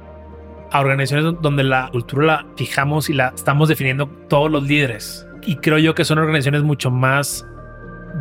a 0.70 0.80
organizaciones 0.80 1.40
donde 1.40 1.64
la 1.64 1.88
cultura 1.90 2.26
la 2.26 2.46
fijamos 2.56 3.08
y 3.10 3.12
la 3.12 3.32
estamos 3.34 3.68
definiendo 3.68 4.08
todos 4.28 4.50
los 4.50 4.62
líderes. 4.64 5.26
Y 5.42 5.56
creo 5.56 5.78
yo 5.78 5.94
que 5.94 6.04
son 6.04 6.18
organizaciones 6.18 6.62
mucho 6.62 6.90
más 6.90 7.46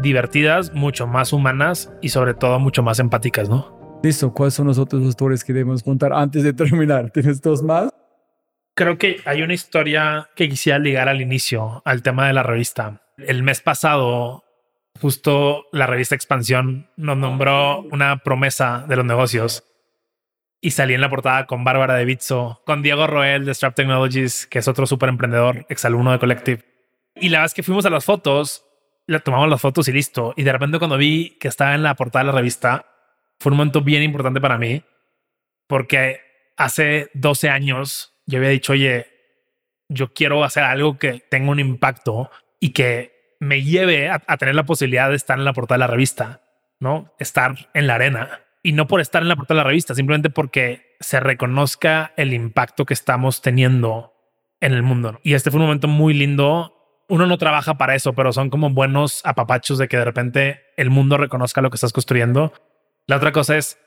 divertidas, 0.02 0.74
mucho 0.74 1.08
más 1.08 1.34
humanas 1.34 1.92
y 2.02 2.10
sobre 2.10 2.34
todo 2.34 2.60
mucho 2.60 2.84
más 2.84 3.00
empáticas, 3.00 3.50
¿no? 3.50 4.00
Listo, 4.04 4.32
¿cuáles 4.34 4.54
son 4.54 4.68
los 4.68 4.78
otros 4.78 5.02
historias 5.04 5.44
que 5.44 5.54
debemos 5.54 5.82
contar 5.82 6.14
antes 6.14 6.44
de 6.44 6.54
terminar? 6.54 7.10
¿Tienes 7.12 7.42
dos 7.42 7.64
más? 7.64 7.92
Creo 8.76 8.98
que 8.98 9.22
hay 9.26 9.42
una 9.42 9.54
historia 9.54 10.30
que 10.36 10.50
quisiera 10.50 10.78
ligar 10.78 11.08
al 11.08 11.22
inicio, 11.22 11.82
al 11.86 12.04
tema 12.04 12.28
de 12.28 12.34
la 12.34 12.44
revista. 12.44 13.02
El 13.18 13.42
mes 13.42 13.62
pasado, 13.62 14.44
justo 15.02 15.66
la 15.72 15.88
revista 15.88 16.14
Expansión 16.14 16.90
nos 16.98 17.18
nombró 17.18 17.82
una 17.84 18.18
promesa 18.18 18.86
de 18.88 18.98
los 18.98 19.06
negocios 19.06 19.64
y 20.62 20.72
salí 20.72 20.94
en 20.94 21.02
la 21.02 21.10
portada 21.10 21.46
con 21.46 21.64
Bárbara 21.64 21.96
de 21.96 22.06
Bitso, 22.06 22.62
con 22.66 22.82
Diego 22.82 23.08
Roel 23.08 23.46
de 23.46 23.54
Strap 23.54 23.76
Technologies, 23.76 24.48
que 24.48 24.60
es 24.60 24.68
otro 24.68 24.86
súper 24.86 25.10
emprendedor, 25.10 25.66
exalumno 25.70 26.12
de 26.12 26.20
Collective. 26.20 26.64
Y 27.16 27.30
la 27.30 27.42
vez 27.42 27.54
que 27.54 27.64
fuimos 27.64 27.86
a 27.86 27.90
las 27.90 28.06
fotos, 28.06 28.66
le 29.08 29.20
tomamos 29.20 29.50
las 29.50 29.62
fotos 29.62 29.88
y 29.88 29.94
listo. 29.94 30.34
Y 30.36 30.44
de 30.44 30.52
repente 30.52 30.80
cuando 30.80 30.98
vi 30.98 31.38
que 31.40 31.48
estaba 31.48 31.76
en 31.76 31.84
la 31.84 31.96
portada 31.96 32.26
de 32.26 32.32
la 32.32 32.38
revista, 32.38 32.86
fue 33.40 33.52
un 33.52 33.58
momento 33.58 33.82
bien 33.82 34.04
importante 34.04 34.42
para 34.42 34.58
mí, 34.58 34.84
porque 35.68 36.22
hace 36.58 37.10
12 37.14 37.50
años 37.50 38.14
yo 38.26 38.40
había 38.40 38.50
dicho, 38.50 38.74
oye, 38.74 39.08
yo 39.88 40.14
quiero 40.14 40.44
hacer 40.44 40.64
algo 40.64 40.98
que 40.98 41.24
tenga 41.30 41.52
un 41.52 41.60
impacto 41.60 42.32
y 42.60 42.72
que 42.72 43.36
me 43.40 43.64
lleve 43.64 44.10
a, 44.10 44.20
tener 44.38 44.56
la 44.56 44.66
posibilidad 44.66 45.10
de 45.10 45.16
estar 45.16 45.38
en 45.38 45.46
la 45.46 45.54
portada 45.54 45.78
de 45.78 45.80
la 45.80 45.88
revista, 45.88 46.42
¿no? 46.80 47.14
Estar 47.20 47.70
en 47.74 47.88
la 47.88 47.96
arena. 47.96 48.45
Y 48.66 48.72
no 48.72 48.88
por 48.88 49.00
estar 49.00 49.22
en 49.22 49.30
la 49.30 49.36
portada 49.36 49.60
de 49.60 49.64
la 49.64 49.70
revista, 49.70 49.94
simplemente 49.94 50.32
porque 50.32 50.96
se 51.00 51.20
reconozca 51.20 52.14
el 52.18 52.34
impacto 52.34 52.84
que 52.88 52.96
estamos 52.96 53.44
teniendo 53.44 54.16
en 54.60 54.74
el 54.74 54.82
mundo. 54.82 55.20
Y 55.22 55.36
este 55.36 55.52
fue 55.52 55.60
un 55.60 55.68
momento 55.68 55.88
muy 55.88 56.16
lindo. 56.16 56.74
Uno 57.08 57.28
no 57.28 57.38
trabaja 57.38 57.76
para 57.76 57.94
eso, 57.94 58.14
pero 58.14 58.34
son 58.34 58.50
como 58.50 58.72
buenos 58.72 59.22
apapachos 59.24 59.78
de 59.78 59.88
que 59.88 59.98
de 59.98 60.06
repente 60.06 60.62
el 60.78 60.90
mundo 60.90 61.16
reconozca 61.18 61.62
lo 61.62 61.70
que 61.70 61.76
estás 61.76 61.94
construyendo. 61.94 62.54
La 63.06 63.18
otra 63.18 63.32
cosa 63.32 63.56
es, 63.56 63.78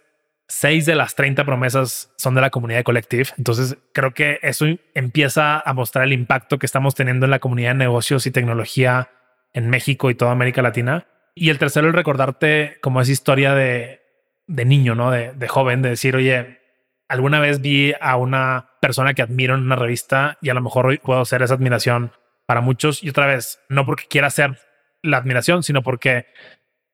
seis 0.46 0.86
de 0.86 0.94
las 0.94 1.16
30 1.16 1.44
promesas 1.44 2.12
son 2.16 2.36
de 2.36 2.40
la 2.40 2.50
comunidad 2.50 2.78
de 2.78 2.84
Collective. 2.84 3.30
Entonces 3.36 3.78
creo 3.92 4.14
que 4.14 4.38
eso 4.42 4.64
empieza 4.94 5.58
a 5.58 5.74
mostrar 5.74 6.04
el 6.04 6.12
impacto 6.12 6.60
que 6.60 6.66
estamos 6.66 6.94
teniendo 6.94 7.26
en 7.26 7.32
la 7.32 7.40
comunidad 7.40 7.70
de 7.70 7.78
negocios 7.78 8.28
y 8.28 8.30
tecnología 8.30 9.10
en 9.54 9.70
México 9.70 10.08
y 10.08 10.14
toda 10.14 10.30
América 10.30 10.62
Latina. 10.62 11.08
Y 11.34 11.50
el 11.50 11.58
tercero, 11.58 11.88
el 11.88 11.94
recordarte 11.94 12.78
como 12.80 13.00
esa 13.00 13.10
historia 13.10 13.54
de, 13.54 14.07
de 14.48 14.64
niño, 14.64 14.96
¿no? 14.96 15.12
De, 15.12 15.48
joven, 15.48 15.82
de 15.82 15.90
decir, 15.90 16.16
oye, 16.16 16.58
alguna 17.06 17.38
vez 17.38 17.60
vi 17.60 17.92
a 18.00 18.16
una 18.16 18.70
persona 18.80 19.14
que 19.14 19.22
admiro 19.22 19.54
en 19.54 19.60
una 19.60 19.76
revista 19.76 20.38
y 20.40 20.48
a 20.48 20.54
lo 20.54 20.62
mejor 20.62 20.86
hoy 20.86 20.98
puedo 20.98 21.24
ser 21.24 21.42
esa 21.42 21.54
admiración 21.54 22.12
para 22.46 22.60
muchos. 22.60 23.04
Y 23.04 23.10
otra 23.10 23.26
vez, 23.26 23.60
no 23.68 23.86
porque 23.86 24.06
quiera 24.08 24.30
ser 24.30 24.58
la 25.02 25.18
admiración, 25.18 25.62
sino 25.62 25.82
porque 25.82 26.26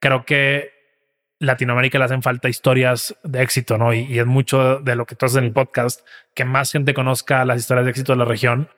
creo 0.00 0.24
que 0.24 0.72
Latinoamérica 1.38 1.98
le 1.98 2.04
hacen 2.04 2.22
falta 2.22 2.48
historias 2.48 3.16
de 3.22 3.42
éxito, 3.42 3.78
¿no? 3.78 3.94
Y, 3.94 4.18
es 4.18 4.26
mucho 4.26 4.80
de 4.80 4.96
lo 4.96 5.06
que 5.06 5.14
tú 5.14 5.26
haces 5.26 5.38
en 5.38 5.44
el 5.44 5.52
podcast, 5.52 6.06
que 6.34 6.44
más 6.44 6.72
gente 6.72 6.92
conozca 6.92 7.44
las 7.44 7.60
historias 7.60 7.84
de 7.84 7.90
éxito 7.90 8.12
de 8.12 8.18
la 8.18 8.24
región 8.24 8.68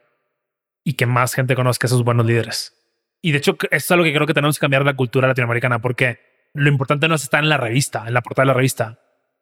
y 0.84 0.94
que 0.94 1.06
más 1.06 1.34
gente 1.34 1.54
conozca 1.54 1.86
a 1.86 1.88
esos 1.88 2.04
buenos 2.04 2.26
líderes. 2.26 2.74
Y 3.22 3.32
de 3.32 3.38
hecho, 3.38 3.56
eso 3.58 3.68
es 3.70 3.90
algo 3.90 4.04
que 4.04 4.12
creo 4.12 4.26
que 4.26 4.34
tenemos 4.34 4.58
que 4.58 4.64
cambiar 4.64 4.84
la 4.84 4.94
cultura 4.94 5.26
latinoamericana, 5.26 5.80
porque 5.80 6.35
lo 6.54 6.68
importante 6.68 7.08
no 7.08 7.14
es 7.14 7.22
estar 7.22 7.42
en 7.42 7.48
la 7.48 7.56
revista, 7.56 8.04
en 8.06 8.14
la 8.14 8.22
portada 8.22 8.44
de 8.44 8.48
la 8.48 8.54
revista. 8.54 8.98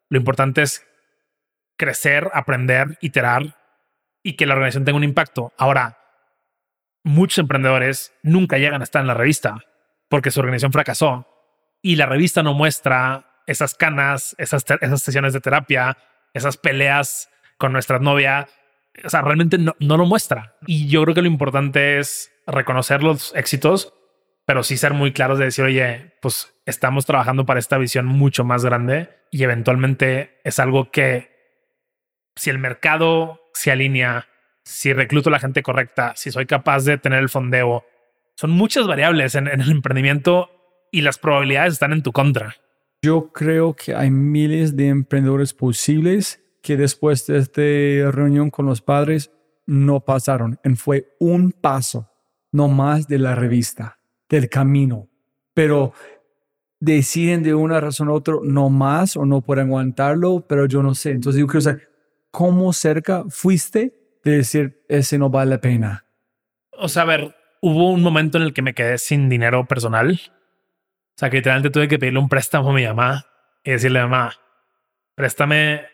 Lo 0.08 0.18
importante 0.18 0.62
es 0.62 0.86
crecer, 1.76 2.30
aprender, 2.32 2.98
iterar 3.00 3.56
y 4.22 4.34
que 4.34 4.46
la 4.46 4.54
organización 4.54 4.84
tenga 4.84 4.96
un 4.96 5.04
impacto. 5.04 5.52
Ahora, 5.56 5.98
muchos 7.02 7.38
emprendedores 7.38 8.12
nunca 8.22 8.58
llegan 8.58 8.80
a 8.80 8.84
estar 8.84 9.00
en 9.00 9.08
la 9.08 9.14
revista 9.14 9.58
porque 10.08 10.30
su 10.30 10.40
organización 10.40 10.72
fracasó 10.72 11.28
y 11.82 11.96
la 11.96 12.06
revista 12.06 12.42
no 12.42 12.54
muestra 12.54 13.42
esas 13.46 13.74
canas, 13.74 14.34
esas, 14.38 14.64
sesiones 15.02 15.34
de 15.34 15.40
terapia, 15.40 15.98
esas 16.32 16.56
peleas 16.56 17.28
con 17.58 17.72
nuestra 17.72 17.98
novia. 17.98 18.48
O 19.04 19.10
sea, 19.10 19.22
realmente 19.22 19.58
no, 19.58 19.76
no 19.80 19.96
lo 19.96 20.06
muestra. 20.06 20.56
Y 20.66 20.88
yo 20.88 21.02
creo 21.02 21.14
que 21.14 21.22
lo 21.22 21.28
importante 21.28 21.98
es 21.98 22.32
reconocer 22.46 23.02
los 23.02 23.34
éxitos, 23.34 23.92
pero 24.46 24.62
sí 24.62 24.76
ser 24.76 24.94
muy 24.94 25.12
claros 25.12 25.38
de 25.38 25.46
decir, 25.46 25.64
oye, 25.64 26.14
pues 26.22 26.53
estamos 26.66 27.06
trabajando 27.06 27.46
para 27.46 27.60
esta 27.60 27.78
visión 27.78 28.06
mucho 28.06 28.44
más 28.44 28.64
grande 28.64 29.10
y 29.30 29.42
eventualmente 29.42 30.40
es 30.44 30.58
algo 30.58 30.90
que 30.90 31.30
si 32.36 32.50
el 32.50 32.58
mercado 32.58 33.40
se 33.52 33.70
alinea, 33.70 34.26
si 34.64 34.92
recluto 34.92 35.30
la 35.30 35.38
gente 35.38 35.62
correcta, 35.62 36.14
si 36.16 36.30
soy 36.30 36.46
capaz 36.46 36.84
de 36.84 36.98
tener 36.98 37.20
el 37.20 37.28
fondeo, 37.28 37.84
son 38.36 38.50
muchas 38.50 38.86
variables 38.86 39.34
en, 39.34 39.46
en 39.48 39.60
el 39.60 39.70
emprendimiento 39.70 40.50
y 40.90 41.02
las 41.02 41.18
probabilidades 41.18 41.74
están 41.74 41.92
en 41.92 42.02
tu 42.02 42.12
contra. 42.12 42.56
Yo 43.02 43.30
creo 43.32 43.74
que 43.74 43.94
hay 43.94 44.10
miles 44.10 44.76
de 44.76 44.88
emprendedores 44.88 45.52
posibles 45.52 46.40
que 46.62 46.76
después 46.76 47.26
de 47.26 47.38
esta 47.38 48.10
reunión 48.10 48.50
con 48.50 48.64
los 48.64 48.80
padres 48.80 49.30
no 49.66 50.00
pasaron. 50.00 50.58
Fue 50.76 51.14
un 51.20 51.52
paso, 51.52 52.10
no 52.52 52.68
más 52.68 53.06
de 53.06 53.18
la 53.18 53.34
revista, 53.34 53.98
del 54.28 54.48
camino. 54.48 55.08
Pero 55.52 55.92
deciden 56.84 57.42
de 57.42 57.54
una 57.54 57.80
razón 57.80 58.08
u 58.08 58.14
otra 58.14 58.34
no 58.42 58.70
más 58.70 59.16
o 59.16 59.24
no 59.24 59.40
pueden 59.40 59.66
aguantarlo, 59.66 60.44
pero 60.46 60.66
yo 60.66 60.82
no 60.82 60.94
sé. 60.94 61.10
Entonces 61.10 61.40
yo 61.40 61.46
quiero 61.46 61.62
saber 61.62 61.88
cómo 62.30 62.72
cerca 62.72 63.24
fuiste 63.28 64.18
de 64.24 64.36
decir 64.38 64.84
ese 64.88 65.18
no 65.18 65.30
vale 65.30 65.50
la 65.50 65.60
pena. 65.60 66.06
O 66.72 66.88
sea, 66.88 67.02
a 67.02 67.06
ver, 67.06 67.36
hubo 67.60 67.90
un 67.90 68.02
momento 68.02 68.38
en 68.38 68.44
el 68.44 68.52
que 68.52 68.62
me 68.62 68.74
quedé 68.74 68.98
sin 68.98 69.28
dinero 69.28 69.66
personal 69.66 70.20
o 71.14 71.18
sea, 71.18 71.30
que 71.30 71.36
literalmente 71.36 71.70
tuve 71.70 71.86
que 71.86 71.98
pedirle 71.98 72.18
un 72.18 72.28
préstamo 72.28 72.70
a 72.70 72.74
mi 72.74 72.84
mamá 72.84 73.26
y 73.62 73.70
decirle, 73.70 74.00
mamá, 74.00 74.34
préstame 75.14 75.86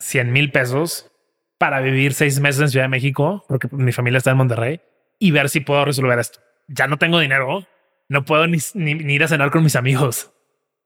100 0.00 0.32
mil 0.32 0.50
pesos 0.50 1.10
para 1.56 1.80
vivir 1.80 2.14
seis 2.14 2.40
meses 2.40 2.62
en 2.62 2.68
Ciudad 2.70 2.84
de 2.84 2.88
México, 2.88 3.44
porque 3.46 3.68
mi 3.70 3.92
familia 3.92 4.18
está 4.18 4.32
en 4.32 4.38
Monterrey, 4.38 4.80
y 5.20 5.30
ver 5.30 5.48
si 5.50 5.60
puedo 5.60 5.84
resolver 5.84 6.18
esto. 6.18 6.40
Ya 6.66 6.88
no 6.88 6.98
tengo 6.98 7.20
dinero, 7.20 7.64
no 8.08 8.24
puedo 8.24 8.46
ni, 8.46 8.58
ni 8.74 9.14
ir 9.14 9.24
a 9.24 9.28
cenar 9.28 9.50
con 9.50 9.62
mis 9.62 9.76
amigos. 9.76 10.32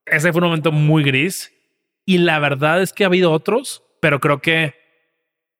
Ese 0.06 0.32
fue 0.32 0.40
un 0.40 0.48
momento 0.48 0.72
muy 0.72 1.02
gris 1.02 1.52
y 2.06 2.18
la 2.18 2.38
verdad 2.38 2.82
es 2.82 2.92
que 2.92 3.04
ha 3.04 3.08
habido 3.08 3.30
otros, 3.32 3.84
pero 4.00 4.20
creo 4.20 4.40
que 4.40 4.74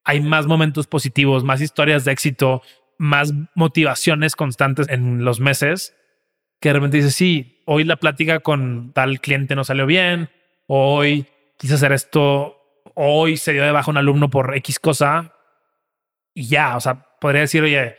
hay 0.05 0.21
más 0.21 0.47
momentos 0.47 0.87
positivos, 0.87 1.45
más 1.45 1.61
historias 1.61 2.05
de 2.05 2.13
éxito, 2.13 2.63
más 2.99 3.33
motivaciones 3.55 4.35
constantes 4.37 4.89
en 4.89 5.25
los 5.25 5.41
meses 5.41 5.95
que 6.61 6.69
de 6.69 6.73
repente 6.75 6.99
dices, 6.99 7.15
sí, 7.15 7.63
hoy 7.67 7.85
la 7.85 7.97
plática 7.97 8.41
con 8.41 8.93
tal 8.93 9.21
cliente 9.21 9.57
no 9.57 9.65
salió 9.65 9.87
bien, 9.87 10.31
hoy 10.67 11.27
quise 11.57 11.75
hacer 11.75 11.93
esto, 11.93 12.83
hoy 12.95 13.39
se 13.39 13.53
dio 13.53 13.65
de 13.65 13.73
baja 13.73 13.91
un 13.91 13.97
alumno 13.97 14.29
por 14.29 14.55
X 14.57 14.79
cosa 14.79 15.35
y 16.35 16.49
ya, 16.49 16.77
o 16.77 16.81
sea, 16.81 17.07
podría 17.19 17.43
decir, 17.43 17.63
oye, 17.63 17.97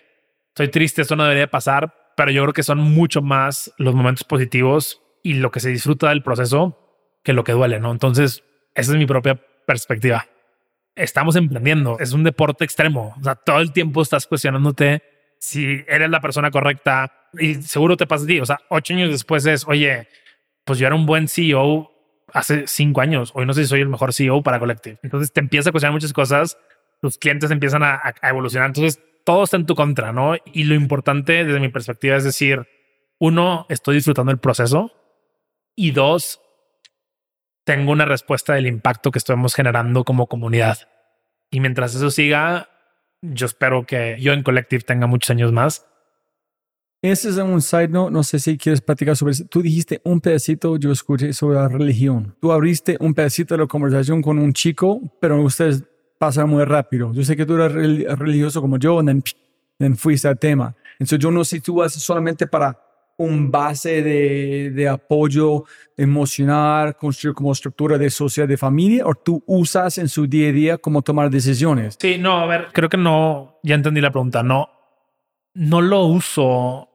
estoy 0.50 0.68
triste, 0.70 1.02
esto 1.02 1.16
no 1.16 1.24
debería 1.24 1.50
pasar, 1.50 1.94
pero 2.16 2.32
yo 2.32 2.42
creo 2.44 2.54
que 2.54 2.64
son 2.64 2.80
mucho 2.80 3.22
más 3.22 3.74
los 3.78 3.96
momentos 3.96 4.24
positivos 4.24 5.02
y 5.24 5.36
lo 5.36 5.52
que 5.52 5.60
se 5.60 5.70
disfruta 5.70 6.10
del 6.10 6.24
proceso 6.24 6.78
que 7.24 7.34
lo 7.34 7.44
que 7.44 7.52
duele, 7.52 7.80
¿no? 7.80 7.92
Entonces, 7.92 8.44
esa 8.74 8.92
es 8.92 8.98
mi 8.98 9.06
propia 9.06 9.40
perspectiva. 9.66 10.28
Estamos 10.96 11.36
emprendiendo, 11.36 11.98
es 12.00 12.14
un 12.14 12.24
deporte 12.24 12.66
extremo, 12.66 13.16
o 13.20 13.24
sea, 13.24 13.36
todo 13.36 13.60
el 13.60 13.72
tiempo 13.72 14.02
estás 14.02 14.28
cuestionándote 14.28 15.04
si 15.40 15.84
eres 15.88 16.10
la 16.10 16.20
persona 16.20 16.52
correcta, 16.52 17.12
y 17.40 17.56
seguro 17.56 17.98
te 17.98 18.06
pasa 18.06 18.26
a 18.26 18.28
ti, 18.28 18.40
o 18.40 18.46
sea, 18.46 18.60
ocho 18.70 18.94
años 18.94 19.10
después 19.10 19.46
es, 19.46 19.66
oye, 19.68 20.08
pues 20.66 20.80
yo 20.80 20.88
era 20.88 20.96
un 20.96 21.06
buen 21.06 21.28
CEO 21.28 21.92
hace 22.34 22.68
cinco 22.68 23.02
años, 23.02 23.32
hoy 23.34 23.46
no 23.46 23.54
sé 23.54 23.64
si 23.64 23.70
soy 23.70 23.82
el 23.82 23.90
mejor 23.90 24.14
CEO 24.14 24.44
para 24.44 24.60
Collective. 24.60 25.00
Entonces 25.02 25.32
te 25.32 25.40
empieza 25.40 25.70
a 25.70 25.72
cuestionar 25.72 25.94
muchas 25.94 26.14
cosas, 26.14 26.58
tus 27.02 27.18
clientes 27.18 27.50
empiezan 27.52 27.84
a, 27.84 28.02
a 28.22 28.30
evolucionar, 28.30 28.68
entonces 28.68 29.02
todo 29.24 29.44
está 29.44 29.58
en 29.58 29.66
tu 29.66 29.76
contra, 29.76 30.12
¿no? 30.12 30.36
Y 30.46 30.64
lo 30.64 30.76
importante 30.76 31.46
desde 31.46 31.60
mi 31.60 31.70
perspectiva 31.70 32.16
es 32.16 32.24
decir, 32.24 32.68
uno, 33.20 33.66
estoy 33.70 33.96
disfrutando 33.96 34.32
el 34.32 34.40
proceso 34.40 34.92
y 35.76 35.92
dos, 35.92 36.42
tengo 37.64 37.92
una 37.92 38.06
respuesta 38.06 38.54
del 38.54 38.68
impacto 38.68 39.12
que 39.12 39.20
estamos 39.20 39.54
generando 39.54 40.04
como 40.04 40.28
comunidad. 40.28 40.78
Y 41.50 41.60
mientras 41.60 41.96
eso 41.96 42.10
siga, 42.10 42.70
yo 43.22 43.46
espero 43.46 43.86
que 43.86 44.18
yo 44.20 44.34
en 44.34 44.44
Collective 44.44 44.84
tenga 44.84 45.08
muchos 45.08 45.30
años 45.30 45.52
más 45.52 45.88
ese 47.04 47.30
es 47.30 47.38
un 47.38 47.62
side 47.62 47.88
note, 47.88 48.12
no 48.12 48.22
sé 48.22 48.38
si 48.38 48.60
quieres 48.60 48.80
platicar 48.80 49.18
sobre 49.18 49.32
eso. 49.32 49.46
Tú 49.46 49.64
dijiste 49.64 50.02
un 50.04 50.22
pedacito, 50.22 50.78
yo 50.78 50.92
escuché 50.92 51.34
sobre 51.34 51.56
la 51.56 51.68
religión. 51.68 52.36
Tú 52.40 52.52
abriste 52.52 52.96
un 53.00 53.16
pedacito 53.16 53.56
de 53.56 53.62
la 53.62 53.68
conversación 53.68 54.22
con 54.22 54.38
un 54.38 54.54
chico, 54.54 55.02
pero 55.20 55.42
ustedes 55.42 55.84
pasan 56.22 56.48
muy 56.48 56.64
rápido. 56.66 57.12
Yo 57.16 57.24
sé 57.24 57.36
que 57.36 57.48
tú 57.48 57.56
eres 57.56 57.74
religioso 58.20 58.62
como 58.62 58.78
yo, 58.78 59.02
y 59.02 59.24
then, 59.80 59.98
fuiste 59.98 60.28
al 60.28 60.38
tema. 60.38 60.76
Entonces 61.00 61.18
yo 61.18 61.32
no 61.32 61.44
sé 61.44 61.56
si 61.56 61.62
tú 61.62 61.82
haces 61.82 62.04
solamente 62.04 62.46
para 62.46 62.80
un 63.18 63.50
base 63.50 64.04
de, 64.04 64.70
de, 64.70 64.88
apoyo 64.88 65.64
emocional, 65.98 66.96
construir 66.96 67.34
como 67.34 67.52
estructura 67.52 67.98
de 67.98 68.12
sociedad 68.12 68.48
de 68.48 68.56
familia, 68.56 69.04
o 69.08 69.16
tú 69.16 69.44
usas 69.48 69.98
en 69.98 70.08
su 70.10 70.28
día 70.28 70.50
a 70.50 70.52
día 70.52 70.78
como 70.78 71.02
tomar 71.02 71.32
decisiones? 71.32 71.98
Sí, 72.00 72.20
no, 72.20 72.38
a 72.38 72.46
ver, 72.46 72.68
creo 72.72 72.88
que 72.88 72.98
no, 72.98 73.58
ya 73.64 73.74
entendí 73.74 74.00
la 74.00 74.12
pregunta. 74.12 74.44
No, 74.44 74.70
no 75.56 75.82
lo 75.82 76.06
uso 76.06 76.88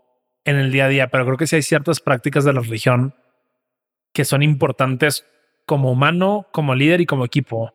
en 0.45 0.55
el 0.55 0.71
día 0.71 0.85
a 0.85 0.89
día, 0.89 1.09
pero 1.09 1.25
creo 1.25 1.37
que 1.37 1.49
sí 1.49 1.57
hay 1.57 1.63
ciertas 1.63 1.99
prácticas 1.99 2.45
de 2.45 2.53
la 2.53 2.61
religión 2.61 3.13
que 4.13 4.25
son 4.25 4.45
importantes 4.45 5.27
como 5.67 5.91
humano, 5.91 6.47
como 6.53 6.77
líder 6.77 7.01
y 7.01 7.07
como 7.07 7.25
equipo. 7.25 7.73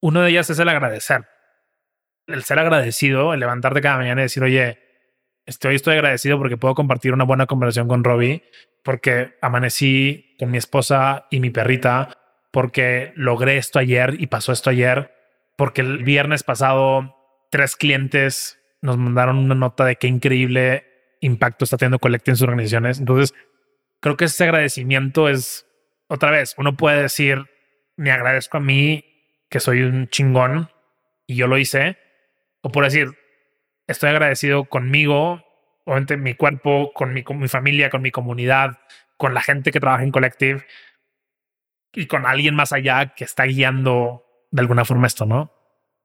Uno 0.00 0.22
de 0.22 0.30
ellas 0.30 0.50
es 0.50 0.58
el 0.58 0.68
agradecer. 0.68 1.26
El 2.26 2.44
ser 2.44 2.58
agradecido, 2.58 3.32
el 3.34 3.40
levantarte 3.40 3.80
cada 3.80 3.98
mañana 3.98 4.20
y 4.20 4.24
decir, 4.24 4.42
oye, 4.42 4.78
estoy, 5.46 5.76
estoy 5.76 5.94
agradecido 5.94 6.38
porque 6.38 6.56
puedo 6.56 6.74
compartir 6.74 7.12
una 7.12 7.24
buena 7.24 7.46
conversación 7.46 7.88
con 7.88 8.04
Robbie, 8.04 8.42
porque 8.82 9.34
amanecí 9.40 10.36
con 10.38 10.50
mi 10.50 10.58
esposa 10.58 11.26
y 11.30 11.40
mi 11.40 11.50
perrita, 11.50 12.10
porque 12.52 13.12
logré 13.16 13.56
esto 13.56 13.78
ayer 13.78 14.16
y 14.18 14.26
pasó 14.26 14.52
esto 14.52 14.70
ayer, 14.70 15.14
porque 15.56 15.80
el 15.80 16.04
viernes 16.04 16.42
pasado 16.42 17.14
tres 17.50 17.76
clientes 17.76 18.60
nos 18.82 18.96
mandaron 18.98 19.38
una 19.38 19.54
nota 19.54 19.84
de 19.84 19.96
qué 19.96 20.06
increíble 20.06 20.84
impacto 21.20 21.64
está 21.64 21.76
teniendo 21.76 21.98
Collective 21.98 22.32
en 22.32 22.36
sus 22.36 22.48
organizaciones. 22.48 22.98
Entonces, 22.98 23.34
creo 24.00 24.16
que 24.16 24.26
ese 24.26 24.44
agradecimiento 24.44 25.28
es, 25.28 25.66
otra 26.08 26.30
vez, 26.30 26.54
uno 26.58 26.76
puede 26.76 27.02
decir, 27.02 27.44
me 27.96 28.10
agradezco 28.10 28.58
a 28.58 28.60
mí 28.60 29.04
que 29.48 29.60
soy 29.60 29.82
un 29.82 30.08
chingón 30.08 30.70
y 31.26 31.36
yo 31.36 31.46
lo 31.46 31.58
hice, 31.58 31.98
o 32.62 32.70
por 32.70 32.84
decir, 32.84 33.16
estoy 33.86 34.10
agradecido 34.10 34.64
conmigo, 34.64 35.44
obviamente 35.84 36.16
mi 36.16 36.34
cuerpo, 36.34 36.92
con 36.92 37.12
mi, 37.14 37.22
con 37.22 37.38
mi 37.38 37.48
familia, 37.48 37.90
con 37.90 38.02
mi 38.02 38.10
comunidad, 38.10 38.78
con 39.16 39.34
la 39.34 39.40
gente 39.40 39.70
que 39.70 39.80
trabaja 39.80 40.02
en 40.02 40.12
Collective 40.12 40.66
y 41.92 42.06
con 42.06 42.26
alguien 42.26 42.54
más 42.54 42.72
allá 42.72 43.14
que 43.14 43.24
está 43.24 43.44
guiando 43.44 44.24
de 44.50 44.60
alguna 44.60 44.84
forma 44.84 45.06
esto, 45.06 45.26
¿no? 45.26 45.52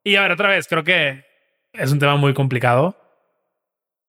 Y 0.03 0.15
a 0.15 0.21
ver, 0.21 0.31
otra 0.31 0.49
vez, 0.49 0.67
creo 0.67 0.83
que 0.83 1.25
es 1.73 1.91
un 1.91 1.99
tema 1.99 2.15
muy 2.15 2.33
complicado. 2.33 2.97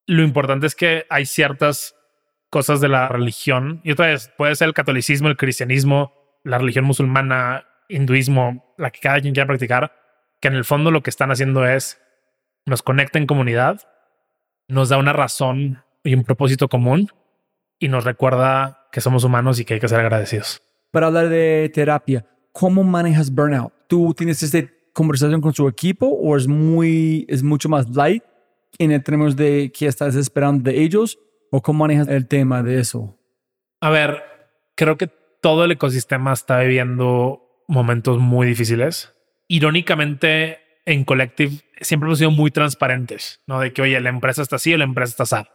Lo 0.06 0.22
importante 0.22 0.66
es 0.66 0.74
que 0.74 1.06
hay 1.10 1.26
ciertas 1.26 1.94
cosas 2.50 2.80
de 2.80 2.88
la 2.88 3.08
religión, 3.08 3.80
y 3.82 3.92
otra 3.92 4.08
vez, 4.08 4.30
puede 4.36 4.54
ser 4.56 4.68
el 4.68 4.74
catolicismo, 4.74 5.28
el 5.28 5.36
cristianismo, 5.36 6.12
la 6.44 6.58
religión 6.58 6.84
musulmana, 6.84 7.66
hinduismo, 7.92 8.74
la 8.78 8.90
que 8.90 9.00
cada 9.00 9.20
quien 9.20 9.34
quiera 9.34 9.46
practicar, 9.46 9.92
que 10.40 10.48
en 10.48 10.54
el 10.54 10.64
fondo 10.64 10.90
lo 10.90 11.02
que 11.02 11.10
están 11.10 11.30
haciendo 11.30 11.66
es 11.66 12.00
nos 12.66 12.82
conecta 12.82 13.18
en 13.18 13.26
comunidad, 13.26 13.80
nos 14.68 14.88
da 14.88 14.98
una 14.98 15.12
razón 15.12 15.82
y 16.04 16.14
un 16.14 16.24
propósito 16.24 16.68
común 16.68 17.08
y 17.78 17.88
nos 17.88 18.04
recuerda 18.04 18.88
que 18.92 19.00
somos 19.00 19.24
humanos 19.24 19.58
y 19.58 19.64
que 19.64 19.74
hay 19.74 19.80
que 19.80 19.88
ser 19.88 20.00
agradecidos. 20.00 20.62
Para 20.90 21.08
hablar 21.08 21.28
de 21.28 21.70
terapia, 21.72 22.24
¿cómo 22.52 22.84
manejas 22.84 23.32
burnout? 23.32 23.72
¿Tú 23.88 24.14
tienes 24.14 24.42
esta 24.42 24.58
conversación 24.92 25.40
con 25.40 25.52
su 25.52 25.68
equipo 25.68 26.06
o 26.06 26.36
es 26.36 26.46
muy 26.46 27.26
es 27.28 27.42
mucho 27.42 27.68
más 27.68 27.88
light 27.90 28.22
en 28.78 29.02
términos 29.02 29.36
de 29.36 29.72
qué 29.76 29.86
estás 29.86 30.14
esperando 30.14 30.70
de 30.70 30.82
ellos 30.82 31.18
o 31.50 31.60
cómo 31.60 31.80
manejas 31.80 32.08
el 32.08 32.26
tema 32.26 32.62
de 32.62 32.80
eso? 32.80 33.18
A 33.80 33.90
ver, 33.90 34.22
creo 34.74 34.96
que 34.96 35.08
todo 35.40 35.64
el 35.64 35.72
ecosistema 35.72 36.32
está 36.32 36.60
viviendo 36.60 37.51
momentos 37.72 38.18
muy 38.18 38.46
difíciles. 38.46 39.14
Irónicamente, 39.48 40.60
en 40.84 41.04
Collective 41.04 41.62
siempre 41.80 42.06
hemos 42.06 42.18
sido 42.18 42.30
muy 42.30 42.50
transparentes, 42.50 43.40
¿no? 43.46 43.60
De 43.60 43.72
que, 43.72 43.82
oye, 43.82 44.00
la 44.00 44.10
empresa 44.10 44.42
está 44.42 44.56
así 44.56 44.72
o 44.72 44.78
la 44.78 44.84
empresa 44.84 45.22
está 45.22 45.38
así. 45.38 45.48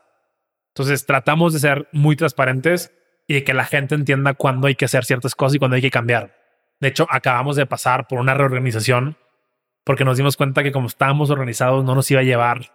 Entonces 0.73 1.05
tratamos 1.05 1.53
de 1.53 1.59
ser 1.59 1.87
muy 1.91 2.15
transparentes 2.15 2.91
y 3.27 3.35
de 3.35 3.43
que 3.43 3.53
la 3.53 3.65
gente 3.65 3.95
entienda 3.95 4.33
cuándo 4.33 4.67
hay 4.67 4.75
que 4.75 4.85
hacer 4.85 5.05
ciertas 5.05 5.35
cosas 5.35 5.55
y 5.55 5.59
cuándo 5.59 5.75
hay 5.75 5.81
que 5.81 5.91
cambiar. 5.91 6.35
De 6.79 6.89
hecho, 6.89 7.07
acabamos 7.09 7.55
de 7.55 7.65
pasar 7.65 8.07
por 8.07 8.19
una 8.19 8.33
reorganización 8.33 9.17
porque 9.83 10.05
nos 10.05 10.17
dimos 10.17 10.37
cuenta 10.37 10.63
que 10.63 10.71
como 10.71 10.87
estábamos 10.87 11.29
organizados 11.29 11.83
no 11.83 11.95
nos 11.95 12.11
iba 12.11 12.21
a 12.21 12.23
llevar 12.23 12.73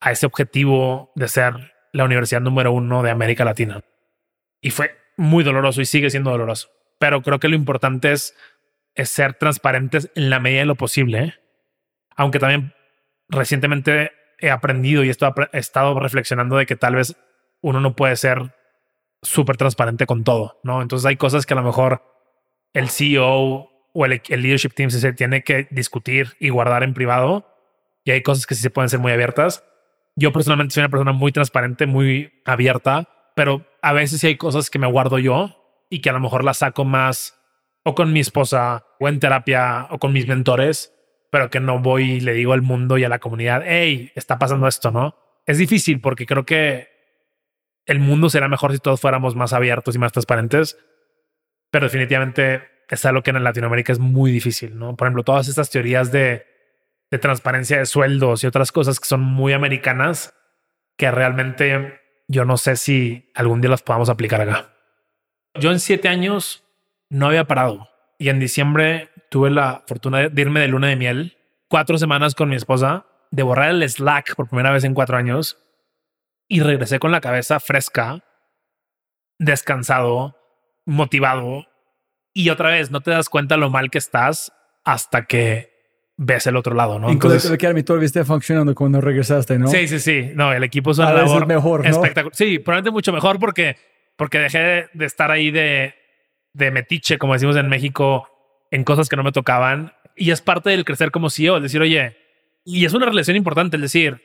a 0.00 0.12
ese 0.12 0.26
objetivo 0.26 1.12
de 1.14 1.28
ser 1.28 1.72
la 1.92 2.04
universidad 2.04 2.40
número 2.40 2.72
uno 2.72 3.02
de 3.02 3.10
América 3.10 3.44
Latina. 3.44 3.82
Y 4.60 4.70
fue 4.70 4.96
muy 5.16 5.44
doloroso 5.44 5.80
y 5.80 5.86
sigue 5.86 6.10
siendo 6.10 6.30
doloroso. 6.30 6.68
Pero 6.98 7.22
creo 7.22 7.38
que 7.40 7.48
lo 7.48 7.56
importante 7.56 8.12
es, 8.12 8.34
es 8.96 9.10
ser 9.10 9.34
transparentes 9.34 10.10
en 10.14 10.30
la 10.30 10.40
medida 10.40 10.60
de 10.60 10.66
lo 10.66 10.74
posible. 10.74 11.18
¿eh? 11.18 11.34
Aunque 12.16 12.38
también 12.38 12.74
recientemente 13.28 14.12
he 14.38 14.50
aprendido 14.50 15.04
y 15.04 15.10
esto 15.10 15.32
he 15.52 15.58
estado 15.58 15.98
reflexionando 15.98 16.56
de 16.56 16.66
que 16.66 16.76
tal 16.76 16.96
vez 16.96 17.16
uno 17.60 17.80
no 17.80 17.96
puede 17.96 18.16
ser 18.16 18.54
súper 19.22 19.56
transparente 19.56 20.06
con 20.06 20.24
todo, 20.24 20.60
¿no? 20.62 20.82
Entonces 20.82 21.06
hay 21.06 21.16
cosas 21.16 21.46
que 21.46 21.54
a 21.54 21.56
lo 21.56 21.62
mejor 21.62 22.02
el 22.72 22.90
CEO 22.90 23.70
o 23.92 24.04
el, 24.04 24.22
leadership 24.28 24.70
team 24.74 24.90
se 24.90 25.12
tiene 25.14 25.42
que 25.42 25.66
discutir 25.70 26.36
y 26.38 26.50
guardar 26.50 26.82
en 26.82 26.94
privado 26.94 27.46
y 28.04 28.10
hay 28.10 28.22
cosas 28.22 28.46
que 28.46 28.54
sí 28.54 28.62
se 28.62 28.70
pueden 28.70 28.88
ser 28.88 29.00
muy 29.00 29.12
abiertas. 29.12 29.64
Yo 30.14 30.32
personalmente 30.32 30.74
soy 30.74 30.82
una 30.82 30.90
persona 30.90 31.12
muy 31.12 31.32
transparente, 31.32 31.86
muy 31.86 32.40
abierta, 32.44 33.08
pero 33.34 33.66
a 33.82 33.92
veces 33.92 34.20
sí 34.20 34.28
hay 34.28 34.36
cosas 34.36 34.70
que 34.70 34.78
me 34.78 34.86
guardo 34.86 35.18
yo 35.18 35.84
y 35.90 36.00
que 36.00 36.10
a 36.10 36.12
lo 36.12 36.20
mejor 36.20 36.44
las 36.44 36.58
saco 36.58 36.84
más 36.84 37.34
o 37.82 37.94
con 37.94 38.12
mi 38.12 38.20
esposa 38.20 38.85
o 38.98 39.08
en 39.08 39.20
terapia 39.20 39.86
o 39.90 39.98
con 39.98 40.12
mis 40.12 40.26
mentores 40.26 40.92
pero 41.30 41.50
que 41.50 41.60
no 41.60 41.80
voy 41.80 42.12
y 42.12 42.20
le 42.20 42.32
digo 42.32 42.52
al 42.52 42.62
mundo 42.62 42.98
y 42.98 43.04
a 43.04 43.08
la 43.08 43.18
comunidad, 43.18 43.62
hey, 43.66 44.10
está 44.14 44.38
pasando 44.38 44.66
esto, 44.66 44.90
¿no? 44.90 45.16
Es 45.44 45.58
difícil 45.58 46.00
porque 46.00 46.26
creo 46.26 46.46
que 46.46 46.88
el 47.84 48.00
mundo 48.00 48.30
será 48.30 48.48
mejor 48.48 48.72
si 48.72 48.78
todos 48.78 49.00
fuéramos 49.00 49.36
más 49.36 49.52
abiertos 49.52 49.94
y 49.94 49.98
más 49.98 50.12
transparentes, 50.12 50.78
pero 51.70 51.86
definitivamente 51.86 52.62
es 52.88 53.04
algo 53.04 53.22
que 53.22 53.30
en 53.30 53.44
Latinoamérica 53.44 53.92
es 53.92 53.98
muy 53.98 54.30
difícil, 54.30 54.78
¿no? 54.78 54.96
Por 54.96 55.06
ejemplo, 55.06 55.24
todas 55.24 55.48
estas 55.48 55.70
teorías 55.70 56.10
de, 56.10 56.46
de 57.10 57.18
transparencia 57.18 57.78
de 57.78 57.86
sueldos 57.86 58.42
y 58.42 58.46
otras 58.46 58.72
cosas 58.72 58.98
que 58.98 59.06
son 59.06 59.20
muy 59.20 59.52
americanas, 59.52 60.34
que 60.96 61.10
realmente 61.10 62.00
yo 62.28 62.44
no 62.44 62.56
sé 62.56 62.76
si 62.76 63.30
algún 63.34 63.60
día 63.60 63.70
las 63.70 63.82
podamos 63.82 64.08
aplicar 64.08 64.40
acá. 64.40 64.70
Yo 65.54 65.70
en 65.70 65.80
siete 65.80 66.08
años 66.08 66.64
no 67.08 67.26
había 67.26 67.44
parado 67.44 67.88
y 68.18 68.28
en 68.28 68.40
diciembre 68.40 69.10
tuve 69.30 69.50
la 69.50 69.82
fortuna 69.86 70.28
de 70.28 70.42
irme 70.42 70.60
de 70.60 70.68
luna 70.68 70.88
de 70.88 70.96
miel, 70.96 71.36
cuatro 71.68 71.98
semanas 71.98 72.34
con 72.34 72.48
mi 72.48 72.56
esposa, 72.56 73.06
de 73.30 73.42
borrar 73.42 73.70
el 73.70 73.88
Slack 73.88 74.34
por 74.34 74.48
primera 74.48 74.70
vez 74.70 74.84
en 74.84 74.94
cuatro 74.94 75.16
años 75.16 75.58
y 76.48 76.60
regresé 76.60 76.98
con 76.98 77.10
la 77.10 77.20
cabeza 77.20 77.60
fresca, 77.60 78.24
descansado, 79.38 80.36
motivado 80.84 81.66
y 82.32 82.50
otra 82.50 82.70
vez 82.70 82.90
no 82.90 83.00
te 83.00 83.10
das 83.10 83.28
cuenta 83.28 83.56
lo 83.56 83.70
mal 83.70 83.90
que 83.90 83.98
estás 83.98 84.52
hasta 84.84 85.26
que 85.26 85.74
ves 86.16 86.46
el 86.46 86.56
otro 86.56 86.74
lado, 86.74 86.98
¿no? 86.98 87.10
Entonces, 87.10 87.56
que 87.58 87.74
mi 87.74 87.82
viste 88.00 88.24
funcionando 88.24 88.74
cuando 88.74 89.00
regresaste, 89.00 89.58
¿no? 89.58 89.68
Sí, 89.68 89.88
sí, 89.88 89.98
sí. 90.00 90.30
No, 90.34 90.52
el 90.52 90.64
equipo 90.64 90.92
es 90.92 90.98
una 90.98 91.12
labor 91.12 91.46
mejor, 91.46 91.82
¿no? 91.82 91.90
espectacular. 91.90 92.34
Sí, 92.34 92.58
probablemente 92.58 92.90
mucho 92.90 93.12
mejor 93.12 93.38
porque, 93.38 93.76
porque 94.16 94.38
dejé 94.38 94.88
de 94.92 95.04
estar 95.04 95.30
ahí 95.30 95.50
de, 95.50 95.94
de 96.56 96.70
metiche, 96.70 97.18
como 97.18 97.34
decimos 97.34 97.56
en 97.56 97.68
México, 97.68 98.28
en 98.70 98.82
cosas 98.82 99.08
que 99.08 99.16
no 99.16 99.22
me 99.22 99.32
tocaban. 99.32 99.92
Y 100.16 100.30
es 100.30 100.40
parte 100.40 100.70
del 100.70 100.84
crecer 100.84 101.10
como 101.10 101.30
CEO, 101.30 101.56
el 101.56 101.62
decir, 101.62 101.80
oye, 101.80 102.16
y 102.64 102.84
es 102.84 102.94
una 102.94 103.06
relación 103.06 103.36
importante, 103.36 103.76
el 103.76 103.82
decir, 103.82 104.22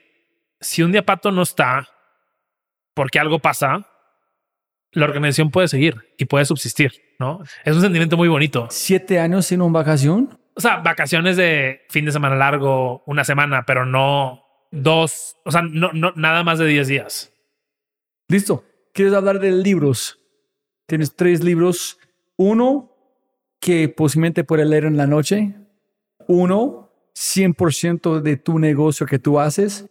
si 0.59 0.81
un 0.81 0.91
día 0.91 1.05
Pato 1.05 1.31
no 1.31 1.41
está 1.41 1.89
porque 2.93 3.19
algo 3.19 3.39
pasa, 3.39 3.87
la 4.91 5.05
organización 5.05 5.51
puede 5.51 5.67
seguir 5.67 6.13
y 6.17 6.25
puede 6.25 6.45
subsistir, 6.45 6.93
¿no? 7.19 7.41
Es 7.65 7.75
un 7.75 7.81
sentimiento 7.81 8.17
muy 8.17 8.29
bonito. 8.29 8.67
¿Siete 8.69 9.19
años 9.19 9.45
sin 9.45 9.61
una 9.61 9.79
vacación? 9.79 10.39
O 10.55 10.61
sea, 10.61 10.77
vacaciones 10.77 11.37
de 11.37 11.81
fin 11.89 12.05
de 12.05 12.11
semana 12.11 12.35
largo, 12.35 13.03
una 13.05 13.23
semana, 13.23 13.63
pero 13.65 13.85
no 13.85 14.43
dos, 14.71 15.37
o 15.45 15.51
sea, 15.51 15.61
no, 15.61 15.91
no 15.93 16.13
nada 16.15 16.43
más 16.43 16.59
de 16.59 16.65
diez 16.65 16.87
días. 16.87 17.33
Listo. 18.27 18.65
¿Quieres 18.93 19.13
hablar 19.13 19.39
de 19.39 19.51
libros? 19.51 20.19
Tienes 20.85 21.15
tres 21.15 21.43
libros. 21.43 21.97
Uno, 22.41 22.89
que 23.59 23.87
posiblemente 23.87 24.43
puedes 24.43 24.65
leer 24.65 24.85
en 24.85 24.97
la 24.97 25.05
noche. 25.05 25.53
Uno, 26.27 26.89
100% 27.13 28.19
de 28.21 28.35
tu 28.37 28.57
negocio 28.57 29.05
que 29.05 29.19
tú 29.19 29.39
haces. 29.39 29.85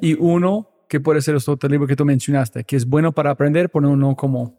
Y 0.00 0.14
uno, 0.14 0.70
que 0.88 1.00
puede 1.00 1.20
ser 1.22 1.34
este 1.34 1.50
otro 1.50 1.68
libro 1.68 1.88
que 1.88 1.96
tú 1.96 2.04
mencionaste, 2.04 2.62
que 2.62 2.76
es 2.76 2.86
bueno 2.86 3.10
para 3.10 3.32
aprender, 3.32 3.68
pero 3.68 3.96
no 3.96 4.14
como... 4.14 4.54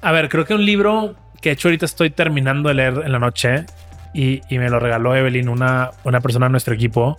A 0.00 0.10
ver, 0.12 0.30
creo 0.30 0.46
que 0.46 0.54
un 0.54 0.64
libro 0.64 1.16
que 1.42 1.50
hecho 1.50 1.68
ahorita 1.68 1.84
estoy 1.84 2.08
terminando 2.08 2.70
de 2.70 2.76
leer 2.76 3.02
en 3.04 3.12
la 3.12 3.18
noche 3.18 3.66
y, 4.14 4.40
y 4.48 4.58
me 4.58 4.70
lo 4.70 4.80
regaló 4.80 5.14
Evelyn, 5.14 5.50
una, 5.50 5.90
una 6.04 6.22
persona 6.22 6.46
de 6.46 6.50
nuestro 6.50 6.72
equipo. 6.72 7.18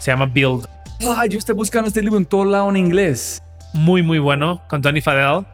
Se 0.00 0.10
llama 0.10 0.26
Build. 0.26 0.66
Ah, 1.06 1.26
yo 1.26 1.38
estoy 1.38 1.54
buscando 1.54 1.86
este 1.86 2.02
libro 2.02 2.18
en 2.18 2.26
todo 2.26 2.44
lado 2.44 2.68
en 2.68 2.76
inglés. 2.76 3.40
Muy, 3.74 4.02
muy 4.02 4.18
bueno, 4.18 4.60
con 4.68 4.82
Tony 4.82 5.00
Fadell. 5.00 5.46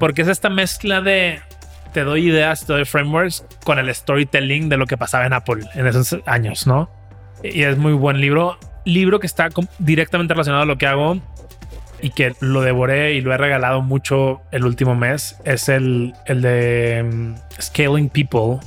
Porque 0.00 0.22
es 0.22 0.28
esta 0.28 0.50
mezcla 0.50 1.00
de 1.00 1.40
te 1.98 2.04
doy 2.04 2.28
ideas, 2.28 2.64
te 2.64 2.72
doy 2.72 2.84
frameworks 2.84 3.44
con 3.64 3.80
el 3.80 3.92
storytelling 3.92 4.68
de 4.68 4.76
lo 4.76 4.86
que 4.86 4.96
pasaba 4.96 5.26
en 5.26 5.32
Apple 5.32 5.64
en 5.74 5.84
esos 5.84 6.16
años, 6.26 6.64
¿no? 6.64 6.88
Y 7.42 7.64
es 7.64 7.76
muy 7.76 7.92
buen 7.92 8.20
libro. 8.20 8.56
Libro 8.84 9.18
que 9.18 9.26
está 9.26 9.48
directamente 9.80 10.32
relacionado 10.32 10.62
a 10.62 10.66
lo 10.66 10.78
que 10.78 10.86
hago 10.86 11.20
y 12.00 12.10
que 12.10 12.36
lo 12.38 12.60
devoré 12.60 13.14
y 13.14 13.20
lo 13.20 13.34
he 13.34 13.36
regalado 13.36 13.82
mucho 13.82 14.42
el 14.52 14.64
último 14.64 14.94
mes 14.94 15.40
es 15.44 15.68
el, 15.68 16.14
el 16.26 16.40
de 16.40 17.02
mm, 17.02 17.34
Scaling 17.60 18.10
People 18.10 18.60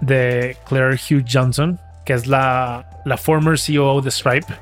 de 0.00 0.56
Claire 0.68 0.94
Hugh 0.94 1.24
Johnson, 1.28 1.80
que 2.06 2.12
es 2.12 2.28
la, 2.28 2.88
la 3.04 3.16
former 3.16 3.58
CEO 3.58 4.02
de 4.02 4.12
Stripe. 4.12 4.54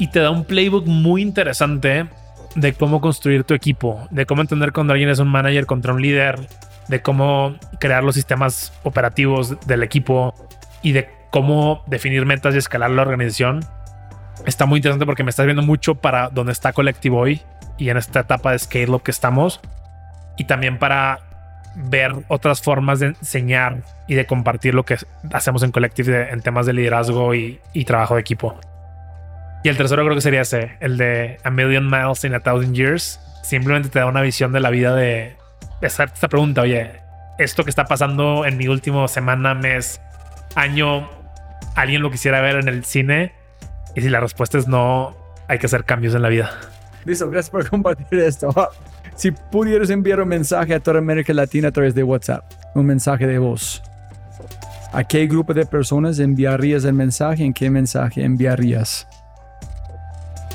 Y 0.00 0.08
te 0.08 0.18
da 0.18 0.32
un 0.32 0.44
playbook 0.44 0.84
muy 0.84 1.22
interesante 1.22 2.08
de 2.56 2.72
cómo 2.72 3.00
construir 3.00 3.44
tu 3.44 3.54
equipo, 3.54 4.08
de 4.10 4.26
cómo 4.26 4.42
entender 4.42 4.72
cuando 4.72 4.94
alguien 4.94 5.10
es 5.10 5.20
un 5.20 5.28
manager 5.28 5.64
contra 5.64 5.92
un 5.92 6.02
líder, 6.02 6.40
de 6.88 7.02
cómo 7.02 7.56
crear 7.78 8.02
los 8.02 8.14
sistemas 8.14 8.72
operativos 8.82 9.56
del 9.66 9.82
equipo 9.82 10.34
y 10.82 10.92
de 10.92 11.08
cómo 11.30 11.82
definir 11.86 12.26
metas 12.26 12.54
y 12.54 12.58
escalar 12.58 12.90
la 12.90 13.02
organización. 13.02 13.60
Está 14.46 14.66
muy 14.66 14.78
interesante 14.78 15.06
porque 15.06 15.24
me 15.24 15.30
estás 15.30 15.46
viendo 15.46 15.62
mucho 15.62 15.96
para 15.96 16.30
donde 16.30 16.52
está 16.52 16.72
Colectivo 16.72 17.18
hoy 17.18 17.42
y 17.76 17.90
en 17.90 17.96
esta 17.96 18.20
etapa 18.20 18.52
de 18.52 18.58
scale 18.58 18.90
up 18.90 19.02
que 19.02 19.10
estamos 19.10 19.60
y 20.36 20.44
también 20.44 20.78
para 20.78 21.20
ver 21.74 22.12
otras 22.28 22.62
formas 22.62 23.00
de 23.00 23.06
enseñar 23.08 23.82
y 24.06 24.14
de 24.14 24.26
compartir 24.26 24.74
lo 24.74 24.84
que 24.84 24.96
hacemos 25.32 25.62
en 25.62 25.70
Collective 25.70 26.30
en 26.32 26.40
temas 26.40 26.66
de 26.66 26.72
liderazgo 26.72 27.34
y, 27.34 27.60
y, 27.72 27.84
trabajo 27.84 28.14
de 28.14 28.20
equipo. 28.20 28.58
Y 29.62 29.68
el 29.68 29.76
tercero 29.76 30.02
creo 30.04 30.14
que 30.14 30.20
sería 30.20 30.40
ese, 30.40 30.76
el 30.80 30.96
de 30.96 31.38
A 31.44 31.50
Million 31.50 31.88
Miles 31.88 32.24
in 32.24 32.34
a 32.34 32.40
Thousand 32.40 32.74
Years. 32.74 33.20
Simplemente 33.42 33.88
te 33.88 33.98
da 33.98 34.06
una 34.06 34.22
visión 34.22 34.52
de 34.52 34.60
la 34.60 34.70
vida 34.70 34.94
de, 34.94 35.37
hacerte 35.86 36.14
esta 36.14 36.28
pregunta, 36.28 36.62
oye, 36.62 37.00
esto 37.38 37.64
que 37.64 37.70
está 37.70 37.84
pasando 37.84 38.44
en 38.44 38.56
mi 38.56 38.68
último 38.68 39.06
semana, 39.08 39.54
mes, 39.54 40.00
año, 40.54 41.08
alguien 41.74 42.02
lo 42.02 42.10
quisiera 42.10 42.40
ver 42.40 42.56
en 42.56 42.68
el 42.68 42.84
cine. 42.84 43.32
Y 43.94 44.00
si 44.00 44.08
la 44.08 44.20
respuesta 44.20 44.58
es 44.58 44.66
no, 44.66 45.16
hay 45.46 45.58
que 45.58 45.66
hacer 45.66 45.84
cambios 45.84 46.14
en 46.14 46.22
la 46.22 46.28
vida. 46.28 46.50
Listo, 47.04 47.30
gracias 47.30 47.50
por 47.50 47.68
compartir 47.70 48.18
esto. 48.20 48.52
Si 49.14 49.30
pudieras 49.30 49.90
enviar 49.90 50.20
un 50.20 50.28
mensaje 50.28 50.74
a 50.74 50.80
toda 50.80 50.98
América 50.98 51.32
Latina 51.32 51.68
a 51.68 51.72
través 51.72 51.94
de 51.94 52.02
WhatsApp, 52.02 52.44
un 52.74 52.86
mensaje 52.86 53.26
de 53.26 53.38
voz, 53.38 53.82
¿a 54.92 55.04
qué 55.04 55.26
grupo 55.26 55.54
de 55.54 55.66
personas 55.66 56.18
enviarías 56.18 56.84
el 56.84 56.92
mensaje? 56.92 57.44
¿En 57.44 57.52
qué 57.52 57.70
mensaje 57.70 58.22
enviarías? 58.22 59.08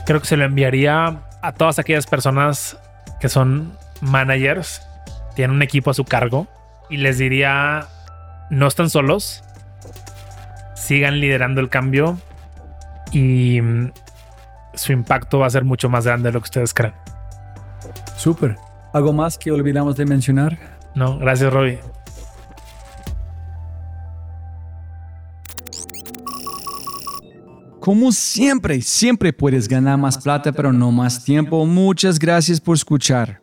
Creo 0.06 0.20
que 0.20 0.28
se 0.28 0.38
lo 0.38 0.46
enviaría 0.46 1.22
a 1.42 1.52
todas 1.54 1.80
aquellas 1.80 2.08
personas 2.08 2.78
que 3.20 3.30
son 3.30 3.78
managers, 4.02 4.88
tienen 5.36 5.56
un 5.56 5.62
equipo 5.62 5.92
a 5.92 5.94
su 5.94 6.06
cargo 6.06 6.48
y 6.90 6.98
les 6.98 7.18
diría, 7.18 7.88
no 8.50 8.68
están 8.68 8.90
solos, 8.90 9.44
sigan 10.76 11.20
liderando 11.20 11.62
el 11.62 11.70
cambio 11.70 12.18
y 13.12 13.62
mm, 13.62 13.92
su 14.74 14.92
impacto 14.92 15.40
va 15.40 15.48
a 15.48 15.50
ser 15.50 15.64
mucho 15.64 15.90
más 15.90 16.06
grande 16.06 16.30
de 16.30 16.34
lo 16.34 16.40
que 16.40 16.46
ustedes 16.46 16.74
creen. 16.74 16.94
Súper. 18.16 18.58
¿Algo 18.94 19.12
más 19.12 19.38
que 19.38 19.52
olvidamos 19.52 19.98
de 19.98 20.06
mencionar? 20.06 20.58
No, 20.96 21.18
gracias, 21.18 21.52
Robbie. 21.52 21.80
Como 27.80 28.14
siempre, 28.14 28.82
siempre 28.82 29.34
puedes 29.34 29.68
ganar 29.68 29.98
más 29.98 30.18
plata, 30.18 30.54
pero 30.54 30.72
no 30.72 30.92
más 30.92 31.26
tiempo. 31.26 31.66
Muchas 31.66 32.18
gracias 32.18 32.62
por 32.62 32.76
escuchar. 32.76 33.43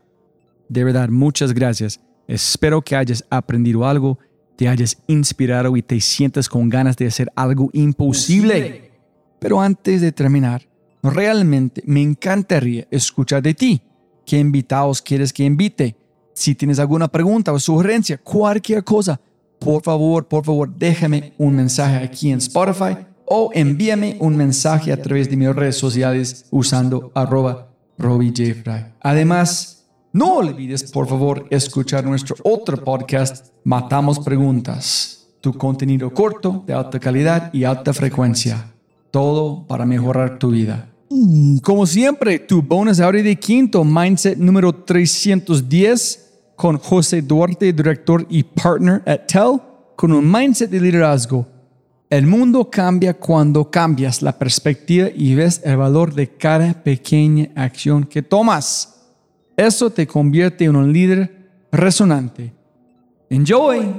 De 0.71 0.85
verdad, 0.85 1.09
muchas 1.09 1.53
gracias. 1.53 2.01
Espero 2.29 2.81
que 2.81 2.95
hayas 2.95 3.25
aprendido 3.29 3.85
algo, 3.85 4.21
te 4.55 4.69
hayas 4.69 4.97
inspirado 5.09 5.77
y 5.77 5.83
te 5.83 6.01
sientas 6.01 6.49
con 6.49 6.69
ganas 6.69 6.97
de 6.97 7.09
hacer 7.09 7.29
algo 7.35 7.71
imposible. 7.73 8.93
Pero 9.41 9.61
antes 9.61 10.01
de 10.01 10.13
terminar, 10.13 10.63
realmente 11.03 11.83
me 11.87 12.01
encantaría 12.01 12.87
escuchar 12.89 13.43
de 13.43 13.55
ti. 13.55 13.83
¿Qué 14.25 14.39
invitados 14.39 15.03
quieres 15.03 15.33
que 15.33 15.43
invite? 15.43 15.97
Si 16.35 16.55
tienes 16.55 16.79
alguna 16.79 17.09
pregunta 17.09 17.53
o 17.53 17.59
sugerencia, 17.59 18.19
cualquier 18.19 18.85
cosa, 18.85 19.21
por 19.59 19.83
favor, 19.83 20.29
por 20.29 20.45
favor, 20.45 20.73
déjame 20.73 21.33
un 21.37 21.57
mensaje 21.57 21.97
aquí 21.97 22.31
en 22.31 22.39
Spotify 22.39 22.97
o 23.27 23.51
envíame 23.53 24.19
un 24.21 24.37
mensaje 24.37 24.93
a 24.93 25.03
través 25.03 25.29
de 25.29 25.37
mis 25.37 25.53
redes 25.53 25.77
sociales 25.77 26.47
usando 26.53 27.11
arroba 27.13 27.73
Además, 29.01 29.80
no 30.13 30.39
olvides, 30.39 30.91
por 30.91 31.07
favor, 31.07 31.47
escuchar 31.51 32.05
nuestro 32.05 32.35
otro 32.43 32.83
podcast, 32.83 33.47
Matamos 33.63 34.19
Preguntas, 34.19 35.29
tu 35.41 35.53
contenido 35.53 36.13
corto, 36.13 36.65
de 36.67 36.75
alta 36.75 36.99
calidad 36.99 37.53
y 37.53 37.63
alta 37.63 37.93
frecuencia. 37.93 38.73
Todo 39.13 39.65
para 39.69 39.87
mejorar 39.87 40.39
tu 40.39 40.51
vida. 40.51 40.89
Como 41.63 41.87
siempre, 41.87 42.41
tu 42.41 42.61
bonus 42.61 42.99
ahora 42.99 43.23
de 43.23 43.37
quinto, 43.37 43.85
Mindset 43.85 44.37
número 44.37 44.73
310, 44.73 46.31
con 46.57 46.79
José 46.79 47.23
Duarte, 47.23 47.73
director 47.73 48.27
y 48.29 48.43
partner 48.43 49.03
at 49.07 49.27
TEL, 49.29 49.61
con 49.95 50.11
un 50.11 50.29
mindset 50.29 50.71
de 50.71 50.81
liderazgo. 50.81 51.47
El 52.09 52.27
mundo 52.27 52.69
cambia 52.69 53.15
cuando 53.15 53.71
cambias 53.71 54.23
la 54.23 54.37
perspectiva 54.37 55.09
y 55.15 55.37
ves 55.37 55.61
el 55.65 55.77
valor 55.77 56.13
de 56.15 56.37
cada 56.37 56.75
pequeña 56.75 57.51
acción 57.55 58.03
que 58.03 58.23
tomas. 58.23 59.00
Eso 59.61 59.91
te 59.91 60.07
convierte 60.07 60.65
en 60.65 60.75
un 60.75 60.91
líder 60.91 61.51
resonante. 61.71 62.51
Enjoy. 63.29 63.93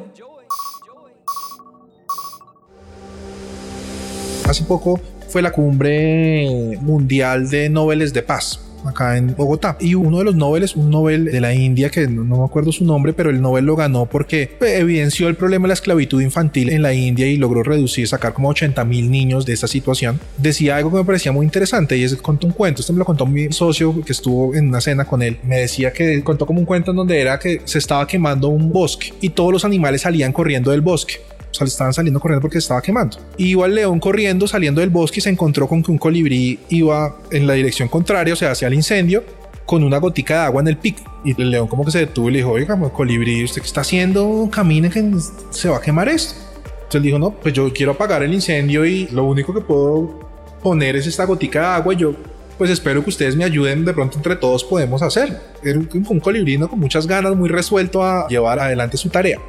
Hace 4.44 4.64
poco 4.64 5.00
fue 5.30 5.44
la 5.44 5.52
cumbre 5.52 6.80
mundial 6.82 7.48
de 7.48 7.70
Nobeles 7.70 8.12
de 8.12 8.24
Paz 8.24 8.71
acá 8.86 9.18
en 9.18 9.36
Bogotá. 9.36 9.78
Y 9.80 9.96
uno 9.96 10.20
de 10.20 10.26
los 10.26 10.36
Nobeles, 10.36 10.76
un 10.76 10.90
Nobel 10.90 11.26
de 11.26 11.42
la 11.42 11.54
India, 11.54 11.90
que 11.90 12.08
no, 12.08 12.24
me 12.24 12.46
acuerdo 12.46 12.72
su 12.72 12.86
nombre, 12.86 13.14
pero 13.14 13.30
el 13.30 13.42
Nobel 13.42 13.66
lo 13.66 13.76
ganó 13.76 14.06
porque 14.06 14.58
evidenció 14.62 15.28
el 15.28 15.36
problema 15.36 15.64
de 15.64 15.70
la 15.70 15.74
esclavitud 15.74 16.22
infantil 16.22 16.70
en 16.70 16.82
la 16.82 16.94
India 16.94 17.28
y 17.28 17.38
logró 17.38 17.64
reducir, 17.64 18.08
sacar 18.08 18.34
como 18.34 18.50
80 18.50 18.84
mil 18.86 19.10
niños 19.10 19.46
de 19.46 19.54
esa 19.54 19.68
situación. 19.68 20.20
Decía 20.38 20.78
algo 20.78 20.92
que 20.92 20.98
me 20.98 21.06
parecía 21.06 21.32
muy 21.32 21.46
interesante 21.46 21.98
y 21.98 22.04
es 22.04 22.16
contó 22.16 22.48
un 22.48 22.54
cuento. 22.54 22.82
Esto 22.82 22.94
me 22.94 23.00
lo 23.00 23.06
contó 23.06 23.26
mi 23.26 23.52
socio 23.52 24.02
que 24.04 24.12
estuvo 24.12 24.56
en 24.56 24.70
una 24.70 24.82
cena 24.82 25.06
con 25.06 25.22
él. 25.22 25.38
Me 25.44 25.60
decía 25.60 25.92
que 25.92 26.24
contó 26.24 26.46
como 26.46 26.60
un 26.60 26.66
cuento 26.66 26.92
en 26.92 26.98
donde 26.98 27.20
era 27.20 27.40
que 27.40 27.62
se 27.66 27.78
estaba 27.78 28.06
quemando 28.08 28.50
un 28.50 28.72
bosque 28.72 29.14
y 29.22 29.30
todos 29.30 29.52
los 29.52 29.66
animales 29.66 30.02
salían 30.02 30.34
corriendo 30.34 30.72
del 30.72 30.82
bosque 30.82 31.16
o 31.52 31.54
sea, 31.54 31.66
le 31.66 31.70
estaban 31.70 31.94
saliendo 31.94 32.20
corriendo 32.20 32.42
porque 32.42 32.56
se 32.56 32.66
estaba 32.66 32.82
quemando. 32.82 33.18
Iba 33.38 33.66
el 33.66 33.76
león 33.76 34.00
corriendo, 34.00 34.48
saliendo 34.48 34.82
del 34.82 34.90
bosque 34.90 35.20
y 35.20 35.22
se 35.22 35.30
encontró 35.30 35.68
con 35.68 35.84
que 35.84 35.92
un 35.92 35.98
colibrí 35.98 36.60
iba 36.70 37.18
en 37.30 37.46
la 37.46 37.54
dirección 37.54 37.90
contraria, 37.90 38.34
o 38.34 38.38
sea, 38.38 38.52
hacia 38.52 38.68
el 38.68 38.74
incendio, 38.74 39.24
con 39.66 39.84
una 39.84 39.98
gotica 39.98 40.36
de 40.36 40.46
agua 40.46 40.62
en 40.62 40.70
el 40.70 40.78
pico. 40.78 41.04
Y 41.26 41.40
el 41.40 41.52
león 41.52 41.68
como 41.68 41.84
que 41.86 41.92
se 41.92 42.00
detuvo 42.00 42.30
y 42.30 42.34
le 42.34 42.38
dijo, 42.40 42.52
oiga, 42.52 42.78
colibrí, 42.92 43.44
¿usted 43.44 43.62
qué 43.62 43.68
está 43.68 43.82
haciendo? 43.82 44.50
Camine 44.52 44.90
que 44.90 45.12
se 45.50 45.70
va 45.70 45.78
a 45.78 45.82
quemar 45.82 46.08
esto. 46.08 46.36
Entonces 46.84 47.02
dijo, 47.04 47.20
no, 47.20 47.32
pues 47.32 47.54
yo 47.54 47.72
quiero 47.74 47.94
apagar 47.94 48.24
el 48.24 48.34
incendio 48.34 48.86
y 48.86 49.08
lo 49.12 49.26
único 49.26 49.54
que 49.54 49.62
puedo 49.62 50.20
poner 50.64 50.96
es 50.96 51.08
esta 51.08 51.26
gotica 51.26 51.60
de 51.60 51.66
agua 51.68 51.94
y 51.94 51.98
yo 51.98 52.16
pues 52.58 52.70
espero 52.70 53.04
que 53.04 53.10
ustedes 53.10 53.36
me 53.36 53.44
ayuden, 53.44 53.84
de 53.86 53.92
pronto 53.92 54.18
entre 54.18 54.36
todos 54.36 54.64
podemos 54.64 55.02
hacer. 55.02 55.42
Era 55.64 55.80
un, 55.80 55.90
un 56.08 56.20
colibrino 56.20 56.70
con 56.70 56.80
muchas 56.80 57.08
ganas, 57.08 57.36
muy 57.36 57.50
resuelto 57.50 58.04
a 58.04 58.28
llevar 58.28 58.60
adelante 58.60 58.98
su 58.98 59.10
tarea. 59.10 59.40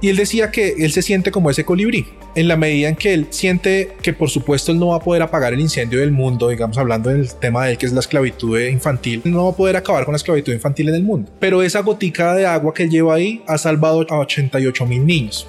Y 0.00 0.08
él 0.08 0.16
decía 0.16 0.50
que 0.50 0.74
él 0.78 0.92
se 0.92 1.02
siente 1.02 1.30
como 1.30 1.50
ese 1.50 1.64
colibrí, 1.64 2.06
en 2.34 2.48
la 2.48 2.56
medida 2.56 2.88
en 2.88 2.96
que 2.96 3.14
él 3.14 3.26
siente 3.30 3.92
que 4.02 4.12
por 4.12 4.28
supuesto 4.28 4.72
él 4.72 4.78
no 4.78 4.88
va 4.88 4.96
a 4.96 5.00
poder 5.00 5.22
apagar 5.22 5.54
el 5.54 5.60
incendio 5.60 6.00
del 6.00 6.12
mundo, 6.12 6.48
digamos 6.48 6.76
hablando 6.76 7.10
del 7.10 7.32
tema 7.34 7.64
de 7.64 7.72
él 7.72 7.78
que 7.78 7.86
es 7.86 7.92
la 7.92 8.00
esclavitud 8.00 8.58
infantil, 8.60 9.22
no 9.24 9.44
va 9.44 9.50
a 9.50 9.56
poder 9.56 9.76
acabar 9.76 10.04
con 10.04 10.12
la 10.12 10.16
esclavitud 10.16 10.52
infantil 10.52 10.88
en 10.90 10.96
el 10.96 11.02
mundo. 11.02 11.30
Pero 11.38 11.62
esa 11.62 11.80
gotica 11.80 12.34
de 12.34 12.46
agua 12.46 12.74
que 12.74 12.82
él 12.82 12.90
lleva 12.90 13.14
ahí 13.14 13.42
ha 13.46 13.56
salvado 13.56 14.06
a 14.10 14.18
88 14.18 14.86
mil 14.86 15.06
niños. 15.06 15.46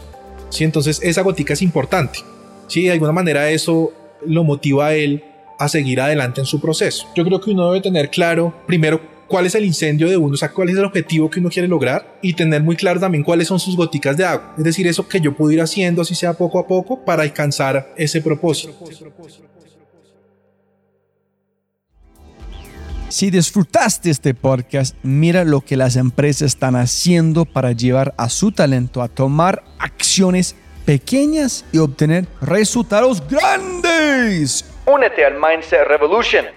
¿sí? 0.49 0.63
Entonces 0.63 0.99
esa 1.03 1.21
gotica 1.21 1.53
es 1.53 1.61
importante. 1.61 2.19
¿sí? 2.67 2.83
De 2.83 2.91
alguna 2.91 3.11
manera 3.11 3.49
eso 3.49 3.91
lo 4.25 4.43
motiva 4.43 4.87
a 4.87 4.95
él 4.95 5.23
a 5.59 5.67
seguir 5.67 5.99
adelante 5.99 6.41
en 6.41 6.45
su 6.45 6.61
proceso. 6.61 7.07
Yo 7.15 7.23
creo 7.25 7.41
que 7.41 7.51
uno 7.51 7.71
debe 7.71 7.81
tener 7.81 8.09
claro, 8.09 8.53
primero, 8.65 9.01
cuál 9.27 9.45
es 9.45 9.55
el 9.55 9.65
incendio 9.65 10.09
de 10.09 10.17
uno, 10.17 10.33
o 10.33 10.37
sea, 10.37 10.51
cuál 10.51 10.69
es 10.69 10.77
el 10.77 10.85
objetivo 10.85 11.29
que 11.29 11.39
uno 11.39 11.49
quiere 11.49 11.67
lograr 11.67 12.17
y 12.21 12.33
tener 12.33 12.63
muy 12.63 12.75
claro 12.75 12.99
también 12.99 13.23
cuáles 13.23 13.47
son 13.47 13.59
sus 13.59 13.75
goticas 13.75 14.17
de 14.17 14.25
agua. 14.25 14.53
Es 14.57 14.63
decir, 14.63 14.87
eso 14.87 15.07
que 15.07 15.19
yo 15.19 15.35
puedo 15.35 15.51
ir 15.51 15.61
haciendo, 15.61 16.01
así 16.01 16.15
sea 16.15 16.33
poco 16.33 16.59
a 16.59 16.67
poco, 16.67 17.03
para 17.03 17.23
alcanzar 17.23 17.93
ese 17.97 18.21
propósito. 18.21 18.73
Si 23.09 23.31
disfrutaste 23.31 24.09
este 24.09 24.33
podcast, 24.33 24.95
mira 25.01 25.45
lo 25.45 25.61
que 25.61 25.77
las 25.77 25.95
empresas 25.95 26.41
están 26.41 26.75
haciendo 26.75 27.45
para 27.45 27.71
llevar 27.71 28.13
a 28.17 28.27
su 28.27 28.51
talento 28.51 29.01
a 29.01 29.07
tomar 29.07 29.63
acciones 29.79 30.55
pequeñas 30.85 31.63
y 31.71 31.77
obtener 31.77 32.27
resultados 32.41 33.23
grandes. 33.27 34.65
Únete 34.85 35.25
al 35.25 35.35
Mindset 35.35 35.87
Revolution 35.87 36.56